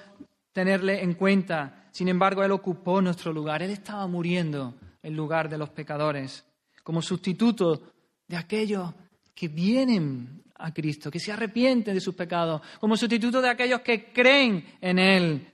tenerle 0.51 1.01
en 1.01 1.13
cuenta. 1.13 1.87
Sin 1.91 2.09
embargo, 2.09 2.43
Él 2.43 2.51
ocupó 2.51 3.01
nuestro 3.01 3.31
lugar. 3.31 3.63
Él 3.63 3.71
estaba 3.71 4.05
muriendo 4.07 4.75
en 5.01 5.15
lugar 5.15 5.49
de 5.49 5.57
los 5.57 5.69
pecadores, 5.69 6.45
como 6.83 7.01
sustituto 7.01 7.81
de 8.27 8.37
aquellos 8.37 8.93
que 9.33 9.47
vienen 9.47 10.43
a 10.55 10.73
Cristo, 10.73 11.09
que 11.09 11.19
se 11.19 11.31
arrepienten 11.31 11.93
de 11.93 12.01
sus 12.01 12.13
pecados, 12.13 12.61
como 12.79 12.97
sustituto 12.97 13.41
de 13.41 13.49
aquellos 13.49 13.81
que 13.81 14.11
creen 14.11 14.77
en 14.81 14.99
Él, 14.99 15.47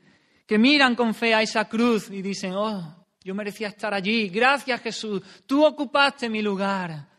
que 0.46 0.58
miran 0.58 0.96
con 0.96 1.13
fe 1.13 1.34
a 1.34 1.42
esa 1.42 1.70
cruz 1.70 2.10
y 2.10 2.22
dicen, 2.22 2.54
oh, 2.56 3.06
yo 3.24 3.36
merecía 3.36 3.68
estar 3.68 3.94
allí, 3.94 4.30
gracias 4.30 4.82
Jesús, 4.82 5.22
tú 5.46 5.66
ocupaste 5.66 6.30
mi 6.30 6.42
lugar. 6.42 7.16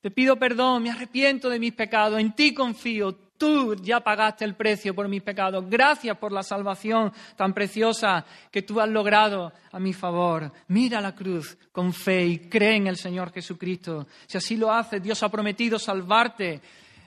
Te 0.00 0.10
pido 0.10 0.36
perdón, 0.36 0.84
me 0.84 0.90
arrepiento 0.90 1.48
de 1.48 1.58
mis 1.58 1.72
pecados, 1.72 2.20
en 2.20 2.32
ti 2.32 2.54
confío, 2.54 3.16
Tú 3.38 3.76
ya 3.76 4.00
pagaste 4.00 4.44
el 4.44 4.56
precio 4.56 4.94
por 4.94 5.08
mis 5.08 5.22
pecados. 5.22 5.64
Gracias 5.70 6.18
por 6.18 6.32
la 6.32 6.42
salvación 6.42 7.12
tan 7.36 7.54
preciosa 7.54 8.26
que 8.50 8.62
tú 8.62 8.80
has 8.80 8.88
logrado 8.88 9.52
a 9.70 9.78
mi 9.78 9.92
favor. 9.92 10.52
Mira 10.66 11.00
la 11.00 11.14
cruz 11.14 11.56
con 11.70 11.92
fe 11.92 12.26
y 12.26 12.38
cree 12.48 12.74
en 12.74 12.88
el 12.88 12.96
Señor 12.96 13.32
Jesucristo. 13.32 14.08
Si 14.26 14.36
así 14.36 14.56
lo 14.56 14.72
haces, 14.72 15.00
Dios 15.00 15.22
ha 15.22 15.28
prometido 15.28 15.78
salvarte, 15.78 16.60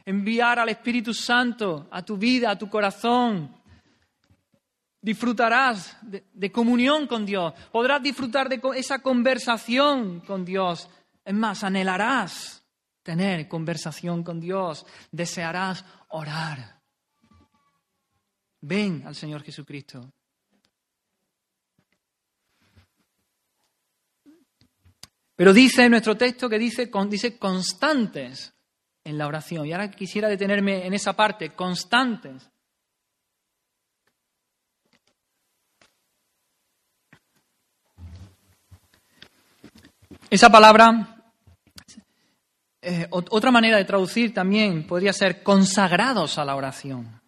enviar 0.05 0.57
al 0.57 0.69
Espíritu 0.69 1.13
Santo 1.13 1.89
a 1.91 2.01
tu 2.01 2.15
vida, 2.15 2.51
a 2.51 2.57
tu 2.57 2.69
corazón. 2.69 3.53
disfrutarás 5.01 5.97
de, 6.01 6.51
comunión 6.51 7.07
con 7.07 7.25
Dios, 7.25 7.53
podrás 7.71 8.01
disfrutar 8.01 8.47
de 8.47 8.61
esa 8.75 8.99
conversación 8.99 10.21
con 10.21 10.45
Dios. 10.45 10.87
Es 11.25 11.33
más, 11.33 11.63
anhelarás 11.65 12.60
tener 13.03 13.47
conversación 13.47 14.23
con 14.23 14.39
Dios, 14.39 14.85
desearás 15.11 15.83
orar. 16.09 16.81
Ven 18.61 19.03
al 19.05 19.15
Señor 19.15 19.43
Jesucristo. 19.43 20.11
Pero 25.35 25.53
dice 25.53 25.89
nuestro 25.89 26.15
texto 26.15 26.47
que 26.47 26.59
dice, 26.59 26.91
dice 27.09 27.39
constantes 27.39 28.53
en 29.03 29.17
la 29.17 29.25
oración. 29.27 29.65
Y 29.65 29.71
ahora 29.71 29.89
quisiera 29.89 30.27
detenerme 30.27 30.85
en 30.85 30.93
esa 30.93 31.13
parte, 31.13 31.49
constantes. 31.55 32.47
Esa 40.29 40.49
palabra, 40.49 41.10
eh, 42.81 43.07
otra 43.09 43.51
manera 43.51 43.77
de 43.77 43.85
traducir 43.85 44.33
también 44.33 44.87
podría 44.87 45.13
ser 45.13 45.43
consagrados 45.43 46.37
a 46.37 46.45
la 46.45 46.55
oración 46.55 47.21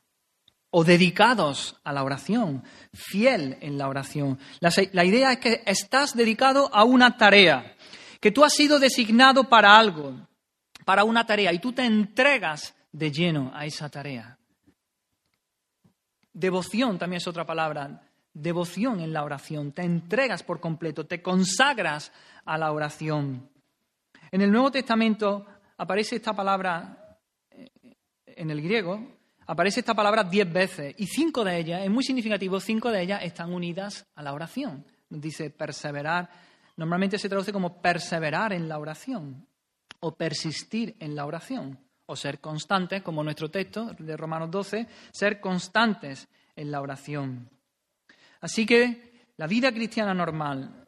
o 0.72 0.84
dedicados 0.84 1.80
a 1.84 1.94
la 1.94 2.04
oración, 2.04 2.64
fiel 2.94 3.58
en 3.62 3.78
la 3.78 3.88
oración. 3.88 4.40
La, 4.60 5.06
idea 5.06 5.34
es 5.34 5.38
que 5.38 5.64
estás 5.68 6.16
dedicado 6.16 6.74
a 6.74 6.84
una 6.84 7.16
tarea, 7.16 7.76
que 8.20 8.32
tú 8.32 8.44
has 8.44 8.54
sido 8.54 8.80
designado 8.80 9.48
para 9.48 9.78
algo, 9.78 10.28
para 10.84 11.04
una 11.04 11.28
tarea, 11.28 11.54
y 11.54 11.60
tú 11.60 11.74
te 11.74 11.86
entregas 11.86 12.74
de 12.92 13.12
lleno 13.12 13.52
a 13.54 13.68
esa 13.68 13.88
tarea. 13.90 14.40
Devoción 16.34 16.98
también 16.98 17.18
es 17.18 17.28
otra 17.28 17.46
palabra 17.46 18.02
devoción 18.34 19.00
en 19.00 19.14
la 19.14 19.24
oración, 19.24 19.72
te 19.72 19.84
entregas 19.84 20.44
por 20.44 20.60
completo, 20.60 21.06
te 21.06 21.22
consagras 21.22 22.12
a 22.46 22.58
la 22.58 22.72
oración. 22.72 23.50
En 24.34 24.42
el 24.42 24.52
Nuevo 24.52 24.72
Testamento 24.72 25.46
aparece 25.78 26.16
esta 26.16 26.34
palabra 26.34 27.20
eh, 27.52 27.70
en 28.26 28.50
el 28.50 28.64
griego, 28.64 29.20
aparece 29.46 29.82
esta 29.82 29.94
palabra 29.94 30.24
diez 30.24 30.52
veces 30.52 30.96
y 30.98 31.06
cinco 31.06 31.44
de 31.44 31.60
ellas, 31.60 31.84
es 31.84 31.92
muy 31.92 32.04
significativo, 32.04 32.60
cinco 32.60 32.90
de 32.90 33.04
ellas 33.04 33.22
están 33.22 33.54
unidas 33.54 34.08
a 34.16 34.24
la 34.24 34.34
oración. 34.34 34.88
Dice 35.08 35.52
perseverar, 35.52 36.32
normalmente 36.78 37.20
se 37.20 37.30
traduce 37.30 37.54
como 37.54 37.80
perseverar 37.80 38.54
en 38.54 38.68
la 38.68 38.80
oración 38.80 39.46
o 40.00 40.16
persistir 40.16 40.96
en 41.00 41.16
la 41.16 41.28
oración 41.28 41.78
o 42.08 42.16
ser 42.16 42.40
constantes, 42.40 43.04
como 43.04 43.24
nuestro 43.24 43.52
texto 43.52 43.94
de 44.00 44.18
Romanos 44.18 44.50
12, 44.50 44.88
ser 45.12 45.40
constantes 45.40 46.28
en 46.56 46.72
la 46.72 46.82
oración. 46.82 47.52
Así 48.42 48.66
que 48.66 49.28
la 49.38 49.46
vida 49.46 49.72
cristiana 49.72 50.16
normal, 50.16 50.83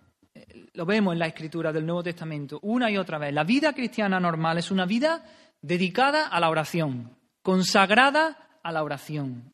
lo 0.74 0.86
vemos 0.86 1.14
en 1.14 1.20
la 1.20 1.28
escritura 1.28 1.72
del 1.72 1.86
Nuevo 1.86 2.04
Testamento 2.04 2.60
una 2.64 2.92
y 2.92 2.98
otra 2.98 3.18
vez, 3.18 3.34
la 3.34 3.44
vida 3.44 3.74
cristiana 3.74 4.20
normal 4.20 4.58
es 4.58 4.72
una 4.72 4.86
vida 4.86 5.24
dedicada 5.62 6.28
a 6.28 6.40
la 6.40 6.50
oración, 6.50 7.18
consagrada 7.42 8.60
a 8.62 8.72
la 8.72 8.84
oración, 8.84 9.54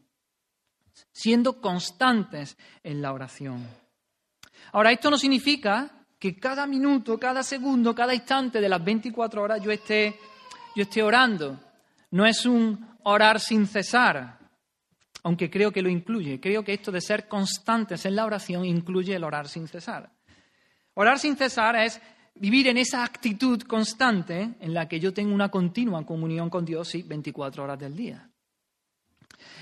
siendo 1.12 1.62
constantes 1.62 2.58
en 2.84 3.02
la 3.02 3.14
oración. 3.14 3.68
Ahora, 4.74 4.92
esto 4.92 5.10
no 5.10 5.18
significa 5.18 6.06
que 6.18 6.40
cada 6.40 6.66
minuto, 6.68 7.20
cada 7.20 7.44
segundo, 7.44 7.96
cada 7.96 8.14
instante 8.14 8.62
de 8.62 8.70
las 8.70 8.84
24 8.84 9.42
horas 9.42 9.62
yo 9.62 9.72
esté, 9.72 10.16
yo 10.76 10.84
esté 10.84 11.02
orando. 11.02 11.60
No 12.12 12.26
es 12.26 12.46
un 12.46 12.88
orar 13.04 13.40
sin 13.40 13.66
cesar 13.66 14.42
aunque 15.24 15.50
creo 15.50 15.72
que 15.72 15.82
lo 15.82 15.90
incluye. 15.90 16.40
Creo 16.40 16.64
que 16.64 16.74
esto 16.74 16.92
de 16.92 17.02
ser 17.02 17.28
constantes 17.28 18.06
en 18.06 18.16
la 18.16 18.26
oración 18.26 18.66
incluye 18.66 19.16
el 19.16 19.24
orar 19.24 19.48
sin 19.48 19.68
cesar. 19.68 20.12
Orar 20.94 21.20
sin 21.20 21.38
cesar 21.38 21.76
es 21.76 22.02
vivir 22.36 22.68
en 22.68 22.78
esa 22.78 23.04
actitud 23.04 23.62
constante 23.62 24.56
en 24.60 24.74
la 24.74 24.88
que 24.88 25.00
yo 25.00 25.14
tengo 25.14 25.34
una 25.34 25.50
continua 25.50 26.06
comunión 26.06 26.50
con 26.50 26.66
Dios, 26.66 26.88
sí, 26.88 27.04
24 27.04 27.64
horas 27.64 27.80
del 27.80 27.96
día. 27.96 28.31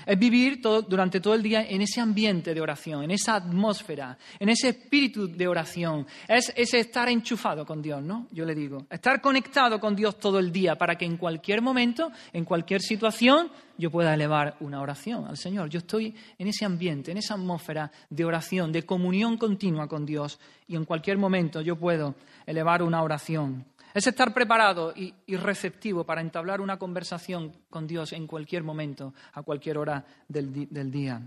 Es 0.06 0.18
vivir 0.18 0.60
durante 0.60 1.20
todo 1.20 1.34
el 1.34 1.42
día 1.42 1.66
en 1.68 1.82
ese 1.82 2.00
ambiente 2.00 2.54
de 2.54 2.60
oración, 2.60 3.04
en 3.04 3.10
esa 3.10 3.36
atmósfera, 3.36 4.16
en 4.38 4.48
ese 4.48 4.70
espíritu 4.70 5.28
de 5.28 5.46
oración. 5.46 6.06
Es 6.28 6.52
ese 6.56 6.80
estar 6.80 7.08
enchufado 7.08 7.64
con 7.66 7.82
Dios, 7.82 8.02
¿no? 8.02 8.26
Yo 8.30 8.44
le 8.44 8.54
digo. 8.54 8.86
Estar 8.90 9.20
conectado 9.20 9.78
con 9.80 9.94
Dios 9.94 10.18
todo 10.18 10.38
el 10.38 10.52
día 10.52 10.76
para 10.76 10.96
que 10.96 11.04
en 11.04 11.16
cualquier 11.16 11.62
momento, 11.62 12.10
en 12.32 12.44
cualquier 12.44 12.80
situación, 12.80 13.50
yo 13.80 13.90
pueda 13.90 14.14
elevar 14.14 14.56
una 14.60 14.80
oración 14.80 15.26
al 15.26 15.36
Señor. 15.36 15.70
Yo 15.70 15.78
estoy 15.78 16.14
en 16.38 16.48
ese 16.48 16.64
ambiente, 16.64 17.10
en 17.10 17.16
esa 17.16 17.34
atmósfera 17.34 17.90
de 18.10 18.24
oración, 18.24 18.72
de 18.72 18.84
comunión 18.84 19.38
continua 19.38 19.88
con 19.88 20.04
Dios 20.04 20.38
y 20.68 20.76
en 20.76 20.84
cualquier 20.84 21.18
momento 21.18 21.62
yo 21.62 21.76
puedo 21.76 22.14
elevar 22.46 22.82
una 22.82 23.02
oración. 23.02 23.64
Es 23.92 24.06
estar 24.06 24.32
preparado 24.32 24.92
y, 24.94 25.14
receptivo 25.36 26.04
para 26.04 26.20
entablar 26.20 26.60
una 26.60 26.78
conversación 26.78 27.64
con 27.68 27.86
Dios 27.86 28.12
en 28.12 28.26
cualquier 28.26 28.62
momento, 28.62 29.14
a 29.32 29.42
cualquier 29.42 29.78
hora 29.78 30.04
del, 30.28 30.90
día. 30.90 31.20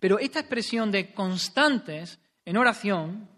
Pero 0.00 0.18
esta 0.18 0.40
expresión 0.40 0.90
de 0.90 1.12
constantes 1.12 2.18
en 2.44 2.56
oración 2.56 3.28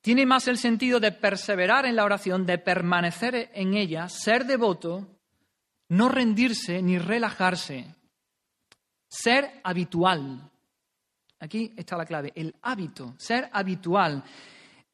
tiene 0.00 0.26
más 0.26 0.48
el 0.48 0.58
sentido 0.58 0.98
de 0.98 1.12
perseverar 1.12 1.86
en 1.86 1.94
la 1.94 2.04
oración, 2.04 2.44
de 2.44 2.58
permanecer 2.58 3.50
en 3.54 3.74
ella, 3.74 4.08
ser 4.08 4.44
devoto, 4.44 5.20
no 5.90 6.08
rendirse 6.08 6.82
ni 6.82 6.98
relajarse, 6.98 7.94
ser 9.08 9.60
habitual. 9.62 10.50
Aquí 11.38 11.72
está 11.76 11.96
la 11.96 12.06
clave, 12.06 12.32
el 12.34 12.54
hábito, 12.62 13.14
ser 13.18 13.48
habitual. 13.52 14.24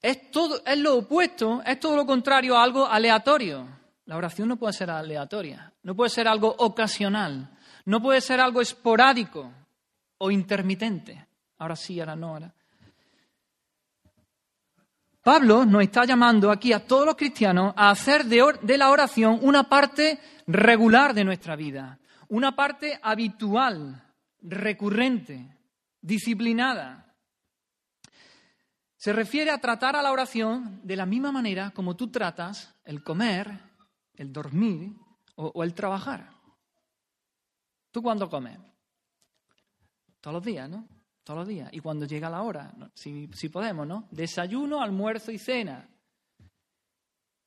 Es, 0.01 0.31
todo, 0.31 0.63
es 0.65 0.79
lo 0.79 0.99
opuesto, 0.99 1.63
es 1.65 1.81
todo 1.81 1.97
lo 1.97 2.07
contrario 2.07 2.57
a 2.57 2.63
algo 2.63 2.87
aleatorio. 2.87 3.67
La 4.05 4.17
oración 4.17 4.49
no 4.49 4.57
puede 4.57 4.73
ser 4.73 4.91
aleatoria, 4.91 5.73
no 5.83 5.95
puede 5.95 6.11
ser 6.11 6.29
algo 6.29 6.55
ocasional, 6.59 7.51
no 7.85 8.01
puede 8.01 8.21
ser 8.21 8.41
algo 8.41 8.61
esporádico 8.61 9.53
o 10.19 10.31
intermitente. 10.31 11.27
Ahora 11.59 11.77
sí, 11.77 11.99
ahora 12.01 12.17
no, 12.17 12.29
ahora. 12.29 12.55
Pablo 15.23 15.67
nos 15.67 15.83
está 15.83 16.07
llamando 16.07 16.51
aquí 16.51 16.73
a 16.73 16.87
todos 16.87 17.05
los 17.05 17.17
cristianos 17.17 17.75
a 17.77 17.91
hacer 17.91 18.25
de 18.25 18.79
la 18.79 18.91
oración 18.91 19.39
una 19.43 19.65
parte 19.65 20.19
regular 20.47 21.13
de 21.13 21.25
nuestra 21.25 21.55
vida, 21.55 21.99
una 22.29 22.57
parte 22.57 22.99
habitual, 23.03 24.03
recurrente, 24.41 25.55
disciplinada. 26.01 27.08
Se 29.09 29.15
refiere 29.15 29.51
a 29.51 29.57
tratar 29.57 29.97
a 29.97 30.03
la 30.03 30.13
oración 30.13 30.83
de 30.85 30.95
la 30.95 31.07
misma 31.07 31.33
manera 31.33 31.71
como 31.71 31.97
tú 31.97 32.11
tratas 32.11 32.75
el 32.85 33.03
comer, 33.03 33.59
el 34.13 34.31
dormir 34.31 34.93
o, 35.35 35.65
el 35.65 35.73
trabajar. 35.73 36.31
¿Tú 37.91 38.03
cuándo 38.03 38.29
comes? 38.29 38.59
Todos 40.21 40.35
los 40.35 40.45
días, 40.45 40.69
¿no? 40.69 40.87
Todos 41.25 41.39
los 41.39 41.49
días. 41.49 41.71
Y 41.73 41.81
cuando 41.81 42.05
llega 42.05 42.29
la 42.29 42.43
hora, 42.43 42.71
si, 42.93 43.31
si 43.33 43.49
podemos, 43.49 43.87
¿no? 43.87 44.07
Desayuno, 44.11 44.83
almuerzo 44.83 45.33
y 45.33 45.39
cena. 45.39 45.89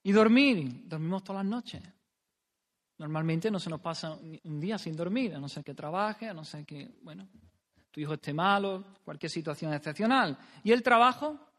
Y 0.02 0.12
dormir, 0.14 0.82
dormimos 0.88 1.24
todas 1.24 1.46
las 1.46 1.52
noches. 1.52 1.84
Normalmente 2.98 3.52
no 3.52 3.60
se 3.60 3.70
nos 3.70 3.82
pasa 3.82 4.18
un 4.46 4.60
día 4.60 4.80
sin 4.80 4.96
dormir, 4.96 5.36
a 5.36 5.40
no 5.40 5.48
ser 5.48 5.64
que 5.64 5.76
trabaje, 5.76 6.28
a 6.28 6.34
no 6.34 6.44
ser 6.44 6.66
que, 6.66 6.98
bueno, 7.04 7.30
tu 7.92 8.00
hijo 8.00 8.16
esté 8.16 8.34
malo, 8.34 8.84
cualquier 9.06 9.30
situación 9.30 9.72
excepcional. 9.76 10.36
Y 10.64 10.72
el 10.72 10.82
trabajo, 10.82 11.51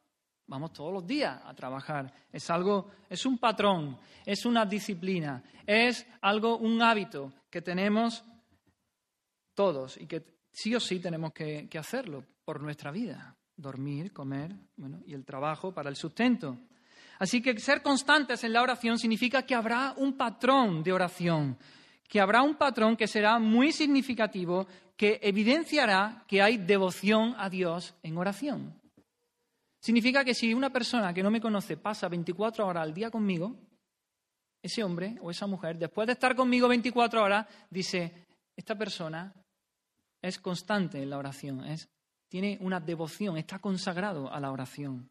vamos 0.46 0.72
todos 0.72 0.92
los 0.92 1.06
días 1.06 1.40
a 1.44 1.54
trabajar. 1.54 2.12
Es 2.32 2.50
algo, 2.50 2.90
es 3.08 3.24
un 3.26 3.38
patrón, 3.38 3.98
es 4.24 4.44
una 4.44 4.64
disciplina, 4.64 5.42
es 5.66 6.06
algo, 6.20 6.58
un 6.58 6.82
hábito 6.82 7.32
que 7.50 7.62
tenemos 7.62 8.24
todos 9.54 9.96
y 9.98 10.06
que 10.06 10.24
sí 10.52 10.74
o 10.74 10.80
sí 10.80 11.00
tenemos 11.00 11.32
que, 11.32 11.68
hacerlo 11.78 12.24
por 12.44 12.62
nuestra 12.62 12.90
vida. 12.90 13.36
Dormir, 13.56 14.12
comer, 14.12 14.54
bueno, 14.76 15.00
y 15.06 15.14
el 15.14 15.24
trabajo 15.24 15.72
para 15.72 15.90
el 15.90 15.96
sustento. 15.96 16.58
Así 17.18 17.40
que 17.40 17.58
ser 17.60 17.82
constantes 17.82 18.42
en 18.44 18.52
la 18.52 18.62
oración 18.62 18.98
significa 18.98 19.44
que 19.44 19.54
habrá 19.54 19.94
un 19.96 20.16
patrón 20.16 20.82
de 20.82 20.92
oración, 20.92 21.56
que 22.08 22.20
habrá 22.20 22.42
un 22.42 22.56
patrón 22.56 22.96
que 22.96 23.06
será 23.06 23.38
muy 23.38 23.72
significativo 23.72 24.66
que 24.96 25.20
evidenciará 25.22 26.24
que 26.26 26.42
hay 26.42 26.58
devoción 26.58 27.34
a 27.38 27.48
Dios 27.48 27.94
en 28.02 28.16
oración. 28.18 28.81
Significa 29.82 30.24
que 30.24 30.32
si 30.32 30.54
una 30.54 30.70
persona 30.70 31.12
que 31.12 31.24
no 31.24 31.30
me 31.32 31.40
conoce 31.40 31.76
pasa 31.76 32.08
24 32.08 32.64
horas 32.64 32.84
al 32.84 32.94
día 32.94 33.10
conmigo, 33.10 33.56
ese 34.62 34.84
hombre 34.84 35.16
o 35.20 35.28
esa 35.28 35.48
mujer, 35.48 35.76
después 35.76 36.06
de 36.06 36.12
estar 36.12 36.36
conmigo 36.36 36.68
24 36.68 37.20
horas, 37.20 37.48
dice, 37.68 38.28
esta 38.56 38.78
persona 38.78 39.34
es 40.22 40.38
constante 40.38 41.02
en 41.02 41.10
la 41.10 41.18
oración, 41.18 41.64
es, 41.64 41.88
tiene 42.28 42.58
una 42.60 42.78
devoción, 42.78 43.36
está 43.36 43.58
consagrado 43.58 44.32
a 44.32 44.38
la 44.38 44.52
oración. 44.52 45.10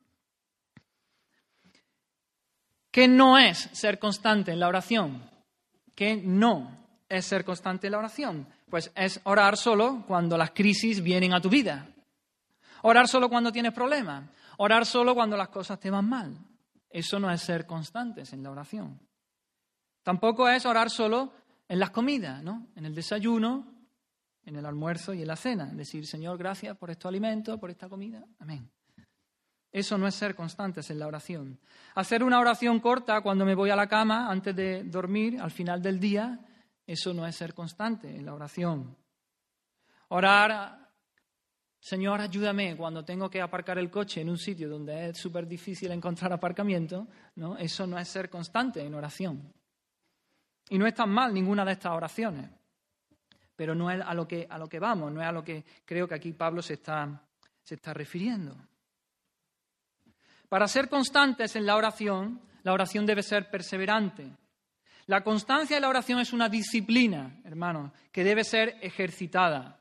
¿Qué 2.89 3.09
no 3.09 3.37
es 3.37 3.57
ser 3.73 3.99
constante 3.99 4.53
en 4.53 4.61
la 4.61 4.69
oración? 4.69 5.29
¿Qué 5.93 6.15
no 6.15 6.77
es 7.09 7.25
ser 7.25 7.43
constante 7.43 7.87
en 7.87 7.91
la 7.91 7.99
oración? 7.99 8.47
Pues 8.69 8.89
es 8.95 9.19
orar 9.25 9.57
solo 9.57 10.05
cuando 10.07 10.37
las 10.37 10.51
crisis 10.51 11.03
vienen 11.03 11.33
a 11.33 11.41
tu 11.41 11.49
vida. 11.49 11.89
Orar 12.83 13.09
solo 13.09 13.27
cuando 13.27 13.51
tienes 13.51 13.73
problemas. 13.73 14.29
Orar 14.57 14.85
solo 14.85 15.13
cuando 15.13 15.37
las 15.37 15.49
cosas 15.49 15.79
te 15.79 15.89
van 15.89 16.07
mal. 16.07 16.37
Eso 16.89 17.19
no 17.19 17.31
es 17.31 17.41
ser 17.41 17.65
constantes 17.65 18.33
en 18.33 18.43
la 18.43 18.51
oración. 18.51 18.99
Tampoco 20.03 20.49
es 20.49 20.65
orar 20.65 20.89
solo 20.89 21.33
en 21.67 21.79
las 21.79 21.91
comidas, 21.91 22.43
¿no? 22.43 22.67
En 22.75 22.85
el 22.85 22.93
desayuno, 22.93 23.65
en 24.43 24.55
el 24.55 24.65
almuerzo 24.65 25.13
y 25.13 25.21
en 25.21 25.27
la 25.27 25.35
cena. 25.35 25.65
Decir, 25.65 26.05
Señor, 26.05 26.37
gracias 26.37 26.75
por 26.77 26.89
estos 26.89 27.07
alimentos, 27.07 27.59
por 27.59 27.69
esta 27.69 27.87
comida. 27.87 28.25
Amén. 28.39 28.69
Eso 29.71 29.97
no 29.97 30.05
es 30.05 30.15
ser 30.15 30.35
constantes 30.35 30.89
en 30.89 30.99
la 30.99 31.07
oración. 31.07 31.59
Hacer 31.95 32.23
una 32.23 32.39
oración 32.39 32.79
corta 32.79 33.21
cuando 33.21 33.45
me 33.45 33.55
voy 33.55 33.69
a 33.69 33.75
la 33.75 33.87
cama, 33.87 34.29
antes 34.29 34.53
de 34.53 34.83
dormir, 34.83 35.39
al 35.39 35.51
final 35.51 35.81
del 35.81 35.99
día, 35.99 36.39
eso 36.85 37.13
no 37.13 37.25
es 37.25 37.35
ser 37.35 37.53
constante 37.53 38.13
en 38.13 38.25
la 38.25 38.33
oración. 38.33 38.97
Orar, 40.09 40.80
Señor, 41.81 42.21
ayúdame 42.21 42.77
cuando 42.77 43.03
tengo 43.03 43.27
que 43.27 43.41
aparcar 43.41 43.79
el 43.79 43.89
coche 43.89 44.21
en 44.21 44.29
un 44.29 44.37
sitio 44.37 44.69
donde 44.69 45.09
es 45.09 45.17
súper 45.17 45.47
difícil 45.47 45.91
encontrar 45.91 46.31
aparcamiento, 46.31 47.07
¿no? 47.35 47.57
eso 47.57 47.87
no 47.87 47.97
es 47.97 48.07
ser 48.07 48.29
constante 48.29 48.85
en 48.85 48.93
oración. 48.93 49.51
Y 50.69 50.77
no 50.77 50.85
es 50.85 50.93
tan 50.93 51.09
mal 51.09 51.33
ninguna 51.33 51.65
de 51.65 51.71
estas 51.71 51.93
oraciones, 51.93 52.51
pero 53.55 53.73
no 53.73 53.89
es 53.89 53.99
a 53.99 54.13
lo 54.13 54.27
que, 54.27 54.45
a 54.47 54.59
lo 54.59 54.69
que 54.69 54.77
vamos, 54.77 55.11
no 55.11 55.21
es 55.21 55.27
a 55.27 55.31
lo 55.31 55.43
que 55.43 55.65
creo 55.83 56.07
que 56.07 56.13
aquí 56.13 56.33
Pablo 56.33 56.61
se 56.61 56.75
está, 56.75 57.19
se 57.63 57.75
está 57.75 57.95
refiriendo. 57.95 58.55
Para 60.47 60.67
ser 60.67 60.87
constantes 60.87 61.55
en 61.55 61.65
la 61.65 61.75
oración, 61.75 62.41
la 62.61 62.73
oración 62.73 63.07
debe 63.07 63.23
ser 63.23 63.49
perseverante. 63.49 64.29
La 65.07 65.23
constancia 65.23 65.77
en 65.77 65.81
la 65.81 65.89
oración 65.89 66.19
es 66.19 66.31
una 66.31 66.47
disciplina, 66.47 67.41
hermanos, 67.43 67.91
que 68.11 68.23
debe 68.23 68.43
ser 68.43 68.77
ejercitada. 68.81 69.80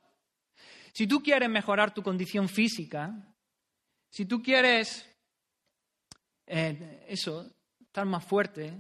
Si 0.93 1.07
tú 1.07 1.23
quieres 1.23 1.49
mejorar 1.49 1.93
tu 1.93 2.03
condición 2.03 2.49
física, 2.49 3.15
si 4.09 4.27
tú 4.27 4.43
quieres 4.43 5.07
eh, 6.47 7.07
eso, 7.09 7.51
estar 7.81 8.07
más 8.07 8.25
fuerte, 8.25 8.75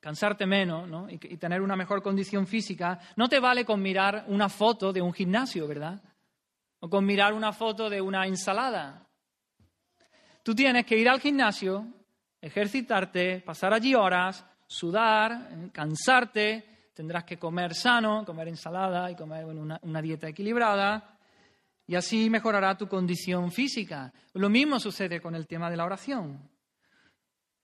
cansarte 0.00 0.46
menos 0.46 1.10
y, 1.10 1.14
y 1.14 1.36
tener 1.36 1.60
una 1.60 1.76
mejor 1.76 2.02
condición 2.02 2.46
física, 2.46 3.00
no 3.16 3.28
te 3.28 3.40
vale 3.40 3.64
con 3.64 3.80
mirar 3.80 4.24
una 4.28 4.48
foto 4.48 4.92
de 4.92 5.02
un 5.02 5.12
gimnasio, 5.12 5.66
¿verdad? 5.66 6.02
O 6.80 6.88
con 6.88 7.04
mirar 7.04 7.32
una 7.32 7.52
foto 7.52 7.88
de 7.88 8.00
una 8.00 8.26
ensalada. 8.26 9.08
Tú 10.42 10.54
tienes 10.54 10.84
que 10.84 10.98
ir 10.98 11.08
al 11.08 11.20
gimnasio, 11.20 11.86
ejercitarte, 12.40 13.40
pasar 13.40 13.72
allí 13.72 13.94
horas, 13.94 14.44
sudar, 14.66 15.70
cansarte, 15.72 16.90
tendrás 16.92 17.24
que 17.24 17.38
comer 17.38 17.74
sano, 17.74 18.24
comer 18.24 18.48
ensalada 18.48 19.10
y 19.10 19.16
comer 19.16 19.46
una, 19.46 20.02
dieta 20.02 20.28
equilibrada, 20.28 21.13
y 21.86 21.94
así 21.94 22.30
mejorará 22.30 22.76
tu 22.76 22.88
condición 22.88 23.52
física. 23.52 24.12
Lo 24.34 24.48
mismo 24.48 24.80
sucede 24.80 25.20
con 25.20 25.34
el 25.34 25.46
tema 25.46 25.70
de 25.70 25.76
la 25.76 25.84
oración. 25.84 26.48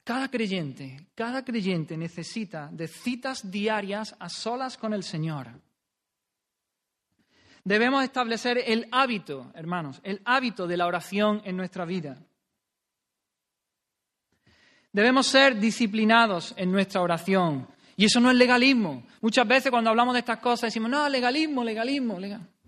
Cada 0.04 0.28
creyente, 0.28 1.09
cada 1.14 1.44
creyente 1.44 1.96
necesita 1.96 2.68
de 2.72 2.88
citas 2.88 3.50
diarias 3.50 4.14
a 4.18 4.28
solas 4.28 4.76
con 4.76 4.92
el 4.92 5.02
Señor. 5.02 5.48
Debemos 7.64 8.02
establecer 8.02 8.62
el 8.66 8.88
hábito, 8.90 9.52
hermanos, 9.54 10.00
el 10.02 10.20
hábito 10.24 10.66
de 10.66 10.76
la 10.76 10.87
oración 10.87 11.42
en 11.44 11.56
nuestra 11.56 11.85
vida. 11.85 12.18
Debemos 14.92 15.26
ser 15.26 15.61
disciplinados 15.61 16.54
en 16.56 16.72
nuestra 16.72 17.00
oración. 17.00 17.68
Y 17.96 18.06
eso 18.06 18.18
no 18.18 18.30
es 18.30 18.37
legalismo. 18.37 19.04
Muchas 19.20 19.46
veces 19.46 19.70
cuando 19.70 19.90
hablamos 19.90 20.14
de 20.14 20.20
estas 20.20 20.38
cosas 20.38 20.68
decimos, 20.68 20.90
no, 20.90 21.09
legalismo, 21.09 21.62
legalismo, 21.62 22.18
legalismo. 22.18 22.60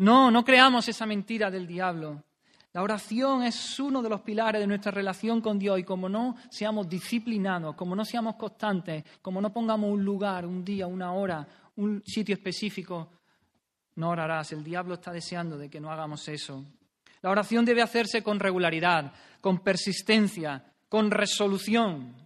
No, 0.00 0.30
no 0.30 0.42
creamos 0.42 0.88
esa 0.88 1.04
mentira 1.04 1.50
del 1.50 1.66
diablo. 1.66 2.24
La 2.72 2.82
oración 2.82 3.42
es 3.42 3.78
uno 3.78 4.00
de 4.00 4.08
los 4.08 4.22
pilares 4.22 4.58
de 4.58 4.66
nuestra 4.66 4.90
relación 4.90 5.42
con 5.42 5.58
Dios 5.58 5.78
y 5.78 5.84
como 5.84 6.08
no 6.08 6.36
seamos 6.48 6.88
disciplinados, 6.88 7.74
como 7.74 7.94
no 7.94 8.02
seamos 8.06 8.36
constantes, 8.36 9.04
como 9.20 9.42
no 9.42 9.52
pongamos 9.52 9.90
un 9.90 10.02
lugar, 10.02 10.46
un 10.46 10.64
día, 10.64 10.86
una 10.86 11.12
hora, 11.12 11.46
un 11.76 12.02
sitio 12.02 12.34
específico, 12.34 13.10
no 13.96 14.08
orarás. 14.08 14.52
El 14.52 14.64
diablo 14.64 14.94
está 14.94 15.12
deseando 15.12 15.58
de 15.58 15.68
que 15.68 15.80
no 15.80 15.92
hagamos 15.92 16.26
eso. 16.28 16.64
La 17.20 17.28
oración 17.28 17.66
debe 17.66 17.82
hacerse 17.82 18.22
con 18.22 18.40
regularidad, 18.40 19.12
con 19.42 19.58
persistencia, 19.58 20.64
con 20.88 21.10
resolución 21.10 22.16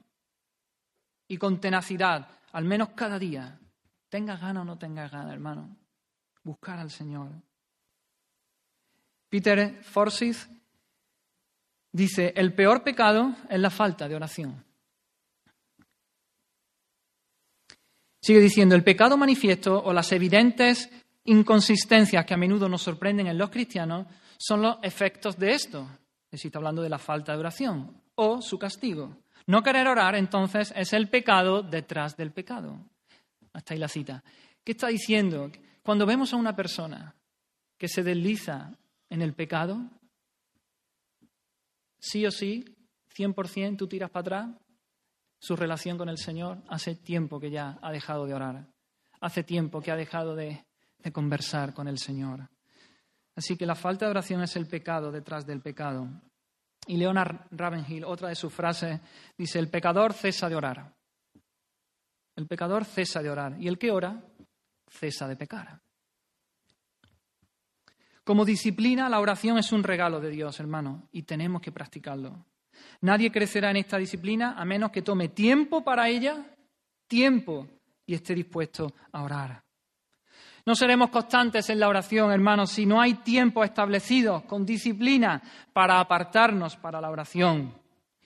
y 1.27 1.39
con 1.39 1.61
tenacidad, 1.61 2.29
al 2.53 2.67
menos 2.67 2.91
cada 2.91 3.19
día. 3.19 3.59
Tenga 4.09 4.37
ganas 4.37 4.63
o 4.63 4.65
no 4.65 4.79
tenga 4.79 5.09
ganas, 5.09 5.33
hermano. 5.33 5.77
Buscar 6.45 6.79
al 6.79 6.93
Señor. 6.93 7.33
Peter 9.35 9.83
Forsyth 9.83 10.47
dice, 11.91 12.33
el 12.37 12.55
peor 12.55 12.85
pecado 12.85 13.35
es 13.51 13.59
la 13.59 13.69
falta 13.69 14.07
de 14.07 14.15
oración. 14.15 14.65
Sigue 18.23 18.39
diciendo, 18.39 18.77
el 18.77 18.85
pecado 18.85 19.17
manifiesto 19.17 19.83
o 19.83 19.93
las 19.93 20.13
evidentes 20.13 20.89
inconsistencias 21.25 22.25
que 22.25 22.35
a 22.35 22.37
menudo 22.37 22.69
nos 22.69 22.83
sorprenden 22.83 23.27
en 23.27 23.37
los 23.37 23.51
cristianos 23.51 24.07
son 24.39 24.63
los 24.63 24.77
efectos 24.85 25.37
de 25.37 25.55
esto. 25.55 25.85
Está 26.31 26.59
hablando 26.59 26.83
de 26.83 26.91
la 26.91 27.01
falta 27.01 27.33
de 27.33 27.39
oración 27.39 28.03
o 28.15 28.41
su 28.41 28.57
castigo. 28.57 29.17
No 29.49 29.65
querer 29.65 29.89
orar, 29.89 30.15
entonces, 30.15 30.73
es 30.77 30.93
el 30.93 31.09
pecado 31.09 31.65
detrás 31.65 32.17
del 32.17 32.31
pecado. 32.31 32.79
Hasta 33.53 33.75
ahí 33.75 33.81
la 33.81 33.89
cita. 33.89 34.23
¿Qué 34.63 34.71
está 34.71 34.87
diciendo? 34.87 35.51
Cuando 35.83 36.07
vemos 36.07 36.33
a 36.33 36.37
una 36.37 36.55
persona 36.55 37.17
que 37.77 37.89
se 37.89 38.05
desliza 38.05 38.79
en 39.15 39.23
el 39.23 39.33
pecado, 39.33 39.79
sí 42.01 42.27
o 42.27 42.33
sí, 42.33 42.65
100% 43.17 43.77
tú 43.77 43.87
tiras 43.87 44.11
para 44.11 44.21
atrás, 44.23 44.57
su 45.39 45.55
relación 45.55 45.97
con 45.97 46.09
el 46.09 46.19
Señor 46.19 46.65
hace 46.69 46.97
tiempo 46.97 47.39
que 47.39 47.49
ya 47.49 47.79
ha 47.81 47.93
dejado 47.93 48.27
de 48.27 48.35
orar, 48.35 48.67
hace 49.21 49.45
tiempo 49.45 49.81
que 49.81 49.93
ha 49.93 49.97
dejado 49.97 50.35
de, 50.35 50.67
de 50.99 51.13
conversar 51.13 51.73
con 51.73 51.87
el 51.87 51.99
Señor. 51.99 52.49
Así 53.37 53.57
que 53.57 53.67
la 53.67 53.77
falta 53.77 54.07
de 54.07 54.11
oración 54.11 54.43
es 54.43 54.57
el 54.57 54.67
pecado 54.67 55.13
detrás 55.13 55.47
del 55.47 55.63
pecado. 55.63 56.09
Y 56.89 56.97
Leonard 56.97 57.47
Ravenhill, 57.53 58.05
otra 58.05 58.31
de 58.31 58.35
sus 58.35 58.53
frases, 58.53 59.01
dice, 59.39 59.61
el 59.61 59.71
pecador 59.71 60.13
cesa 60.13 60.49
de 60.49 60.57
orar. 60.57 60.93
El 62.35 62.49
pecador 62.49 62.85
cesa 62.85 63.23
de 63.23 63.31
orar. 63.31 63.57
Y 63.61 63.69
el 63.69 63.79
que 63.79 63.93
ora, 63.93 64.21
cesa 64.89 65.29
de 65.29 65.37
pecar. 65.37 65.84
Como 68.25 68.47
disciplina, 68.47 69.09
la 69.11 69.21
oración 69.21 69.59
es 69.59 69.71
un 69.71 69.83
regalo 69.83 70.19
de 70.19 70.31
Dios, 70.31 70.59
hermano, 70.59 71.09
y 71.13 71.23
tenemos 71.23 71.61
que 71.61 71.73
practicarlo. 71.73 72.47
Nadie 73.03 73.31
crecerá 73.31 73.71
en 73.71 73.77
esta 73.77 73.99
disciplina 73.99 74.55
a 74.57 74.65
menos 74.65 74.91
que 74.91 75.03
tome 75.03 75.29
tiempo 75.29 75.85
para 75.85 76.09
ella, 76.09 76.43
tiempo, 77.07 77.69
y 78.07 78.15
esté 78.15 78.35
dispuesto 78.35 78.93
a 79.13 79.23
orar. 79.23 79.63
No 80.67 80.75
seremos 80.75 81.11
constantes 81.11 81.69
en 81.69 81.79
la 81.79 81.89
oración, 81.89 82.33
hermanos, 82.33 82.71
si 82.71 82.87
no 82.87 82.99
hay 82.99 83.15
tiempo 83.15 83.63
establecido 83.63 84.47
con 84.47 84.65
disciplina 84.65 85.43
para 85.75 86.01
apartarnos 86.01 86.77
para 86.77 87.03
la 87.03 87.11
oración 87.11 87.75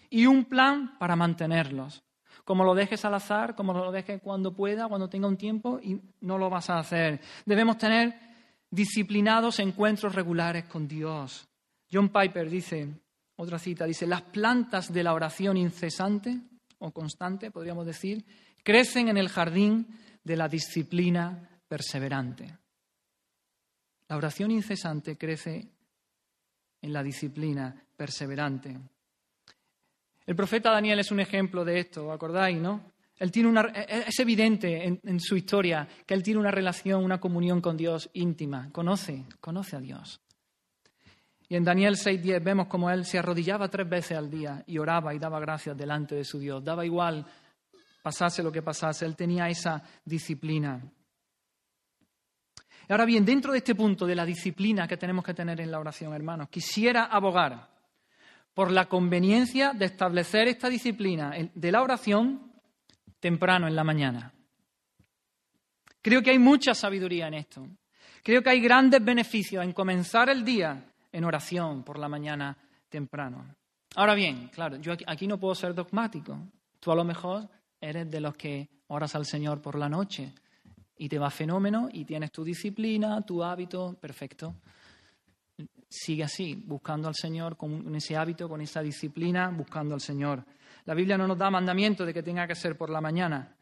y 0.09 0.27
un 0.27 0.45
plan 0.45 0.97
para 0.99 1.17
mantenerlos. 1.17 2.05
Como 2.45 2.63
lo 2.63 2.77
dejes 2.77 3.05
al 3.05 3.15
azar, 3.15 3.57
como 3.57 3.75
lo 3.75 3.91
dejes 3.91 4.23
cuando 4.23 4.55
pueda, 4.55 4.87
cuando 4.87 5.09
tenga 5.09 5.27
un 5.27 5.37
tiempo, 5.37 5.81
y 5.83 6.01
no 6.21 6.39
lo 6.39 6.49
vas 6.49 6.71
a 6.71 6.79
hacer. 6.79 7.21
Debemos 7.45 7.77
tener 7.77 8.28
disciplinados 8.71 9.59
encuentros 9.59 10.15
regulares 10.15 10.65
con 10.65 10.87
Dios. 10.87 11.49
John 11.91 12.11
Piper 12.11 12.51
dice, 12.51 12.89
otra 13.37 13.59
cita, 13.59 13.87
dice, 13.87 14.07
las 14.07 14.23
plantas 14.23 14.93
de 14.93 15.03
la 15.03 15.15
oración 15.15 15.57
incesante 15.57 16.39
o 16.79 16.93
constante, 16.93 17.51
podríamos 17.51 17.87
decir, 17.87 18.25
crecen 18.63 19.09
en 19.09 19.17
el 19.17 19.29
jardín 19.29 19.87
de 20.23 20.37
la 20.37 20.49
disciplina 20.49 21.49
perseverante. 21.67 22.59
La 24.09 24.17
oración 24.17 24.51
incesante 24.51 25.17
crece 25.17 25.69
en 26.81 26.93
la 26.93 27.03
disciplina 27.03 27.75
perseverante. 27.97 28.79
El 30.27 30.37
profeta 30.37 30.71
Daniel 30.71 31.01
es 31.01 31.11
un 31.11 31.21
ejemplo 31.21 31.65
de 31.65 31.81
esto, 31.81 32.13
¿acordáis, 32.13 32.59
no? 32.59 32.93
Él 33.19 33.33
tiene 33.33 33.49
una, 33.49 33.63
e, 33.63 33.81
e, 33.81 34.05
es 34.09 34.19
evidente 34.21 35.01
en, 35.03 35.21
su 35.21 35.37
historia 35.37 35.89
que 36.07 36.15
él 36.15 36.23
tiene 36.23 36.41
una 36.41 36.51
relación, 36.51 37.05
una 37.05 37.21
comunión 37.21 37.61
con 37.61 37.77
Dios 37.77 38.09
íntima. 38.13 38.71
Conoce, 38.71 39.25
conoce 39.41 39.77
a 39.77 39.81
Dios. 39.81 40.21
Y 41.49 41.57
en 41.57 41.65
Daniel 41.65 41.97
6.10 41.97 42.43
vemos 42.43 42.67
como 42.67 42.91
él 42.91 43.05
se 43.05 43.19
arrodillaba 43.19 43.69
tres 43.69 43.89
veces 43.89 44.17
al 44.17 44.31
día 44.31 44.63
y 44.67 44.79
oraba 44.79 45.15
y 45.15 45.19
daba 45.19 45.41
gracias 45.41 45.77
delante 45.77 46.15
de 46.15 46.25
su 46.25 46.39
Dios. 46.39 46.63
Daba 46.63 46.85
igual, 46.85 47.27
pasase 48.03 48.43
lo 48.43 48.53
que 48.53 48.63
pasase, 48.63 49.07
él 49.07 49.17
tenía 49.17 49.49
esa 49.49 49.83
disciplina. 50.05 50.81
Ahora 52.91 53.05
bien, 53.05 53.25
dentro 53.25 53.53
de 53.53 53.59
este 53.59 53.75
punto 53.75 54.07
de 54.07 54.15
la 54.15 54.25
disciplina 54.25 54.87
que 54.87 54.97
tenemos 54.97 55.25
que 55.25 55.35
tener 55.35 55.61
en 55.61 55.71
la 55.71 55.79
oración, 55.79 56.15
hermanos, 56.15 56.49
quisiera 56.49 57.05
abogar 57.05 57.69
por 58.55 58.71
la 58.71 58.87
conveniencia 58.87 59.73
de 59.73 59.87
establecer 59.87 60.49
esta 60.49 60.69
disciplina 60.69 61.33
de 61.55 61.73
la 61.73 61.83
oración 61.83 62.48
temprano 63.21 63.67
en 63.67 63.77
la 63.77 63.85
mañana. 63.85 64.33
Creo 66.01 66.23
que 66.23 66.31
hay 66.31 66.39
mucha 66.39 66.75
sabiduría 66.75 67.29
en 67.29 67.35
esto. 67.35 67.67
Creo 68.23 68.43
que 68.43 68.51
hay 68.51 68.61
grandes 68.61 69.05
beneficios 69.05 69.65
en 69.65 69.73
comenzar 69.73 70.29
el 70.29 70.45
día 70.45 70.85
en 71.13 71.25
oración 71.25 71.83
por 71.83 71.99
la 71.99 72.09
mañana 72.09 72.57
temprano. 72.89 73.55
Ahora 73.97 74.15
bien, 74.15 74.49
claro, 74.49 74.77
yo 74.77 74.93
aquí 75.07 75.27
no 75.27 75.39
puedo 75.39 75.55
ser 75.55 75.75
dogmático. 75.75 76.39
Tú 76.81 76.93
a 76.93 76.95
lo 76.95 77.05
mejor 77.05 77.49
eres 77.81 78.11
de 78.11 78.21
los 78.21 78.37
que 78.37 78.69
oras 78.89 79.15
al 79.15 79.27
Señor 79.27 79.61
por 79.61 79.79
la 79.79 79.89
noche 79.89 80.33
y 80.97 81.09
te 81.09 81.19
va 81.19 81.31
fenómeno 81.31 81.89
y 81.93 82.05
tienes 82.05 82.31
tu 82.33 82.45
disciplina, 82.45 83.23
tu 83.23 83.43
hábito, 83.43 83.95
perfecto. 84.01 84.55
Sigue 85.89 86.25
así, 86.25 86.55
buscando 86.55 87.09
al 87.09 87.15
Señor 87.15 87.57
con 87.57 87.95
ese 87.95 88.17
hábito, 88.17 88.49
con 88.49 88.61
esa 88.61 88.83
disciplina, 88.83 89.49
buscando 89.49 89.95
al 89.95 90.01
Señor. 90.01 90.45
La 90.89 90.95
Biblia 90.95 91.19
no 91.19 91.27
nos 91.27 91.37
da 91.37 91.51
mandamiento 91.51 92.07
de 92.07 92.15
que 92.15 92.23
tenga 92.23 92.47
que 92.47 92.55
ser 92.55 92.75
por 92.75 92.89
la 92.89 93.03
mañana. 93.03 93.55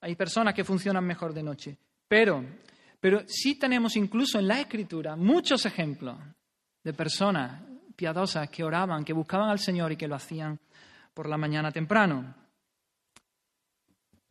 Hay 0.00 0.14
personas 0.14 0.54
que 0.54 0.62
funcionan 0.62 1.04
mejor 1.04 1.34
de 1.34 1.42
noche. 1.42 1.76
Pero, 2.06 2.40
pero 3.00 3.22
sí 3.26 3.58
tenemos 3.58 3.96
incluso 3.96 4.38
en 4.38 4.46
la 4.46 4.60
Escritura 4.60 5.16
muchos 5.16 5.66
ejemplos 5.66 6.16
de 6.84 6.92
personas 6.92 7.62
piadosas 7.96 8.48
que 8.48 8.62
oraban, 8.62 9.04
que 9.04 9.12
buscaban 9.12 9.50
al 9.50 9.58
Señor 9.58 9.90
y 9.90 9.96
que 9.96 10.06
lo 10.06 10.14
hacían 10.14 10.56
por 11.12 11.28
la 11.28 11.36
mañana 11.36 11.72
temprano. 11.72 12.32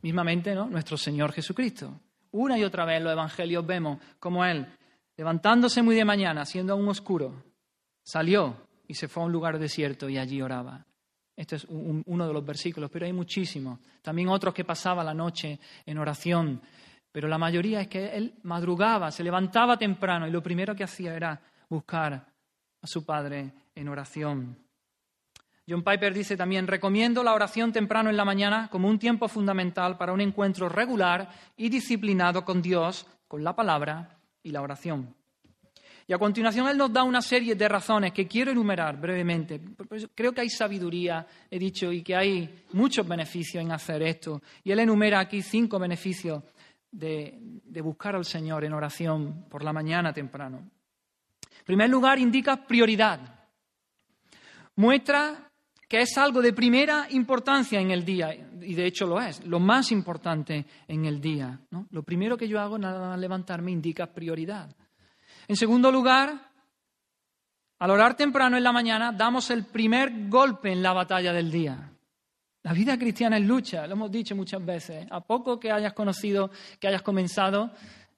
Mismamente, 0.01 0.55
¿no? 0.55 0.67
Nuestro 0.67 0.95
Señor 0.95 1.33
Jesucristo. 1.33 1.99
Una 2.31 2.57
y 2.57 2.63
otra 2.63 2.85
vez 2.85 2.99
en 2.99 3.03
los 3.03 3.11
evangelios 3.11 3.67
vemos 3.67 3.99
como 4.21 4.45
Él, 4.45 4.65
levantándose 5.17 5.81
muy 5.81 5.97
de 5.97 6.05
mañana, 6.05 6.45
siendo 6.45 6.71
aún 6.71 6.87
oscuro, 6.87 7.43
salió 8.03 8.55
y 8.87 8.93
se 8.93 9.09
fue 9.09 9.21
a 9.21 9.25
un 9.25 9.33
lugar 9.33 9.59
desierto 9.59 10.07
y 10.07 10.17
allí 10.17 10.41
oraba. 10.41 10.85
Este 11.35 11.57
es 11.57 11.65
uno 11.69 12.27
de 12.27 12.33
los 12.33 12.45
versículos, 12.45 12.89
pero 12.89 13.05
hay 13.05 13.13
muchísimos. 13.13 13.79
También 14.01 14.29
otros 14.29 14.53
que 14.53 14.63
pasaba 14.63 15.03
la 15.03 15.13
noche 15.13 15.59
en 15.85 15.97
oración. 15.97 16.61
Pero 17.11 17.27
la 17.27 17.37
mayoría 17.37 17.81
es 17.81 17.87
que 17.87 18.15
él 18.15 18.35
madrugaba, 18.43 19.11
se 19.11 19.23
levantaba 19.23 19.77
temprano 19.77 20.27
y 20.27 20.31
lo 20.31 20.41
primero 20.41 20.75
que 20.75 20.83
hacía 20.83 21.15
era 21.15 21.41
buscar 21.69 22.13
a 22.81 22.87
su 22.87 23.05
Padre 23.05 23.53
en 23.73 23.87
oración. 23.89 24.57
John 25.67 25.83
Piper 25.83 26.13
dice 26.13 26.37
también, 26.37 26.67
recomiendo 26.67 27.23
la 27.23 27.33
oración 27.33 27.73
temprano 27.73 28.09
en 28.09 28.17
la 28.17 28.25
mañana 28.25 28.67
como 28.71 28.87
un 28.87 28.99
tiempo 28.99 29.27
fundamental 29.27 29.97
para 29.97 30.13
un 30.13 30.21
encuentro 30.21 30.69
regular 30.69 31.29
y 31.57 31.69
disciplinado 31.69 32.45
con 32.45 32.61
Dios, 32.61 33.07
con 33.27 33.43
la 33.43 33.55
palabra 33.55 34.19
y 34.43 34.51
la 34.51 34.61
oración. 34.61 35.15
Y 36.07 36.13
a 36.13 36.19
continuación 36.19 36.67
Él 36.67 36.77
nos 36.77 36.93
da 36.93 37.03
una 37.03 37.21
serie 37.21 37.55
de 37.55 37.67
razones 37.67 38.13
que 38.13 38.27
quiero 38.27 38.51
enumerar 38.51 38.99
brevemente. 38.99 39.59
Creo 40.13 40.33
que 40.33 40.41
hay 40.41 40.49
sabiduría, 40.49 41.25
he 41.49 41.57
dicho, 41.57 41.91
y 41.91 42.03
que 42.03 42.15
hay 42.15 42.63
muchos 42.73 43.07
beneficios 43.07 43.63
en 43.63 43.71
hacer 43.71 44.03
esto. 44.03 44.41
Y 44.63 44.71
Él 44.71 44.79
enumera 44.79 45.19
aquí 45.19 45.41
cinco 45.41 45.79
beneficios 45.79 46.43
de, 46.91 47.81
buscar 47.81 48.15
al 48.15 48.25
Señor 48.25 48.63
en 48.63 48.73
oración 48.73 49.45
por 49.49 49.63
la 49.63 49.73
mañana 49.73 50.13
temprano. 50.13 50.57
En 50.59 51.65
primer 51.65 51.89
lugar, 51.89 52.19
indica 52.19 52.67
prioridad. 52.67 53.19
Muestra 54.75 55.49
que 55.87 56.01
es 56.01 56.17
algo 56.17 56.41
de 56.41 56.53
primera 56.53 57.07
importancia 57.11 57.79
en 57.79 57.91
el 57.91 58.03
día, 58.05 58.33
y 58.61 58.73
de 58.73 58.85
hecho 58.85 59.05
lo 59.05 59.19
es, 59.21 59.45
lo 59.45 59.59
más 59.59 59.91
importante 59.91 60.65
en 60.87 61.05
el 61.05 61.21
día. 61.21 61.59
Lo 61.91 62.03
primero 62.03 62.37
que 62.37 62.47
yo 62.47 62.59
hago 62.59 62.77
nada 62.77 63.09
más 63.09 63.19
levantarme 63.19 63.71
indica 63.71 64.07
prioridad. 64.07 64.75
En 65.47 65.55
segundo 65.55 65.91
lugar, 65.91 66.51
al 67.79 67.91
orar 67.91 68.15
temprano 68.15 68.57
en 68.57 68.63
la 68.63 68.71
mañana, 68.71 69.11
damos 69.11 69.49
el 69.51 69.65
primer 69.65 70.29
golpe 70.29 70.71
en 70.71 70.81
la 70.81 70.93
batalla 70.93 71.33
del 71.33 71.51
día. 71.51 71.91
La 72.63 72.73
vida 72.73 72.97
cristiana 72.97 73.37
es 73.37 73.45
lucha, 73.45 73.85
lo 73.85 73.93
hemos 73.93 74.09
dicho 74.09 74.35
muchas 74.35 74.65
veces. 74.65 75.05
A 75.11 75.21
poco 75.21 75.59
que 75.59 75.71
hayas 75.71 75.93
conocido, 75.93 76.49
que 76.79 76.87
hayas 76.87 77.03
comenzado 77.03 77.71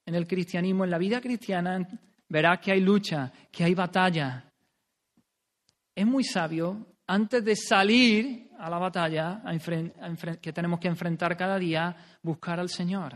en 0.06 0.16
el 0.16 0.26
cristianismo, 0.26 0.86
en 0.86 0.92
la 0.92 0.98
vida 0.98 1.20
cristiana, 1.20 1.86
verás 2.30 2.60
que 2.60 2.72
hay 2.72 2.80
lucha, 2.80 3.32
que 3.52 3.66
hay 3.66 3.74
batalla. 3.74 4.46
Es 5.94 6.06
muy 6.06 6.24
sabio, 6.24 6.96
antes 7.08 7.44
de 7.44 7.56
salir 7.56 8.52
a 8.58 8.70
la 8.70 8.78
batalla 8.78 9.42
que 10.42 10.54
tenemos 10.54 10.80
que 10.80 10.88
enfrentar 10.88 11.36
cada 11.36 11.60
día, 11.60 11.96
buscar 12.22 12.60
al 12.60 12.70
Señor, 12.70 13.16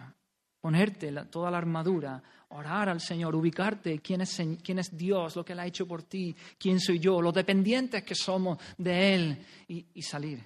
ponerte 0.59 1.12
toda 1.30 1.49
la 1.49 1.59
armadura, 1.59 2.22
orar 2.52 2.89
al 2.89 2.99
Señor, 2.99 3.36
ubicarte 3.36 3.99
quién 3.99 4.22
es, 4.22 4.41
quién 4.64 4.80
es 4.80 4.95
Dios, 4.95 5.36
lo 5.36 5.45
que 5.45 5.54
Él 5.54 5.60
ha 5.60 5.66
hecho 5.66 5.88
por 5.88 6.04
ti, 6.04 6.36
quién 6.58 6.80
soy 6.80 6.99
yo, 6.99 7.22
los 7.22 7.34
dependientes 7.34 8.04
que 8.04 8.16
somos 8.16 8.58
de 8.78 9.14
Él 9.14 9.45
y, 9.68 10.02
salir. 10.02 10.43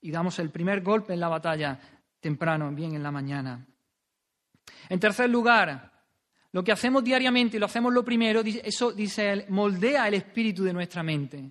Y 0.00 0.10
damos 0.10 0.38
el 0.38 0.50
primer 0.50 0.82
golpe 0.82 1.14
en 1.14 1.20
la 1.20 1.28
batalla 1.28 1.78
temprano, 2.20 2.70
bien 2.72 2.94
en 2.94 3.02
la 3.02 3.10
mañana. 3.10 3.66
En 4.88 5.00
tercer 5.00 5.28
lugar, 5.28 5.92
lo 6.52 6.62
que 6.62 6.72
hacemos 6.72 7.02
diariamente 7.02 7.56
y 7.56 7.60
lo 7.60 7.66
hacemos 7.66 7.92
lo 7.92 8.04
primero, 8.04 8.40
eso 8.40 8.92
dice 8.92 9.30
él, 9.30 9.44
moldea 9.48 10.08
el 10.08 10.14
espíritu 10.14 10.62
de 10.62 10.72
nuestra 10.72 11.02
mente. 11.02 11.50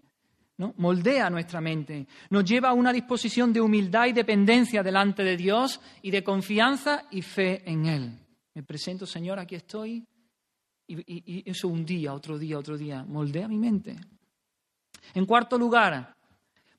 ¿no? 0.57 0.73
Moldea 0.77 1.29
nuestra 1.29 1.61
mente. 1.61 2.07
Nos 2.29 2.45
lleva 2.45 2.69
a 2.69 2.73
una 2.73 2.93
disposición 2.93 3.53
de 3.53 3.61
humildad 3.61 4.07
y 4.07 4.13
dependencia 4.13 4.81
delante 4.81 5.23
de 5.23 5.37
Dios 5.37 5.79
y 6.01 6.11
de 6.11 6.23
confianza 6.23 7.05
y 7.11 7.21
fe 7.21 7.61
en 7.69 7.85
Él. 7.85 8.26
Me 8.57 8.63
presento, 8.63 9.05
Señor, 9.05 9.37
aquí 9.37 9.53
estoy. 9.53 10.03
Y, 10.87 11.47
eso 11.47 11.67
un 11.67 11.85
día, 11.85 12.11
otro 12.11 12.39
día, 12.39 12.57
otro 12.57 12.75
día. 12.75 13.03
Moldea 13.03 13.47
mi 13.47 13.59
mente. 13.59 13.95
En 15.13 15.27
cuarto 15.27 15.59
lugar, 15.59 16.15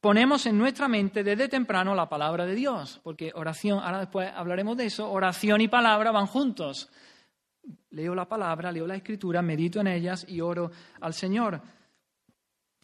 ponemos 0.01 0.45
en 0.47 0.59
nuestra 0.59 0.89
mente 0.89 1.22
desde 1.22 1.47
temprano 1.47 1.95
la 1.95 2.09
palabra 2.09 2.47
de 2.47 2.57
Dios, 2.57 2.99
porque 3.05 3.31
oración, 3.33 3.79
ahora 3.79 4.01
después 4.01 4.29
hablaremos 4.35 4.76
de 4.76 4.87
eso, 4.87 5.09
oración 5.09 5.61
y 5.61 5.68
palabra 5.68 6.11
van 6.11 6.26
juntos. 6.26 6.91
Leo 7.91 8.12
la 8.12 8.26
palabra, 8.26 8.72
leo 8.72 8.85
la 8.85 8.97
escritura, 8.97 9.41
medito 9.41 9.79
en 9.79 9.87
ellas 9.87 10.26
y 10.29 10.41
oro 10.41 10.72
al 11.01 11.14
Señor. 11.14 11.62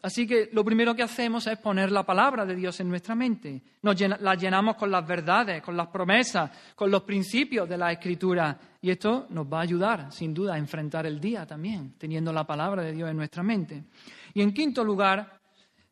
Así 0.05 0.27
que 0.27 0.51
lo 0.53 0.63
primero 0.63 0.95
que 0.95 1.03
hacemos 1.03 1.47
es 1.47 1.57
poner 1.57 1.91
la 1.91 2.03
palabra 2.03 2.45
de 2.45 2.55
Dios 2.55 2.79
en 2.79 2.91
nuestra 2.91 3.15
mente. 3.15 3.63
Nos 3.81 3.99
la 3.99 4.35
llenamos 4.35 4.77
con 4.77 4.91
las 4.91 5.07
verdades, 5.07 5.63
con 5.63 5.75
las 5.75 5.89
promesas, 5.89 6.51
con 6.77 6.91
los 6.91 7.05
principios 7.05 7.67
de 7.67 7.79
la 7.79 7.91
Escritura. 7.91 8.55
Y 8.83 8.91
esto 8.91 9.27
nos 9.31 9.51
va 9.51 9.61
a 9.61 9.63
ayudar, 9.63 10.13
sin 10.13 10.35
duda, 10.35 10.57
a 10.57 10.59
enfrentar 10.59 11.07
el 11.07 11.19
día 11.19 11.47
también, 11.47 11.95
teniendo 11.97 12.35
la 12.35 12.45
palabra 12.45 12.83
de 12.83 12.93
Dios 12.93 13.09
en 13.09 13.17
nuestra 13.17 13.43
mente. 13.43 13.85
Y 14.35 14.43
en 14.43 14.53
quinto 14.53 14.85
lugar, 14.85 15.41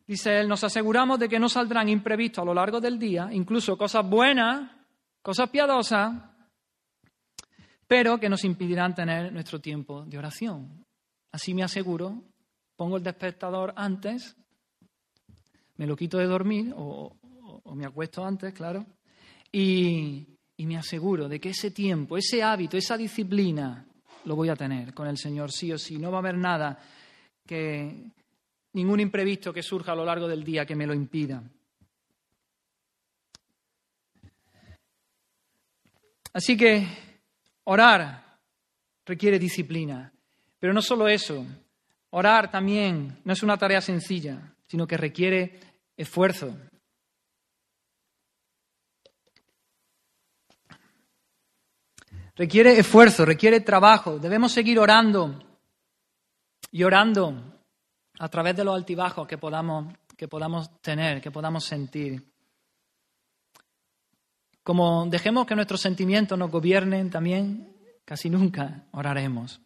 dice 0.05 0.41
él, 0.41 0.47
nos 0.47 0.63
aseguramos 0.63 1.17
de 1.17 1.27
que 1.27 1.39
no 1.39 1.49
saldrán 1.49 1.89
imprevistos 1.89 2.43
a 2.43 2.45
lo 2.45 2.53
largo 2.53 2.79
del 2.79 2.99
día, 2.99 3.29
incluso 3.31 3.75
cosas 3.75 4.07
buenas, 4.07 4.69
cosas 5.23 5.49
piadosas, 5.49 6.13
pero 7.87 8.19
que 8.19 8.29
nos 8.29 8.43
impedirán 8.43 8.93
tener 8.93 9.33
nuestro 9.33 9.59
tiempo 9.59 10.05
de 10.05 10.19
oración. 10.19 10.85
Así 11.31 11.55
me 11.55 11.63
aseguro 11.63 12.21
pongo 12.75 12.97
el 12.97 13.03
despertador 13.03 13.73
antes, 13.75 14.35
me 15.77 15.87
lo 15.87 15.95
quito 15.95 16.17
de 16.17 16.25
dormir 16.25 16.73
o, 16.75 17.15
me 17.75 17.85
acuesto 17.85 18.23
antes, 18.23 18.53
claro, 18.53 18.85
y, 19.51 20.27
y 20.57 20.65
me 20.65 20.77
aseguro 20.77 21.27
de 21.27 21.39
que 21.39 21.49
ese 21.49 21.71
tiempo, 21.71 22.17
ese 22.17 22.43
hábito, 22.43 22.77
esa 22.77 22.97
disciplina 22.97 23.85
lo 24.25 24.35
voy 24.35 24.49
a 24.49 24.55
tener 24.55 24.93
con 24.93 25.07
el 25.07 25.17
Señor 25.17 25.51
sí 25.51 25.71
o 25.71 25.77
sí. 25.77 25.97
No 25.97 26.11
va 26.11 26.17
a 26.17 26.19
haber 26.19 26.37
nada 26.37 26.79
que, 27.45 28.11
ningún 28.73 28.99
imprevisto 28.99 29.53
que 29.53 29.63
surja 29.63 29.91
a 29.91 29.95
lo 29.95 30.05
largo 30.05 30.27
del 30.27 30.43
día 30.43 30.65
que 30.65 30.75
me 30.75 30.87
lo 30.87 30.93
impida. 30.93 31.43
Así 36.33 36.57
que 36.57 36.87
orar 37.65 38.39
requiere 39.05 39.37
disciplina, 39.37 40.11
pero 40.59 40.73
no 40.73 40.81
solo 40.81 41.07
eso, 41.07 41.45
Orar 42.15 42.51
también 42.51 43.19
no 43.23 43.33
es 43.33 43.41
una 43.41 43.57
tarea 43.57 43.81
sencilla, 43.81 44.53
sino 44.67 44.85
que 44.85 44.97
requiere 44.97 45.59
esfuerzo. 45.97 46.55
Requiere 52.35 52.77
esfuerzo, 52.77 53.25
requiere 53.25 53.61
trabajo. 53.61 54.19
Debemos 54.19 54.51
seguir 54.51 54.77
orando 54.77 55.39
y 56.69 56.83
orando 56.83 57.59
a 58.19 58.29
través 58.29 58.55
de 58.57 58.63
los 58.63 58.75
altibajos 58.75 59.27
que 59.27 59.39
podamos, 59.39 59.91
que 60.15 60.27
podamos 60.27 60.69
tener, 60.81 61.19
que 61.19 61.31
podamos 61.31 61.65
sentir. 61.65 62.31
Como 64.61 65.07
dejemos 65.07 65.47
que 65.47 65.55
nuestros 65.55 65.81
sentimientos 65.81 66.37
nos 66.37 66.51
gobiernen 66.51 67.09
también, 67.09 67.75
casi 68.05 68.29
nunca 68.29 68.85
oraremos. 68.91 69.59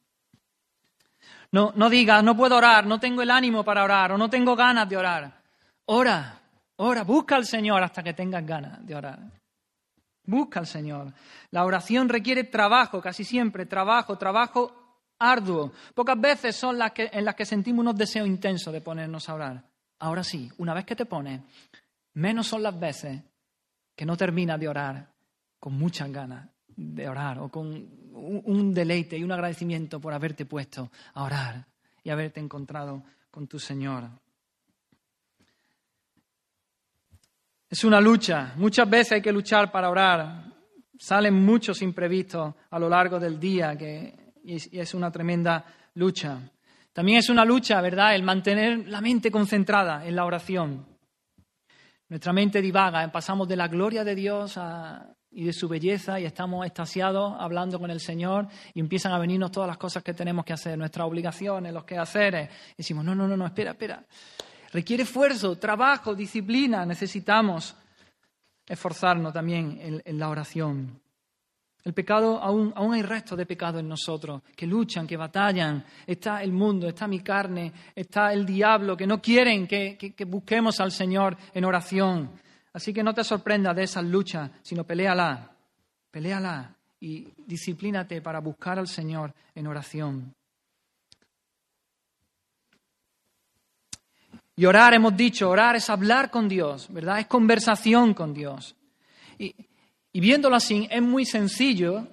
No, 1.51 1.71
no 1.75 1.89
digas, 1.89 2.23
no 2.23 2.35
puedo 2.35 2.57
orar, 2.57 2.85
no 2.85 2.99
tengo 2.99 3.21
el 3.21 3.31
ánimo 3.31 3.63
para 3.63 3.83
orar 3.83 4.11
o 4.11 4.17
no 4.17 4.29
tengo 4.29 4.55
ganas 4.55 4.87
de 4.89 4.97
orar. 4.97 5.41
Ora, 5.85 6.39
ora, 6.77 7.03
busca 7.03 7.35
al 7.35 7.45
Señor 7.45 7.81
hasta 7.83 8.03
que 8.03 8.13
tengas 8.13 8.45
ganas 8.45 8.85
de 8.85 8.95
orar. 8.95 9.19
Busca 10.25 10.59
al 10.59 10.67
Señor. 10.67 11.13
La 11.51 11.63
oración 11.63 12.09
requiere 12.09 12.43
trabajo, 12.43 13.01
casi 13.01 13.23
siempre, 13.23 13.65
trabajo, 13.65 14.17
trabajo 14.17 14.87
arduo. 15.19 15.71
Pocas 15.95 16.19
veces 16.19 16.55
son 16.55 16.77
las 16.77 16.91
que, 16.91 17.09
en 17.11 17.23
las 17.23 17.35
que 17.35 17.45
sentimos 17.45 17.81
unos 17.81 17.95
deseos 17.95 18.27
intensos 18.27 18.73
de 18.73 18.81
ponernos 18.81 19.29
a 19.29 19.35
orar. 19.35 19.63
Ahora 19.99 20.23
sí, 20.23 20.51
una 20.57 20.73
vez 20.73 20.85
que 20.85 20.95
te 20.95 21.05
pones, 21.05 21.41
menos 22.13 22.47
son 22.47 22.61
las 22.61 22.77
veces 22.77 23.21
que 23.95 24.05
no 24.05 24.17
terminas 24.17 24.59
de 24.59 24.67
orar 24.67 25.07
con 25.59 25.73
muchas 25.73 26.11
ganas 26.11 26.47
de 26.77 27.09
orar 27.09 27.39
o 27.39 27.49
con 27.49 28.06
un 28.17 28.73
deleite 28.73 29.17
y 29.17 29.23
un 29.23 29.31
agradecimiento 29.31 29.99
por 29.99 30.13
haberte 30.13 30.45
puesto 30.45 30.91
a 31.13 31.23
orar 31.23 31.65
y 32.03 32.09
haberte 32.09 32.39
encontrado 32.39 33.03
con 33.31 33.47
tu 33.47 33.59
Señor. 33.59 34.09
Es 37.69 37.83
una 37.83 37.99
lucha. 37.99 38.53
Muchas 38.55 38.89
veces 38.89 39.13
hay 39.13 39.21
que 39.21 39.31
luchar 39.31 39.71
para 39.71 39.89
orar. 39.89 40.45
Salen 40.97 41.33
muchos 41.33 41.81
imprevistos 41.81 42.55
a 42.69 42.79
lo 42.79 42.87
largo 42.87 43.19
del 43.19 43.39
día 43.39 43.77
que, 43.77 44.33
y 44.43 44.79
es 44.79 44.93
una 44.93 45.11
tremenda 45.11 45.65
lucha. 45.95 46.39
También 46.93 47.19
es 47.19 47.29
una 47.29 47.45
lucha, 47.45 47.79
¿verdad?, 47.81 48.15
el 48.15 48.23
mantener 48.23 48.87
la 48.87 49.01
mente 49.01 49.29
concentrada 49.29 50.05
en 50.05 50.15
la 50.15 50.25
oración. 50.25 50.87
Nuestra 52.09 52.31
mente 52.31 52.61
divaga, 52.61 53.11
pasamos 53.11 53.47
de 53.47 53.57
la 53.57 53.67
gloria 53.67 54.03
de 54.03 54.15
Dios 54.15 54.57
y 55.37 55.43
de 55.43 55.53
su 55.53 55.67
belleza 55.67 56.19
y 56.19 56.25
estamos 56.25 56.65
extasiados 56.65 57.35
hablando 57.37 57.79
con 57.79 57.91
el 57.91 57.99
Señor 57.99 58.47
y 58.73 58.79
empiezan 58.79 59.11
a 59.11 59.19
venirnos 59.19 59.51
todas 59.51 59.67
las 59.67 59.77
cosas 59.77 60.01
que 60.01 60.15
tenemos 60.15 60.43
que 60.43 60.53
hacer, 60.53 60.75
nuestras 60.75 61.07
obligaciones, 61.07 61.71
los 61.71 61.83
quehaceres. 61.83 62.49
Y 62.71 62.77
decimos, 62.77 63.05
no, 63.05 63.13
no, 63.13 63.27
no, 63.27 63.37
no, 63.37 63.45
espera, 63.45 63.71
espera. 63.71 64.03
Requiere 64.73 65.03
esfuerzo, 65.03 65.55
trabajo, 65.57 66.15
disciplina. 66.15 66.87
Necesitamos 66.87 67.75
esforzarnos 68.65 69.31
también 69.31 70.01
en 70.03 70.17
la 70.17 70.29
oración. 70.29 70.99
El 71.83 71.93
pecado, 71.93 72.41
aún, 72.41 72.73
aún 72.75 72.95
hay 72.95 73.03
restos 73.03 73.37
de 73.37 73.45
pecado 73.45 73.77
en 73.77 73.87
nosotros, 73.87 74.41
que 74.55 74.65
luchan, 74.65 75.05
que 75.05 75.15
batallan. 75.15 75.85
Está 76.07 76.41
el 76.41 76.51
mundo, 76.51 76.87
está 76.87 77.07
mi 77.07 77.19
carne, 77.19 77.71
está 77.95 78.33
el 78.33 78.43
diablo, 78.43 78.97
que 78.97 79.05
no 79.05 79.21
quieren 79.21 79.67
que, 79.67 80.25
busquemos 80.27 80.79
al 80.79 80.91
Señor 80.91 81.37
en 81.53 81.63
oración. 81.63 82.31
Así 82.73 82.93
que 82.93 83.03
no 83.03 83.13
te 83.13 83.23
sorprendas 83.23 83.75
de 83.75 83.83
esas 83.83 84.03
luchas, 84.03 84.51
sino 84.61 84.83
peleala, 84.83 85.51
peleala 86.11 86.75
y 86.99 87.27
disciplínate 87.45 88.21
para 88.21 88.39
buscar 88.39 88.79
al 88.79 88.87
Señor 88.87 89.33
en 89.55 89.67
oración. 89.67 90.33
Y 94.55 94.65
orar, 94.65 94.95
hemos 94.95 95.15
dicho, 95.15 95.49
orar 95.49 95.75
es 95.75 95.89
hablar 95.89 96.31
con 96.31 96.47
Dios, 96.49 96.91
¿verdad? 96.91 97.19
Es 97.19 97.27
conversación 97.27 98.15
con 98.15 98.33
Dios. 98.33 98.75
Y, 99.37 99.55
y 100.11 100.19
viéndolo 100.19 100.55
así, 100.55 100.87
es 100.89 101.01
muy 101.01 101.25
sencillo, 101.25 102.07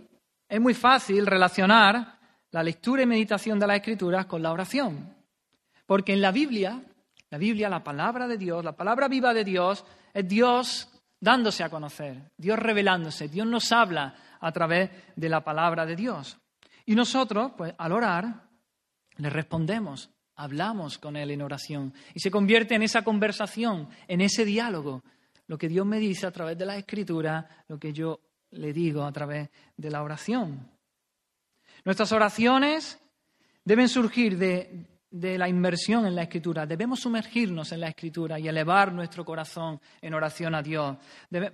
es 0.46 0.60
muy 0.60 0.74
fácil 0.74 1.26
relacionar 1.26 2.18
la 2.50 2.62
lectura 2.62 3.02
y 3.02 3.06
meditación 3.06 3.58
de 3.58 3.66
las 3.66 3.78
Escrituras 3.78 4.26
con 4.26 4.42
la 4.42 4.52
oración. 4.52 5.14
Porque 5.86 6.12
en 6.12 6.20
la 6.20 6.32
Biblia, 6.32 6.82
la 7.30 7.38
Biblia, 7.38 7.68
la 7.68 7.82
palabra 7.82 8.28
de 8.28 8.36
Dios, 8.36 8.62
la 8.62 8.76
palabra 8.76 9.08
viva 9.08 9.32
de 9.32 9.44
Dios, 9.44 9.84
es 10.14 10.28
Dios 10.28 10.88
dándose 11.20 11.64
a 11.64 11.68
conocer, 11.68 12.30
Dios 12.36 12.58
revelándose, 12.58 13.28
Dios 13.28 13.46
nos 13.46 13.72
habla 13.72 14.14
a 14.40 14.52
través 14.52 14.90
de 15.16 15.28
la 15.28 15.42
palabra 15.42 15.84
de 15.84 15.96
Dios. 15.96 16.38
Y 16.86 16.94
nosotros, 16.94 17.52
pues 17.56 17.74
al 17.76 17.92
orar, 17.92 18.48
le 19.16 19.30
respondemos, 19.30 20.10
hablamos 20.36 20.98
con 20.98 21.16
Él 21.16 21.30
en 21.30 21.42
oración. 21.42 21.92
Y 22.14 22.20
se 22.20 22.30
convierte 22.30 22.74
en 22.74 22.82
esa 22.82 23.02
conversación, 23.02 23.88
en 24.06 24.20
ese 24.20 24.44
diálogo 24.44 25.02
lo 25.46 25.58
que 25.58 25.68
Dios 25.68 25.86
me 25.86 25.98
dice 25.98 26.26
a 26.26 26.30
través 26.30 26.56
de 26.56 26.66
la 26.66 26.76
escritura, 26.76 27.64
lo 27.68 27.78
que 27.78 27.92
yo 27.92 28.20
le 28.52 28.72
digo 28.72 29.04
a 29.04 29.12
través 29.12 29.50
de 29.76 29.90
la 29.90 30.02
oración. 30.02 30.70
Nuestras 31.84 32.12
oraciones 32.12 32.98
deben 33.64 33.88
surgir 33.88 34.38
de, 34.38 34.86
la 35.14 35.48
inmersión 35.48 36.06
en 36.06 36.14
la 36.16 36.22
escritura. 36.22 36.66
Debemos 36.66 37.00
sumergirnos 37.00 37.70
en 37.72 37.80
la 37.80 37.88
escritura 37.88 38.38
y 38.38 38.48
elevar 38.48 38.92
nuestro 38.92 39.24
corazón 39.24 39.80
en 40.00 40.14
oración 40.14 40.54
a 40.54 40.62
Dios. 40.62 40.96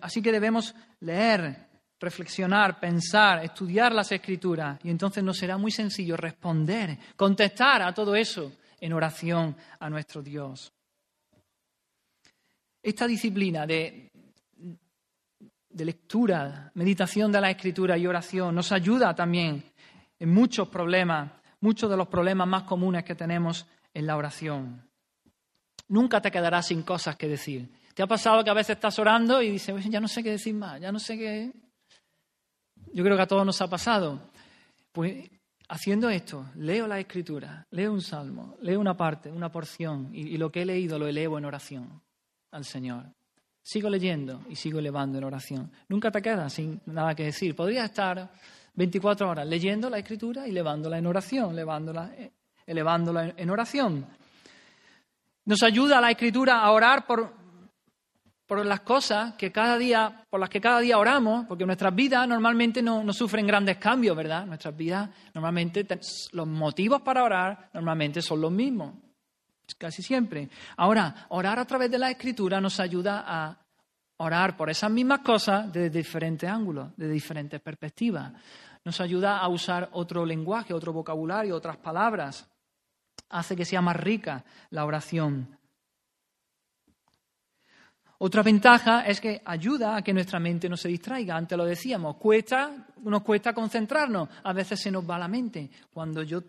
así 0.01 0.23
que 0.23 0.33
debemos 0.33 0.75
leer, 1.01 1.69
reflexionar, 2.01 2.81
pensar, 2.81 3.45
estudiar 3.45 3.93
las 3.93 4.11
escrituras 4.13 4.79
y 4.83 4.91
entonces 4.91 5.23
nos 5.23 5.37
será 5.37 5.59
muy 5.59 5.71
sencillo 5.71 6.17
responder, 6.17 6.99
contestar 7.17 7.83
a 7.83 7.93
todo 7.93 8.17
eso 8.17 8.53
en 8.81 8.95
oración 8.95 9.55
a 9.79 9.91
nuestro 9.91 10.23
Dios. 10.23 10.73
Esta 12.83 13.07
disciplina 13.07 13.67
de, 13.67 14.11
lectura, 15.75 16.73
meditación 16.75 17.31
de 17.31 17.41
la 17.43 17.51
escritura 17.51 17.99
y 17.99 18.07
oración 18.07 18.55
nos 18.55 18.73
ayuda 18.73 19.15
también 19.15 19.63
en 20.19 20.31
muchos 20.33 20.69
problemas, 20.69 21.31
muchos 21.61 21.91
de 21.91 21.97
los 21.97 22.09
problemas 22.09 22.49
más 22.49 22.65
comunes 22.65 23.05
que 23.05 23.15
tenemos 23.15 23.67
en 23.95 24.07
la 24.07 24.17
oración. 24.17 24.89
Nunca 25.89 26.21
te 26.21 26.31
quedarás 26.31 26.69
sin 26.69 26.83
cosas 26.83 27.17
que 27.17 27.29
decir. 27.29 27.71
¿Te 27.95 28.03
ha 28.03 28.07
pasado 28.07 28.45
que 28.45 28.51
a 28.51 28.55
veces 28.55 28.77
estás 28.77 28.99
orando 28.99 29.43
y 29.43 29.51
dices, 29.51 29.85
ya 29.89 30.01
no 30.01 30.09
sé 30.09 30.23
qué 30.23 30.31
decir 30.31 30.55
más, 30.55 30.81
ya 30.81 30.93
no 30.93 30.99
sé 30.99 31.19
qué... 31.19 31.53
Yo 32.93 33.05
creo 33.05 33.17
que 33.17 33.23
a 33.23 33.27
todos 33.27 33.45
nos 33.45 33.61
ha 33.61 33.69
pasado. 33.69 34.31
Pues 34.93 35.31
haciendo 35.69 36.09
esto, 36.11 36.47
leo 36.57 36.87
la 36.87 36.99
escritura, 36.99 37.67
leo 37.71 37.93
un 37.93 38.03
salmo, 38.03 38.57
leo 38.63 38.81
una 38.81 38.97
parte, 38.97 39.31
una 39.31 39.53
porción, 39.53 40.11
y 40.13 40.37
lo 40.37 40.51
que 40.51 40.63
he 40.63 40.67
leído 40.67 40.99
lo 40.99 41.07
elevo 41.07 41.39
en 41.39 41.45
oración 41.45 42.03
al 42.51 42.65
Señor. 42.65 43.13
Sigo 43.63 43.91
leyendo 43.91 44.43
y 44.49 44.57
sigo 44.57 44.79
elevando 44.79 45.19
en 45.19 45.25
oración. 45.25 45.71
Nunca 45.89 46.11
te 46.11 46.23
quedas 46.23 46.53
sin 46.53 46.81
nada 46.87 47.15
que 47.15 47.25
decir. 47.25 47.55
Podría 47.55 47.85
estar 47.85 48.31
24 48.75 49.29
horas 49.29 49.47
leyendo 49.47 49.91
la 49.91 49.99
escritura 49.99 50.47
y 50.47 50.51
elevándola 50.51 50.99
en 50.99 51.07
oración, 51.07 51.53
elevándola, 51.53 52.12
eh, 52.16 52.33
elevándola 52.66 53.35
en 53.37 53.51
oración. 53.51 54.07
Nos 55.45 55.62
ayuda 55.62 56.01
la 56.01 56.11
escritura 56.11 56.61
a 56.61 56.71
orar 56.71 57.07
por, 57.07 57.33
por 58.47 58.64
las 58.64 58.81
cosas 58.81 59.35
que 59.35 59.51
cada 59.51 59.79
día, 59.79 60.25
por 60.31 60.41
las 60.41 60.49
que 60.49 60.61
cada 60.61 60.81
día 60.81 60.99
oramos, 60.99 61.47
porque 61.47 61.66
nuestras 61.66 61.95
vidas 61.95 62.27
normalmente 62.29 62.83
no, 62.83 63.03
no, 63.03 63.12
sufren 63.12 63.47
grandes 63.47 63.79
cambios, 63.79 64.16
¿verdad? 64.16 64.47
Nuestras 64.47 64.77
vidas 64.77 65.11
normalmente, 65.35 65.87
los 66.33 66.47
motivos 66.47 67.03
para 67.03 67.25
orar 67.25 67.71
normalmente 67.73 68.23
son 68.23 68.41
los 68.41 68.53
mismos 68.53 68.95
casi 69.79 70.03
siempre. 70.03 70.49
Ahora, 70.77 71.27
orar 71.29 71.59
a 71.59 71.64
través 71.64 71.91
de 71.91 71.99
la 71.99 72.11
escritura 72.11 72.61
nos 72.61 72.81
ayuda 72.81 73.25
a 73.27 73.59
orar 74.23 74.55
por 74.55 74.68
esas 74.68 74.91
mismas 74.91 75.21
cosas 75.21 75.73
desde 75.73 75.89
diferentes 75.89 76.49
ángulos, 76.49 76.91
desde 76.97 77.12
diferentes 77.12 77.61
perspectivas. 77.61 78.33
Nos 78.85 79.01
ayuda 79.01 79.39
a 79.39 79.49
usar 79.49 79.89
otro 79.93 80.27
lenguaje, 80.27 80.75
otro 80.75 80.93
vocabulario, 80.93 81.57
otras 81.57 81.79
palabras. 81.79 82.47
Hace 83.31 83.57
que 83.57 83.64
sea 83.64 83.81
más 83.81 83.97
rica 83.97 84.45
la 84.71 84.85
oración. 84.85 85.57
Otra 88.18 88.43
ventaja 88.43 89.07
es 89.07 89.23
que 89.23 89.41
ayuda 89.43 89.97
a 89.97 90.03
que 90.03 90.12
nuestra 90.12 90.39
mente 90.39 90.68
no 90.68 90.77
se 90.77 90.89
distraiga. 90.89 91.37
Antes 91.37 91.57
lo 91.57 91.64
decíamos, 91.64 92.16
cuesta, 92.16 92.89
nos 93.03 93.23
cuesta 93.23 93.55
concentrarnos. 93.55 94.29
A 94.45 94.53
veces 94.53 94.83
se 94.83 94.91
nos 94.91 95.09
va 95.09 95.18
la 95.18 95.29
mente. 95.29 95.71
Cuando 95.91 96.23
yo 96.23 96.43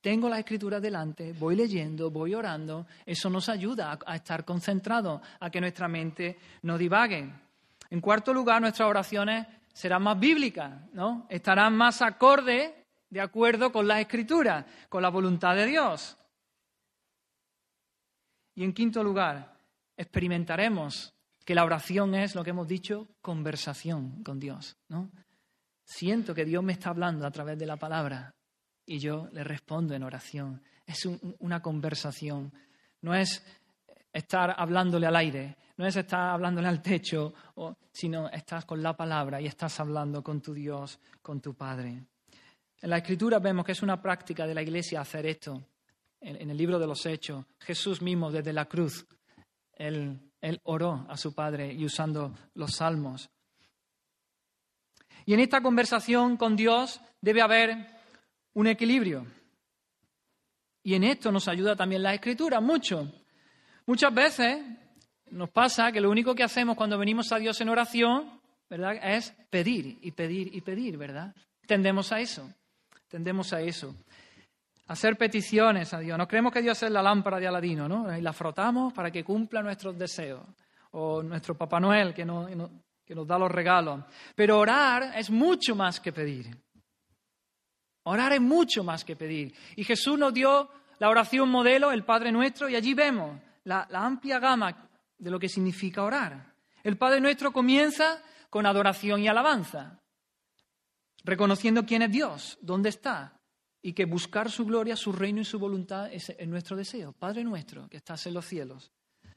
tengo 0.00 0.28
la 0.28 0.38
escritura 0.38 0.80
delante, 0.80 1.32
voy 1.32 1.56
leyendo, 1.56 2.10
voy 2.10 2.34
orando, 2.34 2.86
eso 3.04 3.28
nos 3.28 3.48
ayuda 3.48 3.98
a, 4.06 4.16
estar 4.16 4.44
concentrados, 4.44 5.20
a 5.40 5.50
que 5.50 5.60
nuestra 5.60 5.88
mente 5.88 6.38
no 6.62 6.78
divague. 6.78 7.28
En 7.90 8.00
cuarto 8.00 8.32
lugar, 8.32 8.60
nuestras 8.60 8.88
oraciones 8.88 9.46
serán 9.72 10.02
más 10.02 10.18
bíblicas, 10.18 10.92
¿no? 10.92 11.26
Estarán 11.28 11.76
más 11.76 12.00
acordes, 12.02 12.72
de 13.10 13.20
acuerdo 13.20 13.72
con 13.72 13.88
la 13.88 14.00
escritura, 14.00 14.66
con 14.88 15.02
la 15.02 15.08
voluntad 15.08 15.56
de 15.56 15.66
Dios. 15.66 16.16
Y 18.54 18.64
en 18.64 18.72
quinto 18.72 19.02
lugar, 19.02 19.56
experimentaremos 19.96 21.12
que 21.44 21.54
la 21.54 21.64
oración 21.64 22.14
es 22.14 22.34
lo 22.34 22.44
que 22.44 22.50
hemos 22.50 22.68
dicho, 22.68 23.08
conversación 23.20 24.22
con 24.22 24.38
Dios, 24.38 24.76
¿no? 24.88 25.10
Siento 25.84 26.34
que 26.34 26.44
Dios 26.44 26.62
me 26.62 26.74
está 26.74 26.90
hablando 26.90 27.26
a 27.26 27.30
través 27.30 27.58
de 27.58 27.64
la 27.64 27.76
palabra 27.76 28.34
y 28.88 28.98
yo 28.98 29.28
le 29.32 29.44
respondo 29.44 29.94
en 29.94 30.02
oración. 30.02 30.62
Es 30.86 31.06
una 31.40 31.60
conversación. 31.60 32.50
No 33.02 33.14
es 33.14 33.44
estar 34.10 34.54
hablándole 34.56 35.06
al 35.06 35.14
aire, 35.14 35.56
no 35.76 35.86
es 35.86 35.94
estar 35.94 36.30
hablándole 36.30 36.68
al 36.68 36.80
techo, 36.80 37.34
sino 37.92 38.28
estás 38.30 38.64
con 38.64 38.82
la 38.82 38.96
palabra 38.96 39.40
y 39.40 39.46
estás 39.46 39.78
hablando 39.78 40.22
con 40.22 40.40
tu 40.40 40.54
Dios, 40.54 40.98
con 41.20 41.40
tu 41.40 41.54
Padre. 41.54 42.02
En 42.80 42.90
la 42.90 42.96
Escritura 42.96 43.38
vemos 43.38 43.64
que 43.64 43.72
es 43.72 43.82
una 43.82 44.00
práctica 44.00 44.46
de 44.46 44.54
la 44.54 44.62
Iglesia 44.62 45.02
hacer 45.02 45.26
esto. 45.26 45.62
En, 46.20 46.50
el 46.50 46.56
libro 46.56 46.78
de 46.78 46.86
los 46.86 47.04
Hechos, 47.06 47.44
Jesús 47.60 48.02
mismo 48.02 48.32
desde 48.32 48.52
la 48.52 48.64
cruz, 48.64 49.06
él 49.72 50.18
oró 50.64 51.06
a 51.08 51.16
su 51.16 51.34
Padre 51.34 51.72
y 51.72 51.84
usando 51.84 52.34
los 52.54 52.72
salmos. 52.72 53.30
Y 55.26 55.34
en 55.34 55.40
esta 55.40 55.60
conversación 55.60 56.38
con 56.38 56.56
Dios 56.56 57.00
debe 57.20 57.42
haber 57.42 57.97
un 58.58 58.66
equilibrio. 58.66 59.24
Y 60.82 60.94
en 60.94 61.04
esto 61.04 61.30
nos 61.30 61.46
ayuda 61.46 61.76
también 61.76 62.02
la 62.02 62.12
escritura, 62.12 62.60
mucho. 62.60 63.08
Muchas 63.86 64.12
veces 64.12 64.58
nos 65.30 65.48
pasa 65.50 65.92
que 65.92 66.00
lo 66.00 66.10
único 66.10 66.34
que 66.34 66.42
hacemos 66.42 66.76
cuando 66.76 66.98
venimos 66.98 67.30
a 67.30 67.38
Dios 67.38 67.60
en 67.60 67.68
oración, 67.68 68.40
¿verdad? 68.68 68.96
Es 69.00 69.32
pedir 69.48 70.00
y 70.02 70.10
pedir 70.10 70.52
y 70.52 70.60
pedir, 70.60 70.96
¿verdad? 70.96 71.32
Tendemos 71.68 72.10
a 72.10 72.18
eso, 72.18 72.52
tendemos 73.06 73.52
a 73.52 73.60
eso. 73.60 73.94
Hacer 74.88 75.16
peticiones 75.16 75.94
a 75.94 76.00
Dios. 76.00 76.18
No 76.18 76.26
creemos 76.26 76.52
que 76.52 76.62
Dios 76.62 76.82
es 76.82 76.90
la 76.90 77.02
lámpara 77.02 77.38
de 77.38 77.46
Aladino, 77.46 77.88
¿no? 77.88 78.16
Y 78.16 78.20
la 78.20 78.32
frotamos 78.32 78.92
para 78.92 79.12
que 79.12 79.22
cumpla 79.22 79.62
nuestros 79.62 79.96
deseos. 79.96 80.44
O 80.92 81.22
nuestro 81.22 81.56
Papá 81.56 81.78
Noel 81.78 82.12
que, 82.12 82.26
que 83.04 83.14
nos 83.14 83.26
da 83.28 83.38
los 83.38 83.52
regalos. 83.52 84.00
Pero 84.34 84.58
orar 84.58 85.12
es 85.14 85.30
mucho 85.30 85.76
más 85.76 86.00
que 86.00 86.12
pedir. 86.12 86.50
Orar 88.08 88.32
es 88.32 88.40
mucho 88.40 88.82
más 88.82 89.04
que 89.04 89.16
pedir. 89.16 89.54
Y 89.76 89.84
Jesús 89.84 90.18
nos 90.18 90.32
dio 90.32 90.70
la 90.98 91.10
oración 91.10 91.50
modelo, 91.50 91.90
el 91.92 92.04
Padre 92.04 92.32
Nuestro, 92.32 92.66
y 92.66 92.74
allí 92.74 92.94
vemos 92.94 93.38
la, 93.64 93.86
amplia 93.92 94.38
gama 94.38 94.88
de 95.18 95.30
lo 95.30 95.38
que 95.38 95.50
significa 95.50 96.02
orar. 96.02 96.54
El 96.82 96.96
Padre 96.96 97.20
Nuestro 97.20 97.52
comienza 97.52 98.22
con 98.48 98.64
adoración 98.64 99.20
y 99.20 99.28
alabanza, 99.28 100.00
reconociendo 101.22 101.84
quién 101.84 102.00
es 102.00 102.10
Dios, 102.10 102.58
dónde 102.62 102.88
está, 102.88 103.38
y 103.82 103.92
que 103.92 104.06
buscar 104.06 104.50
su 104.50 104.64
gloria, 104.64 104.96
su 104.96 105.12
reino 105.12 105.42
y 105.42 105.44
su 105.44 105.58
voluntad 105.58 106.10
es, 106.10 106.34
nuestro 106.46 106.76
deseo. 106.76 107.12
Padre 107.12 107.44
nuestro, 107.44 107.90
que 107.90 107.98
estás 107.98 108.26
en 108.26 108.32
los 108.32 108.46
cielos, 108.46 108.90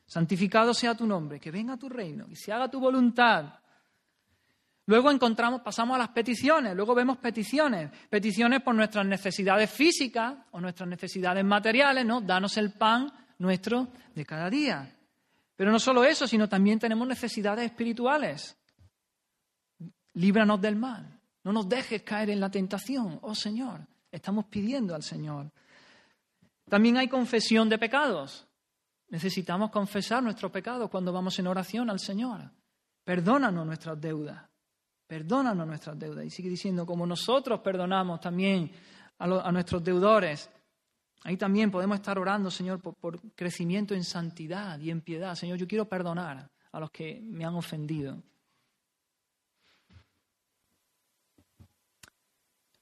santificado 0.06 0.74
sea 0.74 0.96
tu 0.96 1.06
nombre, 1.06 1.42
que 1.42 1.52
venga 1.52 1.76
tu 1.76 1.90
reino, 1.90 2.26
y 2.30 2.38
se 2.38 2.54
haga 2.54 2.72
tu 2.72 2.80
voluntad. 2.80 3.54
Luego 4.88 5.12
encontramos, 5.12 5.62
pasamos 5.62 5.96
a 5.96 6.00
las 6.00 6.10
peticiones, 6.10 6.76
luego 6.76 6.96
vemos 6.96 7.18
peticiones, 7.18 7.92
peticiones 8.10 8.62
por 8.62 8.74
nuestras 8.74 9.06
necesidades 9.06 9.70
físicas 9.70 10.36
o 10.52 10.60
nuestras 10.60 10.90
necesidades 10.90 11.46
materiales, 11.46 12.06
¿no? 12.06 12.22
Danos 12.22 12.58
el 12.58 12.74
pan 12.74 13.12
nuestro 13.38 13.90
de 14.16 14.26
cada 14.26 14.50
día. 14.50 14.96
Pero 15.56 15.72
no 15.72 15.80
solo 15.80 16.04
eso, 16.04 16.28
sino 16.28 16.50
también 16.50 16.80
tenemos 16.80 17.08
necesidades 17.08 17.66
espirituales. 17.66 18.58
Líbranos 20.14 20.60
del 20.60 20.76
mal. 20.76 21.20
No 21.44 21.54
nos 21.54 21.70
dejes 21.70 22.02
caer 22.02 22.32
en 22.32 22.40
la 22.40 22.50
tentación, 22.50 23.20
oh 23.22 23.36
Señor. 23.36 23.88
Estamos 24.12 24.46
pidiendo 24.46 24.94
al 24.94 25.04
Señor. 25.04 25.52
También 26.68 26.98
hay 26.98 27.08
confesión 27.08 27.70
de 27.70 27.78
pecados. 27.78 28.48
Necesitamos 29.10 29.72
confesar 29.72 30.24
nuestros 30.24 30.52
pecados 30.52 30.90
cuando 30.90 31.14
vamos 31.14 31.38
en 31.40 31.48
oración 31.48 31.90
al 31.90 32.00
Señor. 32.00 32.52
Perdónanos 33.04 33.66
nuestras 33.66 34.00
deudas. 34.00 34.51
Perdónanos 35.12 35.68
nuestras 35.68 36.00
deudas. 36.00 36.24
Y 36.24 36.30
sigue 36.30 36.48
diciendo, 36.48 36.86
como 36.86 37.06
nosotros 37.06 37.60
perdonamos 37.60 38.22
también 38.22 38.72
a, 39.20 39.52
nuestros 39.52 39.84
deudores. 39.84 40.50
Ahí 41.26 41.36
también 41.36 41.70
podemos 41.70 41.98
estar 41.98 42.18
orando, 42.18 42.50
Señor, 42.50 42.80
por 42.80 43.20
crecimiento 43.36 43.94
en 43.94 44.06
santidad 44.06 44.80
y 44.80 44.90
en 44.90 45.02
piedad. 45.02 45.36
Señor, 45.36 45.58
yo 45.58 45.68
quiero 45.68 45.84
perdonar 45.84 46.50
a 46.72 46.80
los 46.80 46.92
que 46.92 47.20
me 47.22 47.44
han 47.44 47.56
ofendido. 47.56 48.24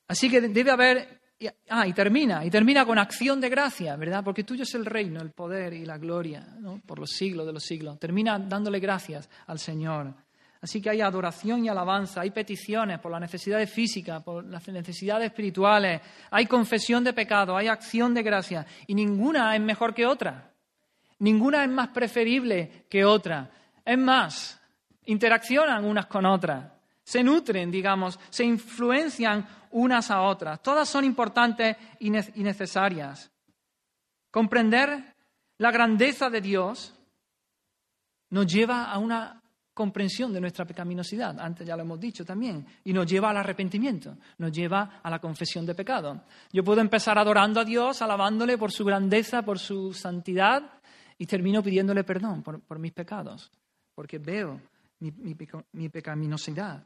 Así 0.08 0.30
que 0.30 0.40
debe 0.40 0.70
haber 0.70 1.22
ah, 1.70 1.88
y 1.88 1.94
termina, 1.94 2.46
y 2.46 2.52
termina 2.52 2.86
con 2.86 3.00
acción 3.00 3.42
de 3.42 3.50
gracia, 3.50 3.96
¿verdad? 3.96 4.24
Porque 4.24 4.44
tuyo 4.44 4.62
es 4.62 4.76
el 4.76 4.86
reino, 4.86 5.20
el 5.20 5.32
poder 5.32 5.74
y 5.74 5.84
la 5.84 5.98
gloria. 5.98 6.46
Por 6.86 7.00
los 7.00 7.10
siglos 7.10 7.48
de 7.48 7.54
los 7.54 7.64
siglos. 7.64 7.98
Termina 7.98 8.38
dándole 8.38 8.80
gracias 8.80 9.28
al 9.48 9.58
Señor. 9.58 10.29
Así 10.62 10.82
que 10.82 10.90
hay 10.90 11.00
adoración 11.00 11.64
y 11.64 11.70
alabanza, 11.70 12.22
hay 12.22 12.32
peticiones 12.32 13.00
por 13.00 13.12
las 13.12 13.22
necesidades 13.22 13.72
físicas, 13.72 14.22
por 14.22 14.44
las 14.44 14.68
necesidades 14.68 15.28
espirituales, 15.28 16.02
hay 16.32 16.46
confesión 16.48 17.04
de 17.04 17.14
pecado, 17.14 17.56
hay 17.56 17.68
acción 17.68 18.14
de 18.14 18.24
gracia, 18.24 18.66
y 18.86 18.94
ninguna 18.94 19.56
es 19.56 19.62
mejor 19.62 19.94
que 19.94 20.06
otra. 20.06 20.52
Ninguna 21.20 21.64
es 21.64 21.70
más 21.70 21.90
preferible 21.90 22.86
que 22.90 23.06
otra. 23.06 23.50
Es 23.86 23.98
más, 23.98 24.62
interaccionan 25.06 25.86
unas 25.86 26.08
con 26.08 26.26
otras, 26.26 26.72
se 27.04 27.24
nutren, 27.24 27.72
digamos, 27.72 28.20
se 28.30 28.44
influencian 28.44 29.48
unas 29.72 30.12
a 30.12 30.22
otras. 30.22 30.62
Todas 30.62 30.88
son 30.88 31.06
importantes 31.06 31.76
y 32.00 32.12
necesarias. 32.12 33.32
Comprender 34.30 35.16
la 35.58 35.72
grandeza 35.72 36.30
de 36.30 36.42
Dios 36.42 36.94
nos 38.30 38.46
lleva 38.46 38.86
a 38.86 39.00
una 39.00 39.39
comprensión 39.80 40.34
de 40.34 40.42
nuestra 40.42 40.66
pecaminosidad, 40.66 41.40
antes 41.40 41.66
ya 41.66 41.78
lo 41.78 41.84
hemos 41.84 41.98
dicho 41.98 42.26
también, 42.26 42.66
y 42.84 42.92
nos 42.92 43.06
lleva 43.06 43.30
al 43.30 43.38
arrepentimiento, 43.38 44.18
nos 44.38 44.52
lleva 44.52 45.00
a 45.02 45.10
la 45.10 45.20
confesión 45.20 45.66
de 45.66 45.74
pecado. 45.74 46.26
Yo 46.52 46.66
puedo 46.66 46.82
empezar 46.82 47.18
adorando 47.18 47.62
a 47.62 47.64
Dios, 47.64 48.02
alabándole 48.02 48.58
por 48.58 48.74
su 48.74 48.84
grandeza, 48.84 49.42
por 49.44 49.58
su 49.58 49.94
santidad, 49.94 50.62
y 51.18 51.26
termino 51.26 51.64
pidiéndole 51.64 52.04
perdón 52.04 52.44
por, 52.44 52.78
mis 52.78 52.92
pecados, 52.92 53.50
porque 53.96 54.18
veo 54.18 54.60
mi 55.00 55.90
pecaminosidad. 55.90 56.84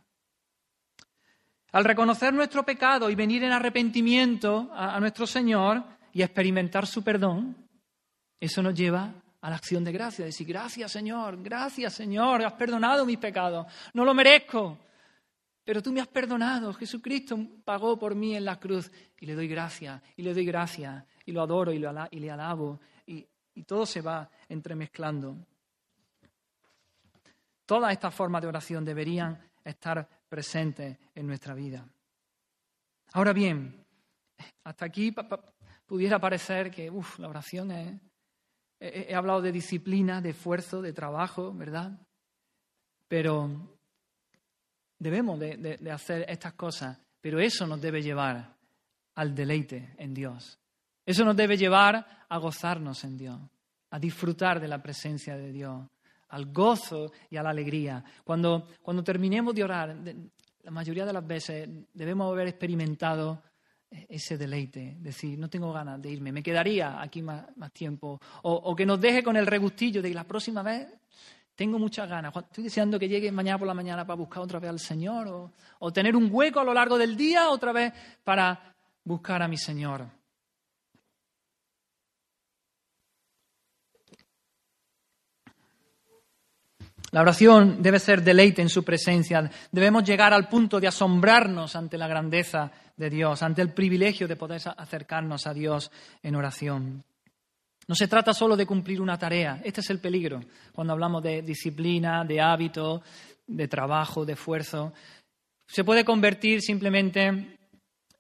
Al 1.72 1.86
reconocer 1.86 2.32
nuestro 2.32 2.64
pecado 2.64 3.10
y 3.10 3.16
venir 3.16 3.44
en 3.44 3.54
arrepentimiento 3.54 4.70
a, 4.72 5.00
nuestro 5.00 5.26
Señor 5.26 5.84
y 6.12 6.22
experimentar 6.22 6.86
su 6.86 7.04
perdón, 7.04 7.58
eso 8.40 8.62
nos 8.62 8.76
lleva 8.76 9.12
a 9.44 9.50
la 9.50 9.58
acción 9.58 9.84
de 9.84 9.92
gracia, 9.92 10.24
decir, 10.24 10.48
gracias 10.48 10.90
Señor, 10.90 11.44
gracias 11.44 11.94
Señor, 11.94 12.46
has 12.46 12.54
perdonado 12.54 13.06
mis 13.06 13.18
pecados, 13.18 13.68
no 13.94 14.06
lo 14.06 14.14
merezco, 14.14 14.80
pero 15.66 15.82
tú 15.82 15.92
me 15.92 16.00
has 16.00 16.08
perdonado, 16.08 16.74
Jesucristo 16.74 17.38
pagó 17.66 18.00
por 18.00 18.16
mí 18.16 18.38
en 18.38 18.46
la 18.46 18.58
cruz 18.58 18.90
y 19.20 19.26
le 19.26 19.36
doy 19.36 19.50
gracias, 19.50 20.02
y 20.16 20.22
le 20.22 20.34
doy 20.34 20.46
gracias, 20.46 21.04
y 21.26 21.34
lo 21.34 21.42
adoro 21.42 21.74
y, 21.74 21.80
le 21.80 22.32
alabo, 22.32 22.80
y, 23.06 23.28
todo 23.68 23.86
se 23.86 24.00
va 24.00 24.30
entremezclando. 24.48 25.36
Todas 27.66 27.92
estas 27.92 28.16
formas 28.16 28.42
de 28.42 28.48
oración 28.48 28.86
deberían 28.86 29.38
estar 29.64 30.08
presente 30.30 31.00
en 31.14 31.28
nuestra 31.28 31.54
vida. 31.54 31.86
Ahora 33.12 33.34
bien, 33.34 33.86
hasta 34.64 34.86
aquí 34.86 35.14
pudiera 35.86 36.18
parecer 36.18 36.72
que 36.72 36.90
la 37.18 37.28
oración 37.28 37.72
es... 37.72 38.13
He, 38.86 39.16
hablado 39.16 39.42
de 39.42 39.54
disciplina, 39.54 40.20
de 40.20 40.32
esfuerzo, 40.32 40.82
de 40.82 40.92
trabajo, 40.92 41.54
¿verdad? 41.54 42.02
Pero 43.08 43.78
debemos 45.00 45.40
de, 45.40 45.80
hacer 45.90 46.26
estas 46.28 46.52
cosas, 46.56 47.00
pero 47.22 47.40
eso 47.40 47.66
nos 47.66 47.80
debe 47.80 48.02
llevar 48.02 48.58
al 49.16 49.34
deleite 49.34 49.96
en 49.98 50.14
Dios. 50.14 50.60
Eso 51.06 51.24
nos 51.24 51.38
debe 51.38 51.56
llevar 51.56 52.26
a 52.28 52.38
gozarnos 52.40 53.06
en 53.06 53.18
Dios, 53.18 53.40
a 53.92 54.00
disfrutar 54.00 54.60
de 54.60 54.68
la 54.68 54.84
presencia 54.84 55.38
de 55.38 55.54
Dios, 55.54 55.88
al 56.28 56.48
gozo 56.48 57.14
y 57.30 57.38
a 57.38 57.44
la 57.44 57.52
alegría. 57.52 58.04
Cuando, 58.26 58.68
cuando 58.82 59.02
terminemos 59.02 59.56
de 59.56 59.64
orar, 59.64 59.96
la 60.62 60.72
mayoría 60.72 61.06
de 61.06 61.14
las 61.14 61.26
veces 61.26 61.70
debemos 61.94 62.30
haber 62.30 62.50
experimentado 62.50 63.42
ese 64.10 64.38
deleite, 64.38 64.96
decir, 65.00 65.38
no 65.38 65.50
tengo 65.50 65.72
ganas 65.72 66.02
de 66.02 66.12
irme, 66.12 66.32
me 66.32 66.44
quedaría 66.44 67.02
aquí 67.02 67.22
más, 67.22 67.46
tiempo, 67.72 68.20
o, 68.44 68.76
que 68.76 68.86
nos 68.86 69.00
deje 69.00 69.24
con 69.24 69.38
el 69.38 69.46
regustillo 69.46 70.02
de 70.02 70.10
que 70.10 70.16
la 70.16 70.24
próxima 70.24 70.64
vez 70.64 70.88
tengo 71.56 71.78
muchas 71.78 72.10
ganas, 72.10 72.34
estoy 72.36 72.64
deseando 72.64 72.98
que 72.98 73.08
llegue 73.08 73.32
mañana 73.32 73.60
por 73.60 73.68
la 73.68 73.74
mañana 73.74 74.06
para 74.06 74.18
buscar 74.18 74.42
otra 74.42 74.60
vez 74.60 74.70
al 74.70 74.80
Señor, 74.80 75.28
o, 75.28 75.52
o 75.80 75.94
tener 75.94 76.16
un 76.16 76.30
hueco 76.32 76.60
a 76.60 76.64
lo 76.64 76.74
largo 76.74 76.98
del 76.98 77.16
día 77.16 77.50
otra 77.50 77.72
vez 77.72 77.94
para 78.24 78.76
buscar 79.04 79.42
a 79.44 79.48
mi 79.48 79.58
Señor. 79.58 80.08
La 87.14 87.22
oración 87.22 87.78
debe 87.80 88.00
ser 88.00 88.24
deleite 88.24 88.64
en 88.64 88.70
su 88.70 88.84
presencia. 88.84 89.48
Debemos 89.72 90.04
llegar 90.04 90.34
al 90.34 90.50
punto 90.50 90.80
de 90.80 90.88
asombrarnos 90.88 91.76
ante 91.76 91.96
la 91.96 92.08
grandeza 92.08 92.72
de 92.96 93.10
Dios, 93.10 93.42
ante 93.42 93.62
el 93.62 93.74
privilegio 93.74 94.28
de 94.28 94.36
poder 94.36 94.62
acercarnos 94.78 95.48
a 95.48 95.54
Dios 95.54 95.92
en 96.22 96.36
oración. 96.36 97.04
No 97.88 97.96
se 97.96 98.08
trata 98.08 98.34
solo 98.34 98.56
de 98.56 98.66
cumplir 98.66 99.02
una 99.02 99.18
tarea. 99.18 99.62
Este 99.64 99.82
es 99.82 99.90
el 99.90 100.00
peligro 100.00 100.42
cuando 100.74 100.94
hablamos 100.94 101.22
de 101.22 101.42
disciplina, 101.42 102.24
de 102.24 102.40
hábito, 102.40 103.02
de 103.46 103.68
trabajo, 103.68 104.26
de 104.26 104.34
esfuerzo. 104.34 104.94
Se 105.68 105.84
puede 105.84 106.06
convertir 106.06 106.62
simplemente 106.62 107.58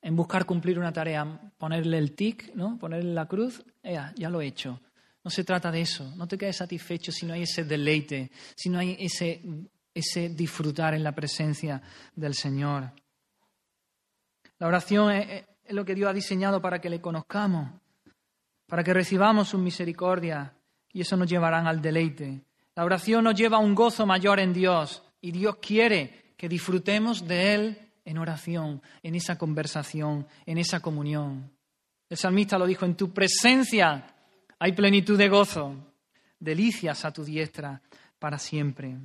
en 0.01 0.15
buscar 0.15 0.45
cumplir 0.45 0.77
una 0.77 0.91
tarea, 0.91 1.25
ponerle 1.57 1.97
el 1.97 2.13
tic, 2.13 2.53
¿no? 2.55 2.77
ponerle 2.77 3.13
la 3.13 3.25
cruz, 3.25 3.63
ya 3.83 4.29
lo 4.29 4.41
he 4.41 4.47
hecho. 4.47 4.81
No 5.23 5.31
se 5.31 5.45
trata 5.45 5.71
de 5.71 5.81
eso. 5.81 6.13
No 6.17 6.27
te 6.27 6.37
quedes 6.37 6.57
satisfecho 6.57 7.11
si 7.11 7.25
no 7.25 7.33
hay 7.33 7.43
ese 7.43 7.63
deleite, 7.63 8.29
si 8.55 8.69
no 8.69 8.79
hay 8.79 8.97
ese, 8.99 9.41
ese 9.93 10.29
disfrutar 10.29 10.93
en 10.93 11.03
la 11.03 11.13
presencia 11.13 11.81
del 12.13 12.33
Señor. 12.33 12.91
La 14.63 14.69
oración 14.69 15.11
es, 15.11 15.43
lo 15.71 15.83
que 15.83 15.93
Dios 15.93 16.09
ha 16.09 16.13
diseñado 16.13 16.61
para 16.61 16.79
que 16.79 16.89
le 16.89 17.01
conozcamos, 17.01 17.69
para 18.65 18.81
que 18.81 18.93
recibamos 18.93 19.49
su 19.49 19.57
misericordia 19.57 20.53
y 20.93 21.01
eso 21.01 21.17
nos 21.17 21.29
llevará 21.29 21.67
al 21.67 21.81
deleite. 21.81 22.45
La 22.73 22.85
oración 22.85 23.25
nos 23.25 23.35
lleva 23.35 23.57
a 23.57 23.59
un 23.59 23.75
gozo 23.75 24.05
mayor 24.05 24.39
en 24.39 24.53
Dios 24.53 25.03
y 25.19 25.31
Dios 25.31 25.57
quiere 25.57 26.33
que 26.37 26.47
disfrutemos 26.47 27.27
de 27.27 27.53
Él 27.55 27.91
en 28.05 28.17
oración, 28.17 28.81
en 29.01 29.15
esa 29.15 29.37
conversación, 29.37 30.27
en 30.45 30.57
esa 30.57 30.79
comunión. 30.79 31.51
El 32.07 32.15
salmista 32.15 32.57
lo 32.57 32.65
dijo, 32.65 32.85
en 32.85 32.95
tu 32.95 33.11
presencia 33.11 34.15
hay 34.59 34.71
plenitud 34.71 35.17
de 35.17 35.27
gozo, 35.27 35.75
delicias 36.39 37.03
a 37.03 37.11
tu 37.11 37.25
diestra 37.25 37.81
para 38.17 38.39
siempre. 38.39 38.95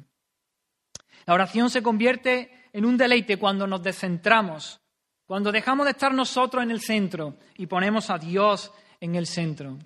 La 1.27 1.35
oración 1.35 1.69
se 1.69 1.83
convierte 1.83 2.69
en 2.73 2.85
un 2.85 2.97
deleite 2.97 3.39
cuando 3.39 3.67
nos 3.67 3.83
descentramos, 3.83 4.81
cuando 5.29 5.53
dejamos 5.53 5.87
de 5.87 5.93
estar 5.93 6.13
nosotros 6.13 6.65
en 6.65 6.73
el 6.73 6.81
centro 6.81 7.37
y 7.57 7.67
ponemos 7.67 8.11
a 8.11 8.19
Dios 8.19 8.73
en 8.99 9.15
el 9.15 9.29
centro. 9.29 9.79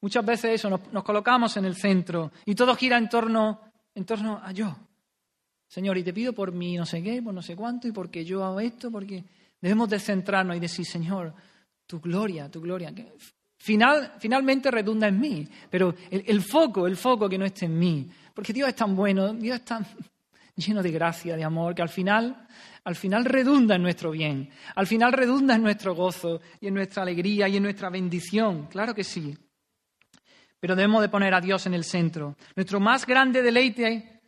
Muchas 0.00 0.24
veces 0.24 0.52
eso, 0.52 0.70
nos, 0.70 1.04
colocamos 1.04 1.54
en 1.58 1.66
el 1.66 1.76
centro 1.76 2.32
y 2.46 2.54
todo 2.54 2.74
gira 2.74 2.96
en 2.96 3.10
torno, 3.10 3.60
en 3.94 4.06
torno 4.06 4.40
a 4.42 4.52
yo. 4.52 4.74
Señor, 5.66 5.98
y 5.98 6.02
te 6.02 6.14
pido 6.14 6.32
por 6.32 6.52
mí 6.52 6.78
no 6.78 6.86
sé 6.86 7.02
qué, 7.02 7.20
por 7.20 7.34
no 7.34 7.42
sé 7.42 7.54
cuánto, 7.54 7.86
y 7.88 7.92
porque 7.92 8.24
yo 8.24 8.42
hago 8.42 8.60
esto, 8.60 8.90
porque 8.90 9.22
Debemos 9.60 9.88
de 9.88 9.98
centrarnos 9.98 10.56
y 10.56 10.60
decir, 10.60 10.86
Señor, 10.86 11.34
tu 11.86 12.00
gloria, 12.00 12.50
tu 12.50 12.60
gloria. 12.60 12.94
Que 12.94 13.12
final, 13.56 14.14
finalmente 14.18 14.70
redunda 14.70 15.08
en 15.08 15.18
mí, 15.18 15.48
pero 15.68 15.94
el, 16.10 16.24
el 16.26 16.42
foco, 16.42 16.86
el 16.86 16.96
foco 16.96 17.28
que 17.28 17.38
no 17.38 17.44
esté 17.44 17.66
en 17.66 17.78
mí. 17.78 18.08
Porque 18.34 18.52
Dios 18.52 18.68
es 18.68 18.76
tan 18.76 18.94
bueno, 18.94 19.32
Dios 19.34 19.58
es 19.58 19.64
tan 19.64 19.84
lleno 20.58 20.82
de 20.82 20.90
gracia, 20.90 21.36
de 21.36 21.44
amor, 21.44 21.74
que 21.74 21.82
al 21.82 21.88
final, 21.88 22.46
al 22.84 22.96
final 22.96 23.24
redunda 23.24 23.76
en 23.76 23.82
nuestro 23.82 24.10
bien, 24.10 24.50
al 24.74 24.86
final 24.86 25.12
redunda 25.12 25.54
en 25.54 25.62
nuestro 25.62 25.94
gozo 25.94 26.40
y 26.60 26.66
en 26.66 26.74
nuestra 26.74 27.02
alegría 27.02 27.48
y 27.48 27.56
en 27.56 27.62
nuestra 27.62 27.88
bendición. 27.90 28.66
Claro 28.66 28.94
que 28.94 29.04
sí. 29.04 29.36
Pero 30.60 30.74
debemos 30.74 31.00
de 31.00 31.08
poner 31.08 31.34
a 31.34 31.40
Dios 31.40 31.66
en 31.66 31.74
el 31.74 31.84
centro. 31.84 32.36
Nuestro 32.56 32.80
más 32.80 33.06
grande 33.06 33.42
deleite 33.42 34.20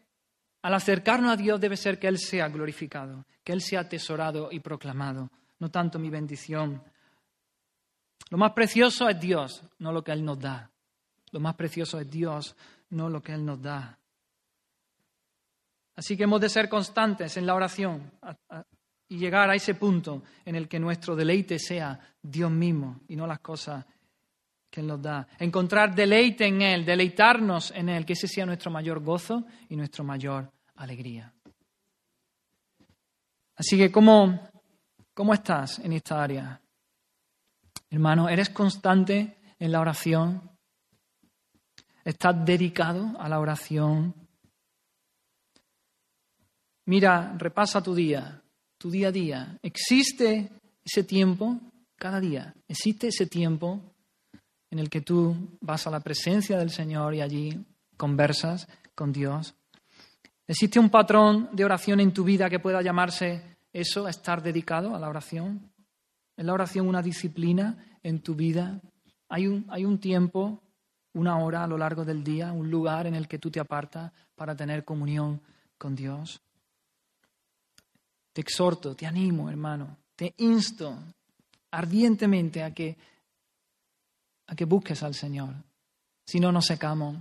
al 0.62 0.74
acercarnos 0.74 1.33
a 1.33 1.37
Dios 1.37 1.61
debe 1.61 1.76
ser 1.76 1.99
que 1.99 2.07
Él 2.07 2.18
sea 2.18 2.49
glorificado, 2.49 3.26
que 3.43 3.53
Él 3.53 3.61
sea 3.61 3.81
atesorado 3.81 4.49
y 4.53 4.61
proclamado, 4.61 5.31
no 5.59 5.70
tanto 5.70 5.99
mi 5.99 6.11
bendición. 6.11 6.83
Lo 8.28 8.39
más 8.39 8.53
precioso 8.53 9.09
es 9.09 9.18
Dios, 9.18 9.64
no 9.78 9.91
lo 9.91 10.05
que 10.05 10.12
Él 10.12 10.24
nos 10.24 10.39
da. 10.39 10.70
Lo 11.33 11.41
más 11.41 11.55
precioso 11.55 11.99
es 11.99 12.11
Dios, 12.11 12.57
no 12.91 13.09
lo 13.09 13.22
que 13.22 13.33
Él 13.33 13.45
nos 13.45 13.61
da. 13.61 14.00
Así 16.01 16.17
que 16.17 16.23
hemos 16.23 16.41
de 16.41 16.49
ser 16.49 16.71
constantes 16.71 17.37
en 17.37 17.45
la 17.45 17.55
oración 17.55 18.11
y 19.07 19.19
llegar 19.19 19.51
a 19.51 19.55
ese 19.55 19.75
punto 19.75 20.23
en 20.47 20.55
el 20.55 20.67
que 20.67 20.81
nuestro 20.81 21.15
deleite 21.15 21.59
sea 21.59 22.01
Dios 22.23 22.51
mismo 22.51 23.03
y 23.07 23.17
no 23.17 23.27
las 23.27 23.41
cosas 23.41 23.85
que 24.71 24.81
Él 24.81 24.87
nos 24.87 25.03
da. 25.03 25.29
Encontrar 25.39 25.95
deleite 25.95 26.47
en 26.47 26.63
Él, 26.63 26.87
deleitarnos 26.87 27.71
en 27.73 27.91
Él, 27.91 28.07
que 28.07 28.15
ese 28.15 28.29
sea 28.29 28.47
nuestro 28.47 28.71
mayor 28.71 29.05
gozo 29.05 29.45
y 29.69 29.77
nuestra 29.77 30.03
mayor 30.03 30.51
alegría. 30.77 31.35
Así 33.57 33.77
que, 33.77 33.93
¿cómo, 33.93 34.49
cómo 35.13 35.35
estás 35.35 35.81
en 35.81 35.93
esta 35.93 36.23
área? 36.23 36.63
Hermano, 37.91 38.27
¿eres 38.31 38.49
constante 38.49 39.37
en 39.59 39.71
la 39.71 39.81
oración? 39.81 40.51
¿Estás 42.03 42.43
dedicado 42.43 43.21
a 43.21 43.29
la 43.29 43.39
oración? 43.39 44.20
Mira, 46.91 47.36
repasa 47.38 47.80
tu 47.80 47.95
día, 47.95 48.43
tu 48.76 48.91
día 48.91 49.11
a 49.11 49.12
día. 49.12 49.59
¿Existe 49.62 50.51
ese 50.84 51.05
tiempo 51.05 51.61
cada 51.95 52.18
día? 52.18 52.53
¿Existe 52.66 53.07
ese 53.07 53.26
tiempo 53.26 53.80
en 54.72 54.80
el 54.80 54.91
que 54.91 55.01
tú 55.01 55.57
vas 55.61 55.86
a 55.86 55.91
la 55.93 56.01
presencia 56.01 56.59
del 56.59 56.70
Señor 56.70 57.14
y 57.14 57.20
allí 57.20 57.64
conversas 57.97 58.66
con 58.97 59.12
Dios? 59.12 59.55
¿Existe 60.49 60.80
un 60.80 60.91
patrón 60.91 61.49
de 61.53 61.64
oración 61.64 62.01
en 62.01 62.12
tu 62.12 62.24
vida 62.24 62.51
que 62.51 62.59
pueda 62.59 62.82
llamarse 62.82 63.59
eso, 63.72 64.09
estar 64.09 64.43
dedicado 64.43 64.97
a 64.97 64.99
la 64.99 65.09
oración? 65.09 65.70
¿Es 66.36 66.45
la 66.45 66.55
oración 66.55 66.88
una 66.88 67.03
disciplina 67.03 68.01
en 68.03 68.20
tu 68.20 68.34
vida? 68.34 68.80
¿Hay 69.28 69.47
un, 69.47 69.64
hay 69.68 69.84
un 69.84 70.01
tiempo, 70.01 70.61
una 71.12 71.38
hora 71.38 71.62
a 71.62 71.68
lo 71.68 71.78
largo 71.78 72.05
del 72.05 72.24
día, 72.24 72.51
un 72.51 72.68
lugar 72.68 73.07
en 73.07 73.14
el 73.14 73.28
que 73.28 73.38
tú 73.38 73.49
te 73.49 73.61
apartas 73.61 74.11
para 74.34 74.57
tener 74.57 74.84
comunión 74.84 75.41
con 75.78 75.95
Dios? 75.95 76.43
Te 78.33 78.41
exhorto, 78.41 78.95
te 78.95 79.07
animo, 79.07 79.51
hermano, 79.51 79.99
te 80.14 80.35
insto 80.39 80.97
ardientemente 81.70 82.62
a 82.62 82.72
que 82.72 82.97
a 84.51 84.57
que 84.57 84.64
busques 84.64 85.03
al 85.05 85.14
Señor. 85.14 85.55
Si 86.26 86.41
no 86.41 86.51
nos 86.51 86.66
secamos, 86.66 87.16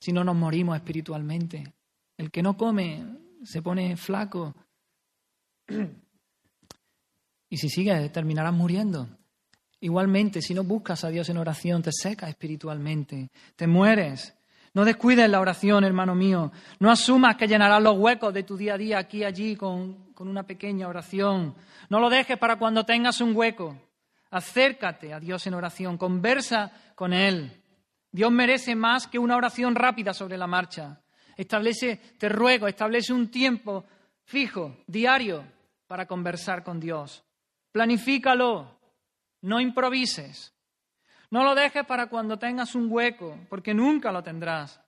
si 0.00 0.12
no 0.12 0.22
nos 0.22 0.36
morimos 0.36 0.76
espiritualmente. 0.76 1.72
El 2.16 2.30
que 2.30 2.42
no 2.42 2.56
come 2.56 3.04
se 3.44 3.62
pone 3.62 3.96
flaco. 3.96 4.54
Y 7.50 7.58
si 7.58 7.68
sigues, 7.68 8.10
terminarás 8.12 8.54
muriendo. 8.54 9.08
Igualmente, 9.80 10.40
si 10.40 10.54
no 10.54 10.64
buscas 10.64 11.04
a 11.04 11.10
Dios 11.10 11.28
en 11.28 11.36
oración, 11.36 11.82
te 11.82 11.90
secas 11.92 12.30
espiritualmente, 12.30 13.30
te 13.56 13.66
mueres. 13.66 14.32
No 14.74 14.84
descuides 14.84 15.28
la 15.28 15.40
oración, 15.40 15.84
hermano 15.84 16.14
mío. 16.14 16.50
No 16.78 16.90
asumas 16.90 17.36
que 17.36 17.46
llenarás 17.46 17.82
los 17.82 17.98
huecos 17.98 18.32
de 18.32 18.42
tu 18.42 18.56
día 18.56 18.74
a 18.74 18.78
día 18.78 18.98
aquí 18.98 19.18
y 19.18 19.24
allí 19.24 19.56
con, 19.56 20.12
con 20.14 20.28
una 20.28 20.44
pequeña 20.44 20.88
oración. 20.88 21.54
No 21.90 22.00
lo 22.00 22.08
dejes 22.08 22.38
para 22.38 22.56
cuando 22.56 22.84
tengas 22.84 23.20
un 23.20 23.36
hueco. 23.36 23.76
Acércate 24.30 25.12
a 25.12 25.20
Dios 25.20 25.46
en 25.46 25.54
oración, 25.54 25.98
conversa 25.98 26.72
con 26.94 27.12
Él. 27.12 27.62
Dios 28.10 28.32
merece 28.32 28.74
más 28.74 29.06
que 29.06 29.18
una 29.18 29.36
oración 29.36 29.74
rápida 29.74 30.14
sobre 30.14 30.38
la 30.38 30.46
marcha. 30.46 31.02
Establece, 31.36 31.96
te 32.18 32.28
ruego, 32.28 32.66
establece 32.66 33.12
un 33.12 33.30
tiempo 33.30 33.84
fijo, 34.24 34.76
diario, 34.86 35.44
para 35.86 36.06
conversar 36.06 36.64
con 36.64 36.80
Dios. 36.80 37.22
Planifícalo, 37.72 38.78
no 39.42 39.60
improvises. 39.60 40.54
No 41.32 41.44
lo 41.44 41.54
dejes 41.54 41.86
para 41.86 42.10
cuando 42.10 42.38
tengas 42.38 42.74
un 42.74 42.88
hueco, 42.92 43.38
porque 43.48 43.72
nunca 43.72 44.12
lo 44.12 44.22
tendrás. 44.22 44.78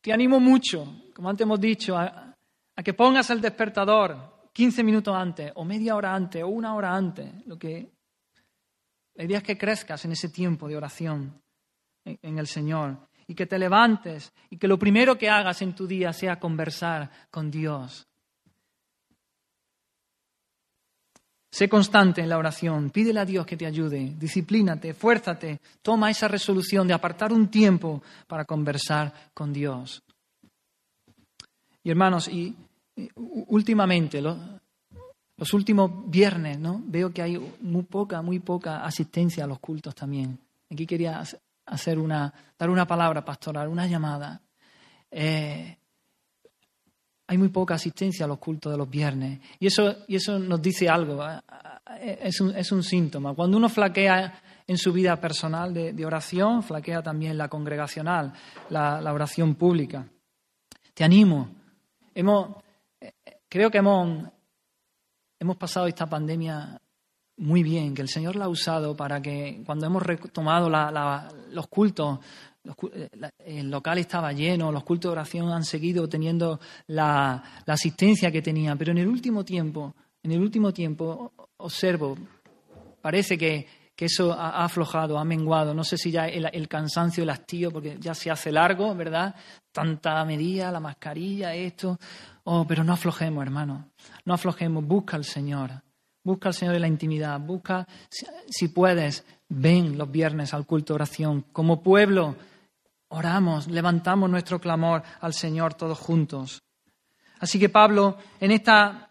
Te 0.00 0.12
animo 0.12 0.40
mucho, 0.40 1.04
como 1.14 1.30
antes 1.30 1.44
hemos 1.44 1.60
dicho, 1.60 1.96
a, 1.96 2.36
que 2.82 2.94
pongas 2.94 3.30
el 3.30 3.40
despertador 3.40 4.50
15 4.52 4.82
minutos 4.82 5.14
antes, 5.14 5.52
o 5.54 5.64
media 5.64 5.94
hora 5.94 6.12
antes, 6.12 6.42
o 6.42 6.48
una 6.48 6.74
hora 6.74 6.92
antes. 6.92 7.46
Lo 7.46 7.56
que... 7.56 7.92
La 9.14 9.22
idea 9.22 9.38
es 9.38 9.44
que 9.44 9.56
crezcas 9.56 10.04
en 10.04 10.12
ese 10.12 10.30
tiempo 10.30 10.66
de 10.66 10.76
oración 10.76 11.40
en 12.04 12.38
el 12.38 12.48
Señor 12.48 13.08
y 13.28 13.36
que 13.36 13.46
te 13.46 13.56
levantes 13.56 14.32
y 14.48 14.56
que 14.56 14.66
lo 14.66 14.80
primero 14.80 15.16
que 15.16 15.30
hagas 15.30 15.62
en 15.62 15.76
tu 15.76 15.86
día 15.86 16.12
sea 16.12 16.40
conversar 16.40 17.08
con 17.30 17.52
Dios. 17.52 18.09
Sé 21.50 21.68
constante 21.68 22.20
en 22.20 22.28
la 22.28 22.38
oración, 22.38 22.90
pídele 22.90 23.20
a 23.20 23.24
Dios 23.24 23.44
que 23.44 23.56
te 23.56 23.66
ayude, 23.66 24.14
disciplínate, 24.16 24.94
fuérzate, 24.94 25.60
toma 25.82 26.08
esa 26.08 26.28
resolución 26.28 26.86
de 26.86 26.94
apartar 26.94 27.32
un 27.32 27.48
tiempo 27.48 28.02
para 28.28 28.44
conversar 28.44 29.12
con 29.34 29.52
Dios. 29.52 30.00
Y 31.82 31.90
hermanos, 31.90 32.28
y 32.28 32.54
últimamente, 33.48 34.20
los 34.20 35.52
últimos 35.52 36.08
viernes, 36.08 36.58
¿no? 36.58 36.80
Veo 36.84 37.12
que 37.12 37.22
hay 37.22 37.54
muy 37.60 37.82
poca, 37.82 38.22
muy 38.22 38.38
poca 38.38 38.84
asistencia 38.84 39.42
a 39.42 39.48
los 39.48 39.58
cultos 39.58 39.94
también. 39.94 40.38
Aquí 40.70 40.86
quería 40.86 41.20
hacer 41.66 41.98
una, 41.98 42.32
dar 42.56 42.70
una 42.70 42.86
palabra 42.86 43.24
pastoral, 43.24 43.68
una 43.68 43.88
llamada. 43.88 44.40
Eh, 45.10 45.78
hay 47.30 47.38
muy 47.38 47.50
poca 47.50 47.74
asistencia 47.74 48.24
a 48.24 48.28
los 48.28 48.38
cultos 48.38 48.72
de 48.72 48.76
los 48.76 48.90
viernes. 48.90 49.38
Y 49.60 49.68
eso, 49.68 49.98
y 50.08 50.16
eso 50.16 50.36
nos 50.36 50.60
dice 50.60 50.88
algo, 50.88 51.24
¿eh? 51.24 52.18
es 52.22 52.40
un, 52.40 52.56
es 52.56 52.72
un 52.72 52.82
síntoma. 52.82 53.34
Cuando 53.34 53.56
uno 53.56 53.68
flaquea 53.68 54.42
en 54.66 54.76
su 54.76 54.92
vida 54.92 55.14
personal 55.20 55.72
de, 55.72 56.04
oración, 56.04 56.64
flaquea 56.64 57.02
también 57.02 57.38
la 57.38 57.46
congregacional, 57.46 58.32
la, 58.70 59.00
la 59.00 59.12
oración 59.12 59.54
pública. 59.54 60.04
Te 60.92 61.04
animo. 61.04 61.50
Hemos, 62.12 62.56
Creo 63.48 63.70
que 63.70 63.78
hemos, 63.78 64.28
hemos 65.38 65.56
pasado 65.56 65.86
esta 65.86 66.06
pandemia 66.06 66.80
muy 67.36 67.62
bien, 67.62 67.94
que 67.94 68.02
el 68.02 68.08
Señor 68.08 68.34
la 68.34 68.46
ha 68.46 68.48
usado 68.48 68.96
para 68.96 69.22
que 69.22 69.62
cuando 69.64 69.86
hemos 69.86 70.02
retomado 70.02 70.68
los 71.50 71.68
cultos, 71.68 72.18
el 73.44 73.70
local 73.70 73.98
estaba 73.98 74.32
lleno, 74.32 74.70
los 74.70 74.84
cultos 74.84 75.10
de 75.10 75.12
oración 75.12 75.50
han 75.50 75.64
seguido 75.64 76.08
teniendo 76.08 76.60
la, 76.88 77.62
asistencia 77.66 78.30
que 78.30 78.42
tenían, 78.42 78.76
pero 78.76 78.92
en 78.92 78.98
el 78.98 79.08
último 79.08 79.44
tiempo, 79.44 79.94
en 80.22 80.32
el 80.32 80.40
último 80.40 80.72
tiempo 80.72 81.32
observo, 81.56 82.16
parece 83.00 83.38
que, 83.38 83.80
eso 84.00 84.32
ha, 84.32 84.64
aflojado, 84.64 85.18
ha 85.18 85.24
menguado. 85.26 85.74
No 85.74 85.84
sé 85.84 85.98
si 85.98 86.10
ya 86.10 86.26
el, 86.26 86.48
el, 86.50 86.68
cansancio, 86.68 87.22
el 87.22 87.28
hastío, 87.28 87.70
porque 87.70 87.98
ya 88.00 88.14
se 88.14 88.30
hace 88.30 88.50
largo, 88.50 88.94
¿verdad? 88.94 89.34
Tanta 89.72 90.24
medida, 90.24 90.72
la 90.72 90.80
mascarilla, 90.80 91.54
esto. 91.54 91.98
Oh, 92.44 92.66
pero 92.66 92.82
no 92.82 92.94
aflojemos, 92.94 93.42
hermano. 93.42 93.90
No 94.24 94.32
aflojemos. 94.32 94.86
Busca 94.86 95.18
al 95.18 95.26
Señor. 95.26 95.82
Busca 96.24 96.48
al 96.48 96.54
Señor 96.54 96.76
en 96.76 96.80
la 96.80 96.88
intimidad. 96.88 97.38
Busca, 97.40 97.86
si 98.48 98.68
puedes, 98.68 99.22
ven 99.50 99.98
los 99.98 100.10
viernes 100.10 100.54
al 100.54 100.64
culto 100.64 100.94
de 100.94 100.96
oración. 100.96 101.44
Como 101.52 101.82
pueblo, 101.82 102.36
oramos, 103.10 103.66
levantamos 103.68 104.30
nuestro 104.30 104.60
clamor 104.60 105.02
al 105.20 105.34
Señor 105.34 105.74
todos 105.74 105.98
juntos. 105.98 106.62
Así 107.38 107.58
que 107.58 107.68
Pablo, 107.68 108.18
en, 108.40 108.50
esta, 108.50 109.10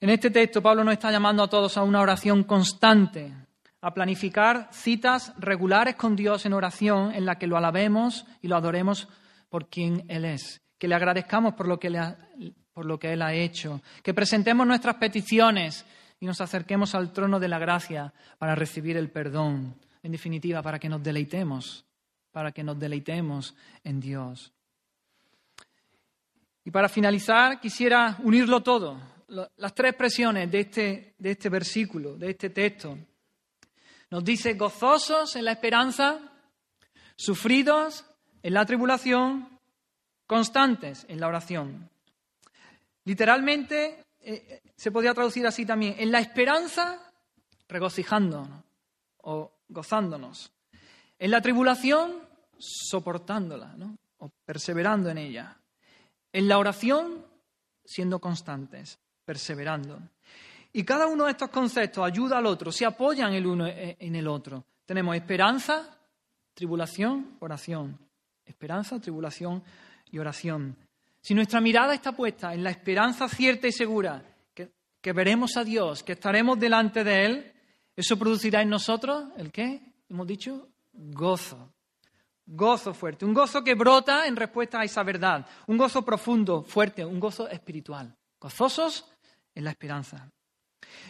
en 0.00 0.10
este 0.10 0.30
texto, 0.30 0.62
Pablo 0.62 0.84
nos 0.84 0.94
está 0.94 1.10
llamando 1.10 1.42
a 1.42 1.48
todos 1.48 1.76
a 1.76 1.82
una 1.82 2.00
oración 2.00 2.44
constante, 2.44 3.32
a 3.80 3.94
planificar 3.94 4.68
citas 4.72 5.32
regulares 5.38 5.94
con 5.94 6.16
Dios 6.16 6.44
en 6.46 6.52
oración 6.52 7.14
en 7.14 7.24
la 7.24 7.38
que 7.38 7.46
lo 7.46 7.56
alabemos 7.56 8.26
y 8.42 8.48
lo 8.48 8.56
adoremos 8.56 9.08
por 9.48 9.68
quien 9.68 10.04
Él 10.08 10.24
es. 10.24 10.60
Que 10.78 10.88
le 10.88 10.96
agradezcamos 10.96 11.54
por 11.54 11.68
lo 11.68 11.78
que, 11.78 11.90
por 12.72 12.84
lo 12.84 12.98
que 12.98 13.12
Él 13.12 13.22
ha 13.22 13.32
hecho, 13.32 13.80
que 14.02 14.12
presentemos 14.12 14.66
nuestras 14.66 14.96
peticiones 14.96 15.86
y 16.18 16.26
nos 16.26 16.40
acerquemos 16.40 16.94
al 16.94 17.12
trono 17.12 17.38
de 17.38 17.48
la 17.48 17.58
gracia 17.58 18.12
para 18.38 18.54
recibir 18.54 18.96
el 18.96 19.10
perdón, 19.10 19.76
en 20.02 20.12
definitiva, 20.12 20.60
para 20.62 20.78
que 20.78 20.88
nos 20.88 21.02
deleitemos, 21.02 21.85
para 22.36 22.52
que 22.52 22.62
nos 22.62 22.78
deleitemos 22.78 23.54
en 23.82 23.98
Dios. 23.98 24.52
Y 26.66 26.70
para 26.70 26.86
finalizar, 26.86 27.58
quisiera 27.58 28.18
unirlo 28.24 28.62
todo, 28.62 29.00
las 29.56 29.74
tres 29.74 29.92
expresiones 29.92 30.50
de 30.50 30.60
este, 30.60 31.14
de 31.16 31.30
este 31.30 31.48
versículo, 31.48 32.14
de 32.18 32.32
este 32.32 32.50
texto. 32.50 32.98
Nos 34.10 34.22
dice 34.22 34.52
gozosos 34.52 35.34
en 35.34 35.46
la 35.46 35.52
esperanza, 35.52 36.30
sufridos 37.16 38.04
en 38.42 38.52
la 38.52 38.66
tribulación, 38.66 39.58
constantes 40.26 41.06
en 41.08 41.20
la 41.20 41.28
oración. 41.28 41.88
Literalmente 43.04 44.04
eh, 44.20 44.60
se 44.76 44.90
podría 44.90 45.14
traducir 45.14 45.46
así 45.46 45.64
también, 45.64 45.94
en 45.96 46.12
la 46.12 46.20
esperanza, 46.20 47.00
regocijándonos 47.66 48.62
o 49.22 49.56
gozándonos. 49.70 50.52
En 51.18 51.30
la 51.30 51.40
tribulación, 51.40 52.25
soportándola 52.58 53.74
¿no? 53.76 53.96
o 54.18 54.30
perseverando 54.44 55.10
en 55.10 55.18
ella. 55.18 55.56
En 56.32 56.48
la 56.48 56.58
oración, 56.58 57.24
siendo 57.84 58.18
constantes, 58.18 58.98
perseverando. 59.24 59.98
Y 60.72 60.84
cada 60.84 61.06
uno 61.06 61.24
de 61.24 61.30
estos 61.30 61.48
conceptos 61.50 62.04
ayuda 62.04 62.38
al 62.38 62.46
otro, 62.46 62.70
se 62.70 62.84
apoyan 62.84 63.32
el 63.32 63.46
uno 63.46 63.66
en 63.66 64.14
el 64.14 64.28
otro. 64.28 64.64
Tenemos 64.84 65.16
esperanza, 65.16 65.98
tribulación, 66.52 67.36
oración. 67.40 67.98
Esperanza, 68.44 69.00
tribulación 69.00 69.62
y 70.10 70.18
oración. 70.18 70.76
Si 71.20 71.34
nuestra 71.34 71.60
mirada 71.60 71.94
está 71.94 72.12
puesta 72.12 72.54
en 72.54 72.62
la 72.62 72.70
esperanza 72.70 73.28
cierta 73.28 73.66
y 73.66 73.72
segura, 73.72 74.22
que, 74.54 74.70
que 75.00 75.12
veremos 75.12 75.56
a 75.56 75.64
Dios, 75.64 76.02
que 76.02 76.12
estaremos 76.12 76.58
delante 76.58 77.02
de 77.02 77.24
Él, 77.24 77.52
eso 77.96 78.18
producirá 78.18 78.62
en 78.62 78.68
nosotros 78.68 79.24
el 79.36 79.50
qué? 79.50 79.80
Hemos 80.08 80.26
dicho 80.26 80.68
gozo. 80.92 81.72
Gozo 82.48 82.94
fuerte, 82.94 83.24
un 83.24 83.34
gozo 83.34 83.64
que 83.64 83.74
brota 83.74 84.26
en 84.26 84.36
respuesta 84.36 84.80
a 84.80 84.84
esa 84.84 85.02
verdad, 85.02 85.44
un 85.66 85.76
gozo 85.76 86.02
profundo, 86.02 86.62
fuerte, 86.62 87.04
un 87.04 87.18
gozo 87.18 87.48
espiritual. 87.48 88.16
Gozosos 88.40 89.04
en 89.52 89.64
la 89.64 89.70
esperanza. 89.70 90.30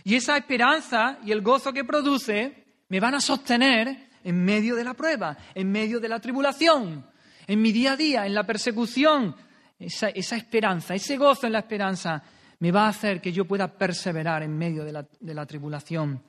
Y 0.02 0.14
esa 0.14 0.36
esperanza 0.36 1.18
y 1.24 1.32
el 1.32 1.42
gozo 1.42 1.72
que 1.72 1.84
produce 1.84 2.64
me 2.88 3.00
van 3.00 3.16
a 3.16 3.20
sostener 3.20 4.08
en 4.24 4.44
medio 4.44 4.74
de 4.74 4.84
la 4.84 4.94
prueba, 4.94 5.36
en 5.54 5.70
medio 5.70 6.00
de 6.00 6.08
la 6.08 6.20
tribulación, 6.20 7.06
en 7.46 7.62
mi 7.62 7.70
día 7.70 7.92
a 7.92 7.96
día, 7.96 8.26
en 8.26 8.34
la 8.34 8.44
persecución. 8.44 9.36
Esa, 9.78 10.08
esperanza, 10.08 10.94
ese 10.94 11.18
gozo 11.18 11.46
en 11.46 11.52
la 11.52 11.58
esperanza 11.58 12.22
me 12.60 12.72
va 12.72 12.86
a 12.86 12.88
hacer 12.88 13.20
que 13.20 13.30
yo 13.30 13.44
pueda 13.44 13.68
perseverar 13.68 14.42
en 14.42 14.56
medio 14.56 14.84
de 14.84 14.92
la, 15.34 15.46
tribulación. 15.46 16.22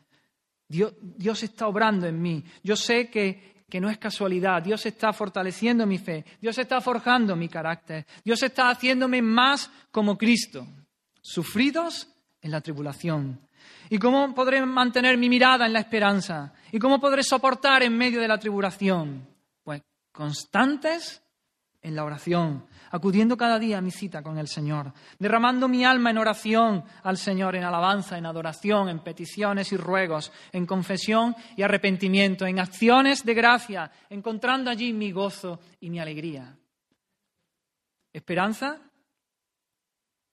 Dios, 0.67 0.93
Dios, 1.01 1.41
está 1.43 1.67
obrando 1.67 2.07
en 2.07 2.21
mí. 2.21 2.43
Yo 2.61 2.75
sé 2.75 3.09
que, 3.09 3.56
que 3.69 3.81
no 3.81 3.89
es 3.89 3.97
casualidad. 3.97 4.61
Dios 4.63 4.85
está 4.85 5.11
fortaleciendo 5.11 5.85
mi 5.85 5.97
fe. 5.97 6.25
Dios 6.41 6.57
está 6.57 6.79
forjando 6.79 7.35
mi 7.35 7.49
carácter. 7.49 8.05
Dios 8.23 8.41
está 8.43 8.69
haciéndome 8.69 9.21
más 9.21 9.69
como 9.91 10.17
Cristo. 10.17 10.65
Sufridos 11.21 12.07
en 12.41 12.51
la 12.51 12.61
tribulación. 12.61 13.41
¿Y 13.89 13.97
cómo 13.99 14.33
podré 14.33 14.65
mantener 14.65 15.17
mi 15.17 15.27
mirada 15.27 15.65
en 15.65 15.73
la 15.73 15.79
esperanza? 15.79 16.53
¿Y 16.71 16.79
cómo 16.79 16.99
podré 16.99 17.23
soportar 17.23 17.83
en 17.83 17.97
medio 17.97 18.21
de 18.21 18.27
la 18.27 18.37
tribulación? 18.37 19.27
Pues 19.63 19.81
constantes 20.13 21.21
en 21.81 21.95
la 21.95 22.05
oración, 22.05 22.65
acudiendo 22.91 23.37
cada 23.37 23.59
día 23.59 23.77
a 23.77 23.81
mi 23.81 23.91
cita 23.91 24.21
con 24.21 24.37
el 24.37 24.47
Señor, 24.47 24.93
derramando 25.19 25.67
mi 25.67 25.85
alma 25.85 26.11
en 26.11 26.17
oración 26.17 26.83
al 27.03 27.17
Señor, 27.17 27.55
en 27.55 27.63
alabanza, 27.63 28.17
en 28.17 28.25
adoración, 28.25 28.89
en 28.89 28.99
peticiones 28.99 29.71
y 29.71 29.77
ruegos, 29.77 30.31
en 30.51 30.65
confesión 30.65 31.35
y 31.55 31.63
arrepentimiento, 31.63 32.45
en 32.45 32.59
acciones 32.59 33.23
de 33.23 33.33
gracia, 33.33 33.91
encontrando 34.09 34.69
allí 34.69 34.93
mi 34.93 35.11
gozo 35.11 35.59
y 35.79 35.89
mi 35.89 35.99
alegría. 35.99 36.57
Esperanza, 38.13 38.81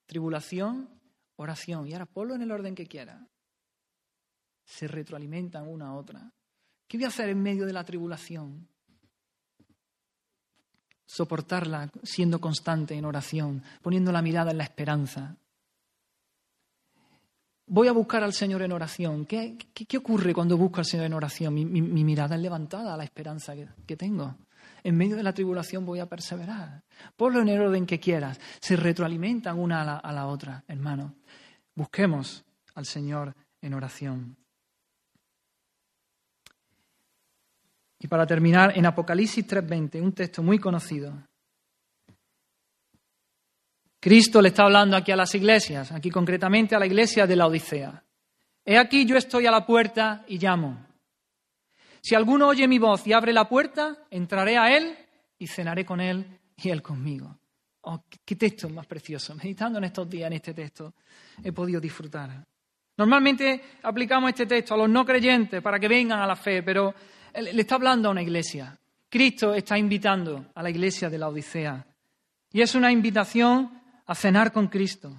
tribulación, 0.05 0.89
oración. 1.35 1.87
Y 1.87 1.93
ahora 1.93 2.05
ponlo 2.05 2.35
en 2.35 2.41
el 2.41 2.51
orden 2.51 2.75
que 2.75 2.87
quiera. 2.87 3.27
Se 4.63 4.87
retroalimentan 4.87 5.67
una 5.67 5.87
a 5.87 5.93
otra. 5.93 6.31
¿Qué 6.87 6.97
voy 6.97 7.05
a 7.05 7.09
hacer 7.09 7.29
en 7.29 7.41
medio 7.41 7.65
de 7.65 7.73
la 7.73 7.83
tribulación? 7.83 8.67
Soportarla 11.05 11.89
siendo 12.03 12.39
constante 12.39 12.95
en 12.95 13.05
oración, 13.05 13.63
poniendo 13.81 14.11
la 14.11 14.21
mirada 14.21 14.51
en 14.51 14.57
la 14.57 14.63
esperanza. 14.63 15.37
Voy 17.67 17.87
a 17.87 17.93
buscar 17.93 18.23
al 18.23 18.33
Señor 18.33 18.61
en 18.61 18.71
oración. 18.71 19.25
¿Qué, 19.25 19.57
qué, 19.73 19.97
ocurre 19.97 20.33
cuando 20.33 20.55
busco 20.55 20.79
al 20.79 20.85
Señor 20.85 21.07
en 21.07 21.13
oración? 21.13 21.53
Mi, 21.53 21.65
mirada 21.65 22.35
es 22.35 22.41
levantada 22.41 22.93
a 22.93 22.97
la 22.97 23.03
esperanza 23.03 23.53
que, 23.87 23.97
tengo. 23.97 24.35
En 24.83 24.95
medio 24.95 25.15
de 25.15 25.23
la 25.23 25.33
tribulación 25.33 25.83
voy 25.83 25.99
a 25.99 26.05
perseverar. 26.05 26.83
Ponlo 27.15 27.41
en 27.41 27.49
el 27.49 27.61
orden 27.61 27.87
que 27.87 27.99
quieras. 27.99 28.39
Se 28.59 28.75
retroalimentan 28.75 29.57
una 29.57 29.81
a 29.81 29.85
la, 29.85 29.97
a 29.97 30.13
la 30.13 30.27
otra, 30.27 30.63
hermano. 30.67 31.15
Busquemos 31.73 32.45
al 32.75 32.85
Señor 32.85 33.35
en 33.61 33.73
oración. 33.73 34.37
Y 38.05 38.07
para 38.07 38.27
terminar, 38.27 38.77
en 38.77 38.85
Apocalipsis 38.85 39.47
3:20, 39.47 39.99
un 39.99 40.13
texto 40.13 40.43
muy 40.43 40.59
conocido. 40.59 41.11
Cristo 43.99 44.43
le 44.43 44.49
está 44.49 44.65
hablando 44.65 44.95
aquí 44.95 45.11
a 45.11 45.15
las 45.15 45.33
iglesias, 45.33 45.91
aquí 45.91 46.11
concretamente 46.11 46.75
a 46.75 46.79
la 46.79 46.85
iglesia 46.85 47.25
de 47.25 47.35
la 47.35 47.47
Odisea. 47.47 48.03
He 48.63 48.77
aquí 48.77 49.07
yo 49.07 49.17
estoy 49.17 49.47
a 49.47 49.51
la 49.51 49.65
puerta 49.65 50.23
y 50.27 50.37
llamo. 50.37 50.85
Si 51.99 52.13
alguno 52.13 52.49
oye 52.49 52.67
mi 52.67 52.77
voz 52.77 53.07
y 53.07 53.13
abre 53.13 53.33
la 53.33 53.49
puerta, 53.49 53.97
entraré 54.11 54.55
a 54.59 54.77
él 54.77 54.95
y 55.39 55.47
cenaré 55.47 55.83
con 55.83 55.99
él 55.99 56.27
y 56.57 56.69
él 56.69 56.83
conmigo. 56.83 57.39
Oh, 57.81 58.03
qué 58.23 58.35
texto 58.35 58.69
más 58.69 58.85
precioso. 58.85 59.33
Meditando 59.33 59.79
en 59.79 59.85
estos 59.85 60.07
días 60.07 60.27
en 60.27 60.33
este 60.33 60.53
texto, 60.53 60.93
he 61.43 61.51
podido 61.51 61.81
disfrutar. 61.81 62.45
Normalmente 62.97 63.79
aplicamos 63.81 64.29
este 64.29 64.45
texto 64.45 64.75
a 64.75 64.77
los 64.77 64.89
no 64.89 65.03
creyentes 65.03 65.59
para 65.59 65.79
que 65.79 65.87
vengan 65.87 66.19
a 66.19 66.27
la 66.27 66.35
fe, 66.35 66.61
pero 66.61 66.93
le 67.41 67.61
está 67.61 67.75
hablando 67.75 68.09
a 68.09 68.11
una 68.11 68.21
iglesia. 68.21 68.77
Cristo 69.09 69.53
está 69.53 69.77
invitando 69.77 70.47
a 70.53 70.63
la 70.63 70.69
iglesia 70.69 71.09
de 71.09 71.17
la 71.17 71.29
Odisea. 71.29 71.85
Y 72.51 72.61
es 72.61 72.75
una 72.75 72.91
invitación 72.91 73.81
a 74.05 74.15
cenar 74.15 74.51
con 74.51 74.67
Cristo, 74.67 75.15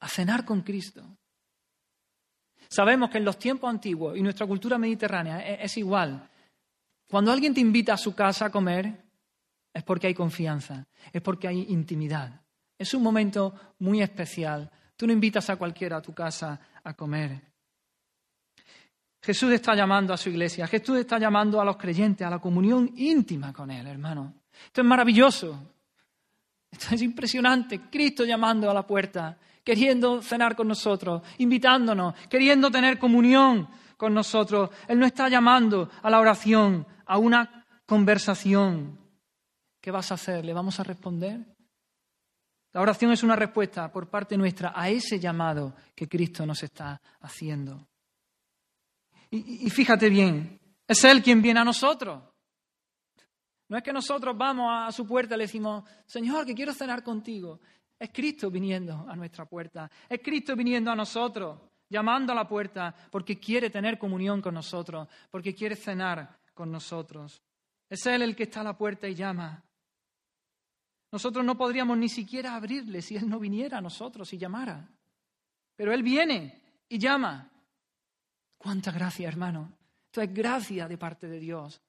a 0.00 0.08
cenar 0.08 0.44
con 0.44 0.62
Cristo. 0.62 1.04
Sabemos 2.68 3.10
que 3.10 3.18
en 3.18 3.24
los 3.24 3.38
tiempos 3.38 3.70
antiguos 3.70 4.16
y 4.16 4.22
nuestra 4.22 4.46
cultura 4.46 4.78
mediterránea 4.78 5.40
es, 5.40 5.58
es 5.62 5.76
igual. 5.78 6.28
Cuando 7.08 7.32
alguien 7.32 7.54
te 7.54 7.60
invita 7.60 7.94
a 7.94 7.96
su 7.96 8.14
casa 8.14 8.46
a 8.46 8.50
comer, 8.50 9.04
es 9.72 9.82
porque 9.82 10.08
hay 10.08 10.14
confianza, 10.14 10.86
es 11.12 11.22
porque 11.22 11.48
hay 11.48 11.66
intimidad. 11.70 12.42
Es 12.76 12.94
un 12.94 13.02
momento 13.02 13.54
muy 13.78 14.02
especial. 14.02 14.70
Tú 14.96 15.06
no 15.06 15.12
invitas 15.12 15.48
a 15.50 15.56
cualquiera 15.56 15.96
a 15.96 16.02
tu 16.02 16.12
casa 16.12 16.60
a 16.84 16.94
comer. 16.94 17.40
Jesús 19.20 19.52
está 19.52 19.74
llamando 19.74 20.14
a 20.14 20.16
su 20.16 20.28
iglesia, 20.28 20.66
Jesús 20.66 20.98
está 20.98 21.18
llamando 21.18 21.60
a 21.60 21.64
los 21.64 21.76
creyentes 21.76 22.26
a 22.26 22.30
la 22.30 22.38
comunión 22.38 22.90
íntima 22.96 23.52
con 23.52 23.70
Él, 23.70 23.86
hermano. 23.86 24.34
Esto 24.66 24.80
es 24.80 24.86
maravilloso, 24.86 25.58
esto 26.70 26.94
es 26.94 27.02
impresionante. 27.02 27.82
Cristo 27.90 28.24
llamando 28.24 28.70
a 28.70 28.74
la 28.74 28.86
puerta, 28.86 29.38
queriendo 29.64 30.22
cenar 30.22 30.54
con 30.54 30.68
nosotros, 30.68 31.22
invitándonos, 31.38 32.14
queriendo 32.28 32.70
tener 32.70 32.98
comunión 32.98 33.68
con 33.96 34.14
nosotros. 34.14 34.70
Él 34.86 34.98
no 34.98 35.06
está 35.06 35.28
llamando 35.28 35.90
a 36.02 36.10
la 36.10 36.20
oración, 36.20 36.86
a 37.06 37.18
una 37.18 37.66
conversación. 37.86 38.98
¿Qué 39.80 39.90
vas 39.90 40.10
a 40.10 40.14
hacer? 40.14 40.44
¿Le 40.44 40.52
vamos 40.52 40.78
a 40.80 40.84
responder? 40.84 41.44
La 42.72 42.82
oración 42.82 43.12
es 43.12 43.22
una 43.22 43.34
respuesta 43.34 43.90
por 43.90 44.08
parte 44.08 44.36
nuestra 44.36 44.72
a 44.74 44.88
ese 44.90 45.18
llamado 45.18 45.74
que 45.94 46.08
Cristo 46.08 46.44
nos 46.44 46.62
está 46.62 47.00
haciendo. 47.20 47.88
Y, 49.30 49.68
fíjate 49.70 50.08
bien, 50.08 50.58
es 50.86 51.04
Él 51.04 51.22
quien 51.22 51.42
viene 51.42 51.60
a 51.60 51.64
nosotros. 51.64 52.22
No 53.68 53.76
es 53.76 53.82
que 53.82 53.92
nosotros 53.92 54.36
vamos 54.36 54.72
a 54.72 54.90
su 54.90 55.06
puerta 55.06 55.34
y 55.34 55.38
le 55.38 55.44
decimos, 55.44 55.84
Señor, 56.06 56.46
que 56.46 56.54
quiero 56.54 56.72
cenar 56.72 57.02
contigo. 57.02 57.60
Es 57.98 58.10
Cristo 58.10 58.50
viniendo 58.50 59.06
a 59.06 59.14
nuestra 59.14 59.44
puerta. 59.44 59.90
Es 60.08 60.20
Cristo 60.22 60.56
viniendo 60.56 60.90
a 60.90 60.96
nosotros, 60.96 61.60
llamando 61.90 62.32
a 62.32 62.36
la 62.36 62.48
puerta, 62.48 62.94
porque 63.10 63.38
quiere 63.38 63.68
tener 63.68 63.98
comunión 63.98 64.40
con 64.40 64.54
nosotros, 64.54 65.08
porque 65.30 65.54
quiere 65.54 65.76
cenar 65.76 66.38
con 66.54 66.70
nosotros. 66.70 67.42
Es 67.90 68.06
Él 68.06 68.22
el 68.22 68.34
que 68.34 68.44
está 68.44 68.60
a 68.60 68.64
la 68.64 68.78
puerta 68.78 69.06
y 69.08 69.14
llama. 69.14 69.62
Nosotros 71.10 71.44
no 71.44 71.56
podríamos 71.56 71.96
ni 71.98 72.08
siquiera 72.08 72.54
abrirle 72.54 73.02
si 73.02 73.16
Él 73.16 73.28
no 73.28 73.38
viniera 73.38 73.78
a 73.78 73.82
nosotros 73.82 74.32
y 74.32 74.38
llamara. 74.38 74.88
Pero 75.76 75.92
Él 75.92 76.02
viene 76.02 76.62
y 76.88 76.98
llama. 76.98 77.50
Cuánta 78.58 78.90
gracia, 78.90 79.28
hermano. 79.28 79.72
Esto 80.06 80.20
es 80.20 80.34
gracia 80.34 80.88
de 80.88 80.98
parte 80.98 81.28
de 81.28 81.38
Dios. 81.38 81.80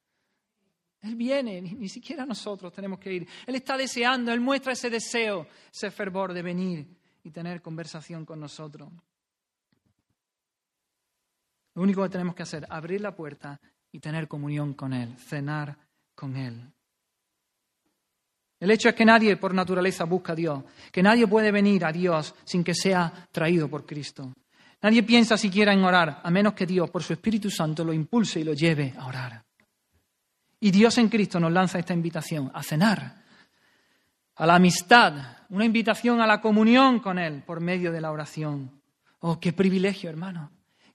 Él 1.02 1.16
viene, 1.16 1.62
ni, 1.62 1.88
siquiera 1.88 2.26
nosotros 2.26 2.74
tenemos 2.74 3.00
que 3.00 3.14
ir. 3.14 3.28
Él 3.48 3.56
está 3.56 3.78
deseando, 3.78 4.32
Él 4.32 4.42
muestra 4.42 4.74
ese 4.74 4.90
deseo, 4.90 5.48
ese 5.74 5.92
fervor 5.92 6.34
de 6.34 6.42
venir 6.42 6.88
y 7.24 7.32
tener 7.32 7.62
conversación 7.62 8.26
con 8.26 8.40
nosotros. 8.40 8.92
Lo 11.76 11.82
único 11.82 12.04
que 12.04 12.10
tenemos 12.10 12.36
que 12.36 12.44
hacer, 12.44 12.66
abrir 12.70 13.00
la 13.00 13.16
puerta 13.16 13.60
y 13.92 14.00
tener 14.00 14.28
comunión 14.28 14.74
con 14.74 14.94
Él, 14.94 15.16
cenar 15.18 15.78
con 16.14 16.36
Él. 16.36 16.70
El 18.60 18.72
hecho 18.72 18.90
es 18.90 18.96
que 18.96 19.06
nadie 19.06 19.38
por 19.38 19.54
naturaleza 19.54 20.04
busca 20.04 20.34
a 20.34 20.36
Dios, 20.36 20.64
que 20.92 21.02
nadie 21.02 21.26
puede 21.28 21.52
venir 21.52 21.86
a 21.86 21.94
Dios 21.94 22.36
sin 22.44 22.62
que 22.62 22.76
sea 22.76 23.30
traído 23.32 23.70
por 23.70 23.86
Cristo. 23.86 24.34
Nadie 24.82 25.04
piensa 25.04 25.38
siquiera 25.38 25.74
en 25.74 25.84
orar, 25.84 26.22
a 26.24 26.32
menos 26.32 26.54
que 26.54 26.66
Dios, 26.66 26.90
por 26.90 27.04
su 27.04 27.14
Espíritu 27.14 27.50
Santo, 27.50 27.84
lo 27.84 27.92
impulse 27.92 28.40
y 28.40 28.44
lo 28.44 28.54
lleve 28.54 28.94
a 28.98 29.08
orar. 29.08 29.44
Y 30.62 30.72
Dios 30.72 30.98
en 30.98 31.10
Cristo 31.10 31.40
nos 31.40 31.52
lanza 31.52 31.80
esta 31.80 31.94
invitación 31.94 32.52
a 32.54 32.64
cenar, 32.64 33.24
a 34.36 34.46
la 34.46 34.56
amistad, 34.56 35.38
una 35.50 35.66
invitación 35.66 36.22
a 36.22 36.28
la 36.28 36.40
comunión 36.40 37.00
con 37.00 37.20
Él 37.20 37.44
por 37.44 37.60
medio 37.60 37.92
de 37.92 38.02
la 38.02 38.12
oración. 38.12 38.82
Oh, 39.20 39.40
qué 39.40 39.52
privilegio, 39.52 40.10
hermano, 40.10 40.52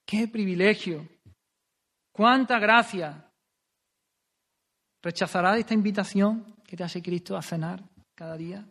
qué 0.07 0.29
privilegio. 0.29 1.07
Cuánta 2.13 2.59
gracia. 2.59 3.29
¿Rechazará 5.03 5.59
esta 5.59 5.75
invitación 5.75 6.57
que 6.65 6.77
te 6.77 6.85
hace 6.85 7.03
Cristo 7.03 7.37
a 7.37 7.43
cenar 7.43 7.83
cada 8.15 8.37
día? 8.37 8.65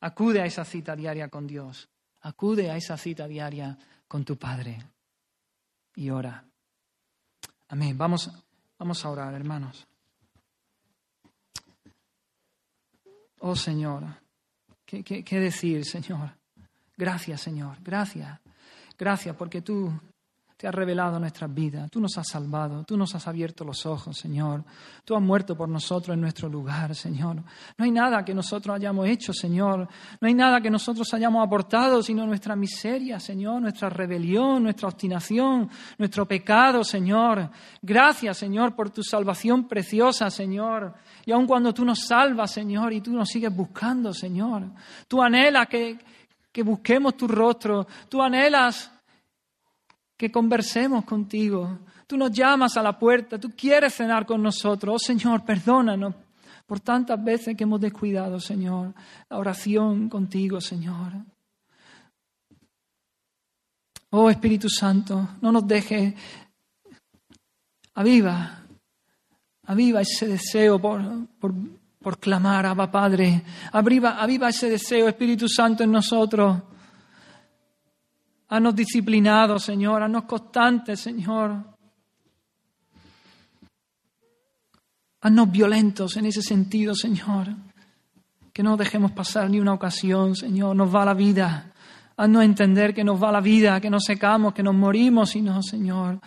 Acude 0.00 0.40
a 0.40 0.46
esa 0.46 0.64
cita 0.64 0.94
diaria 0.94 1.28
con 1.28 1.46
Dios. 1.46 1.88
Acude 2.24 2.70
a 2.70 2.76
esa 2.76 2.96
cita 2.96 3.28
diaria 3.28 3.76
con 4.08 4.24
tu 4.24 4.36
Padre. 4.36 4.82
Y 5.96 6.10
ora. 6.10 6.44
Amén. 7.68 7.96
Vamos, 7.96 8.30
vamos 8.78 9.04
a 9.04 9.10
orar, 9.10 9.34
hermanos. 9.34 9.86
Oh 13.40 13.54
Señor, 13.54 14.04
¿qué, 14.86 15.04
qué 15.04 15.38
decir, 15.38 15.84
Señor? 15.84 16.30
Gracias, 16.96 17.42
Señor. 17.42 17.76
Gracias. 17.82 18.40
Gracias 18.96 19.36
porque 19.36 19.60
tú 19.60 19.92
te 20.64 20.68
has 20.68 20.74
revelado 20.74 21.20
nuestras 21.20 21.52
vidas, 21.52 21.90
tú 21.90 22.00
nos 22.00 22.16
has 22.16 22.26
salvado, 22.26 22.84
tú 22.84 22.96
nos 22.96 23.14
has 23.14 23.28
abierto 23.28 23.66
los 23.66 23.84
ojos, 23.84 24.16
Señor. 24.16 24.64
Tú 25.04 25.14
has 25.14 25.20
muerto 25.20 25.54
por 25.54 25.68
nosotros 25.68 26.14
en 26.14 26.22
nuestro 26.22 26.48
lugar, 26.48 26.94
Señor. 26.94 27.36
No 27.76 27.84
hay 27.84 27.90
nada 27.90 28.24
que 28.24 28.32
nosotros 28.32 28.74
hayamos 28.74 29.06
hecho, 29.06 29.34
Señor. 29.34 29.86
No 30.18 30.26
hay 30.26 30.32
nada 30.32 30.62
que 30.62 30.70
nosotros 30.70 31.12
hayamos 31.12 31.46
aportado, 31.46 32.02
sino 32.02 32.24
nuestra 32.24 32.56
miseria, 32.56 33.20
Señor, 33.20 33.60
nuestra 33.60 33.90
rebelión, 33.90 34.62
nuestra 34.62 34.88
obstinación, 34.88 35.68
nuestro 35.98 36.24
pecado, 36.24 36.82
Señor. 36.82 37.50
Gracias, 37.82 38.38
Señor, 38.38 38.74
por 38.74 38.88
tu 38.88 39.02
salvación 39.02 39.68
preciosa, 39.68 40.30
Señor. 40.30 40.94
Y 41.26 41.32
aun 41.32 41.46
cuando 41.46 41.74
tú 41.74 41.84
nos 41.84 42.06
salvas, 42.06 42.50
Señor, 42.50 42.94
y 42.94 43.02
tú 43.02 43.12
nos 43.12 43.28
sigues 43.28 43.54
buscando, 43.54 44.14
Señor, 44.14 44.62
tú 45.08 45.20
anhelas 45.20 45.68
que, 45.68 45.98
que 46.50 46.62
busquemos 46.62 47.18
tu 47.18 47.28
rostro, 47.28 47.86
tú 48.08 48.22
anhelas 48.22 48.93
que 50.16 50.30
conversemos 50.30 51.04
contigo. 51.04 51.78
Tú 52.06 52.16
nos 52.16 52.30
llamas 52.30 52.76
a 52.76 52.82
la 52.82 52.98
puerta, 52.98 53.38
tú 53.38 53.50
quieres 53.56 53.94
cenar 53.94 54.26
con 54.26 54.42
nosotros. 54.42 54.94
Oh 54.94 54.98
Señor, 54.98 55.44
perdónanos 55.44 56.14
por 56.66 56.80
tantas 56.80 57.22
veces 57.22 57.56
que 57.56 57.64
hemos 57.64 57.80
descuidado, 57.80 58.40
Señor, 58.40 58.94
la 59.28 59.38
oración 59.38 60.08
contigo, 60.08 60.60
Señor. 60.60 61.12
Oh 64.10 64.30
Espíritu 64.30 64.68
Santo, 64.68 65.28
no 65.40 65.50
nos 65.50 65.66
dejes. 65.66 66.14
Aviva, 67.94 68.64
aviva 69.66 70.00
ese 70.00 70.26
deseo 70.26 70.80
por, 70.80 71.02
por, 71.38 72.18
clamar, 72.18 72.66
Abba 72.66 72.90
Padre. 72.90 73.42
Aviva, 73.72 74.20
aviva 74.20 74.48
ese 74.48 74.70
deseo, 74.70 75.08
Espíritu 75.08 75.48
Santo, 75.48 75.84
en 75.84 75.92
nosotros 75.92 76.62
Haznos 78.48 78.74
disciplinados, 78.74 79.62
Señor. 79.64 80.02
Haznos 80.02 80.24
constantes, 80.24 81.00
Señor. 81.00 81.64
Haznos 85.20 85.50
violentos 85.50 86.16
en 86.16 86.26
ese 86.26 86.42
sentido, 86.42 86.94
Señor. 86.94 87.48
Que 88.52 88.62
no 88.62 88.76
dejemos 88.76 89.12
pasar 89.12 89.50
ni 89.50 89.58
una 89.58 89.72
ocasión, 89.72 90.36
Señor. 90.36 90.76
Nos 90.76 90.94
va 90.94 91.04
la 91.04 91.14
vida. 91.14 91.72
Haznos 92.16 92.44
entender 92.44 92.94
que 92.94 93.02
nos 93.02 93.20
va 93.22 93.32
la 93.32 93.40
vida, 93.40 93.80
que 93.80 93.90
no 93.90 93.98
secamos, 93.98 94.54
que 94.54 94.62
nos 94.62 94.74
morimos, 94.74 95.30
sino, 95.30 95.62
Señor. 95.62 96.20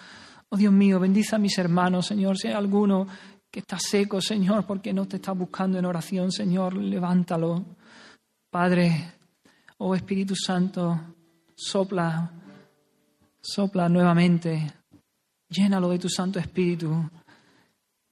Oh 0.50 0.58
Dios 0.58 0.74
mío, 0.74 1.00
bendice 1.00 1.36
a 1.36 1.40
mis 1.40 1.58
hermanos, 1.58 2.06
Señor. 2.06 2.38
Si 2.38 2.48
hay 2.48 2.54
alguno 2.54 3.08
que 3.50 3.60
está 3.60 3.78
seco, 3.80 4.20
Señor, 4.22 4.66
porque 4.66 4.94
no 4.94 5.06
te 5.06 5.18
está 5.18 5.32
buscando 5.32 5.78
en 5.78 5.86
oración, 5.86 6.32
Señor, 6.32 6.76
levántalo. 6.76 7.66
Padre, 8.50 9.14
oh 9.78 9.96
Espíritu 9.96 10.36
Santo, 10.36 11.17
sopla, 11.58 12.32
sopla 13.42 13.90
nuevamente, 13.90 14.72
llénalo 15.50 15.90
de 15.90 15.98
tu 15.98 16.08
Santo 16.08 16.38
Espíritu, 16.38 17.10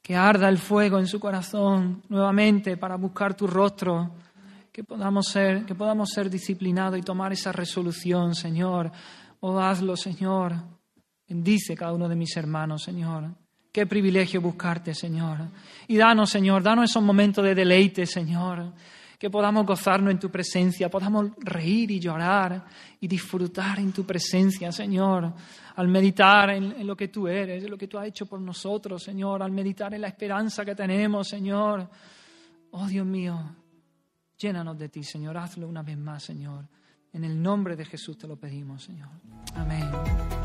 que 0.01 0.15
arda 0.15 0.49
el 0.49 0.57
fuego 0.57 0.97
en 0.97 1.05
su 1.05 1.19
corazón 1.19 2.01
nuevamente 2.09 2.75
para 2.75 2.95
buscar 2.95 3.35
tu 3.35 3.45
rostro, 3.45 4.15
que 4.71 4.83
podamos 4.83 5.27
ser, 5.27 5.63
que 5.65 5.75
podamos 5.75 6.09
ser 6.09 6.29
disciplinados 6.29 6.97
y 6.97 7.03
tomar 7.03 7.31
esa 7.33 7.51
resolución, 7.51 8.35
Señor. 8.35 8.91
Oh, 9.39 9.59
hazlo, 9.59 9.95
Señor. 9.95 10.53
Bendice 11.27 11.75
cada 11.75 11.93
uno 11.93 12.09
de 12.09 12.15
mis 12.15 12.35
hermanos, 12.35 12.83
Señor. 12.83 13.29
Qué 13.71 13.85
privilegio 13.85 14.41
buscarte, 14.41 14.93
Señor. 14.93 15.49
Y 15.87 15.97
danos, 15.97 16.29
Señor, 16.29 16.63
danos 16.63 16.89
esos 16.89 17.03
momentos 17.03 17.43
de 17.43 17.55
deleite, 17.55 18.05
Señor 18.05 18.73
que 19.25 19.29
podamos 19.31 19.65
gozarnos 19.65 20.11
en 20.11 20.19
tu 20.19 20.29
presencia, 20.29 20.87
podamos 20.87 21.31
reír 21.39 21.89
y 21.89 21.99
llorar 21.99 22.63
y 22.99 23.07
disfrutar 23.07 23.79
en 23.79 23.91
tu 23.91 24.05
presencia, 24.05 24.71
Señor, 24.71 25.33
al 25.77 25.87
meditar 25.87 26.51
en, 26.51 26.85
lo 26.85 26.95
que 26.95 27.07
tú 27.07 27.27
eres, 27.27 27.63
en 27.63 27.71
lo 27.71 27.75
que 27.75 27.87
tú 27.87 27.97
has 27.97 28.05
hecho 28.05 28.27
por 28.27 28.39
nosotros, 28.39 29.01
Señor, 29.01 29.41
al 29.41 29.51
meditar 29.51 29.91
en 29.95 30.01
la 30.01 30.09
esperanza 30.09 30.63
que 30.63 30.75
tenemos, 30.75 31.27
Señor. 31.27 31.89
Oh 32.69 32.85
Dios 32.85 33.07
mío, 33.07 33.35
llénanos 34.37 34.77
de 34.77 34.89
ti, 34.89 35.03
Señor, 35.03 35.35
hazlo 35.39 35.67
una 35.67 35.81
vez 35.81 35.97
más, 35.97 36.21
Señor. 36.21 36.67
En 37.11 37.23
el 37.23 37.41
nombre 37.41 37.75
de 37.75 37.85
Jesús 37.85 38.19
te 38.19 38.27
lo 38.27 38.35
pedimos, 38.35 38.83
Señor. 38.83 39.09
Amén. 39.55 40.44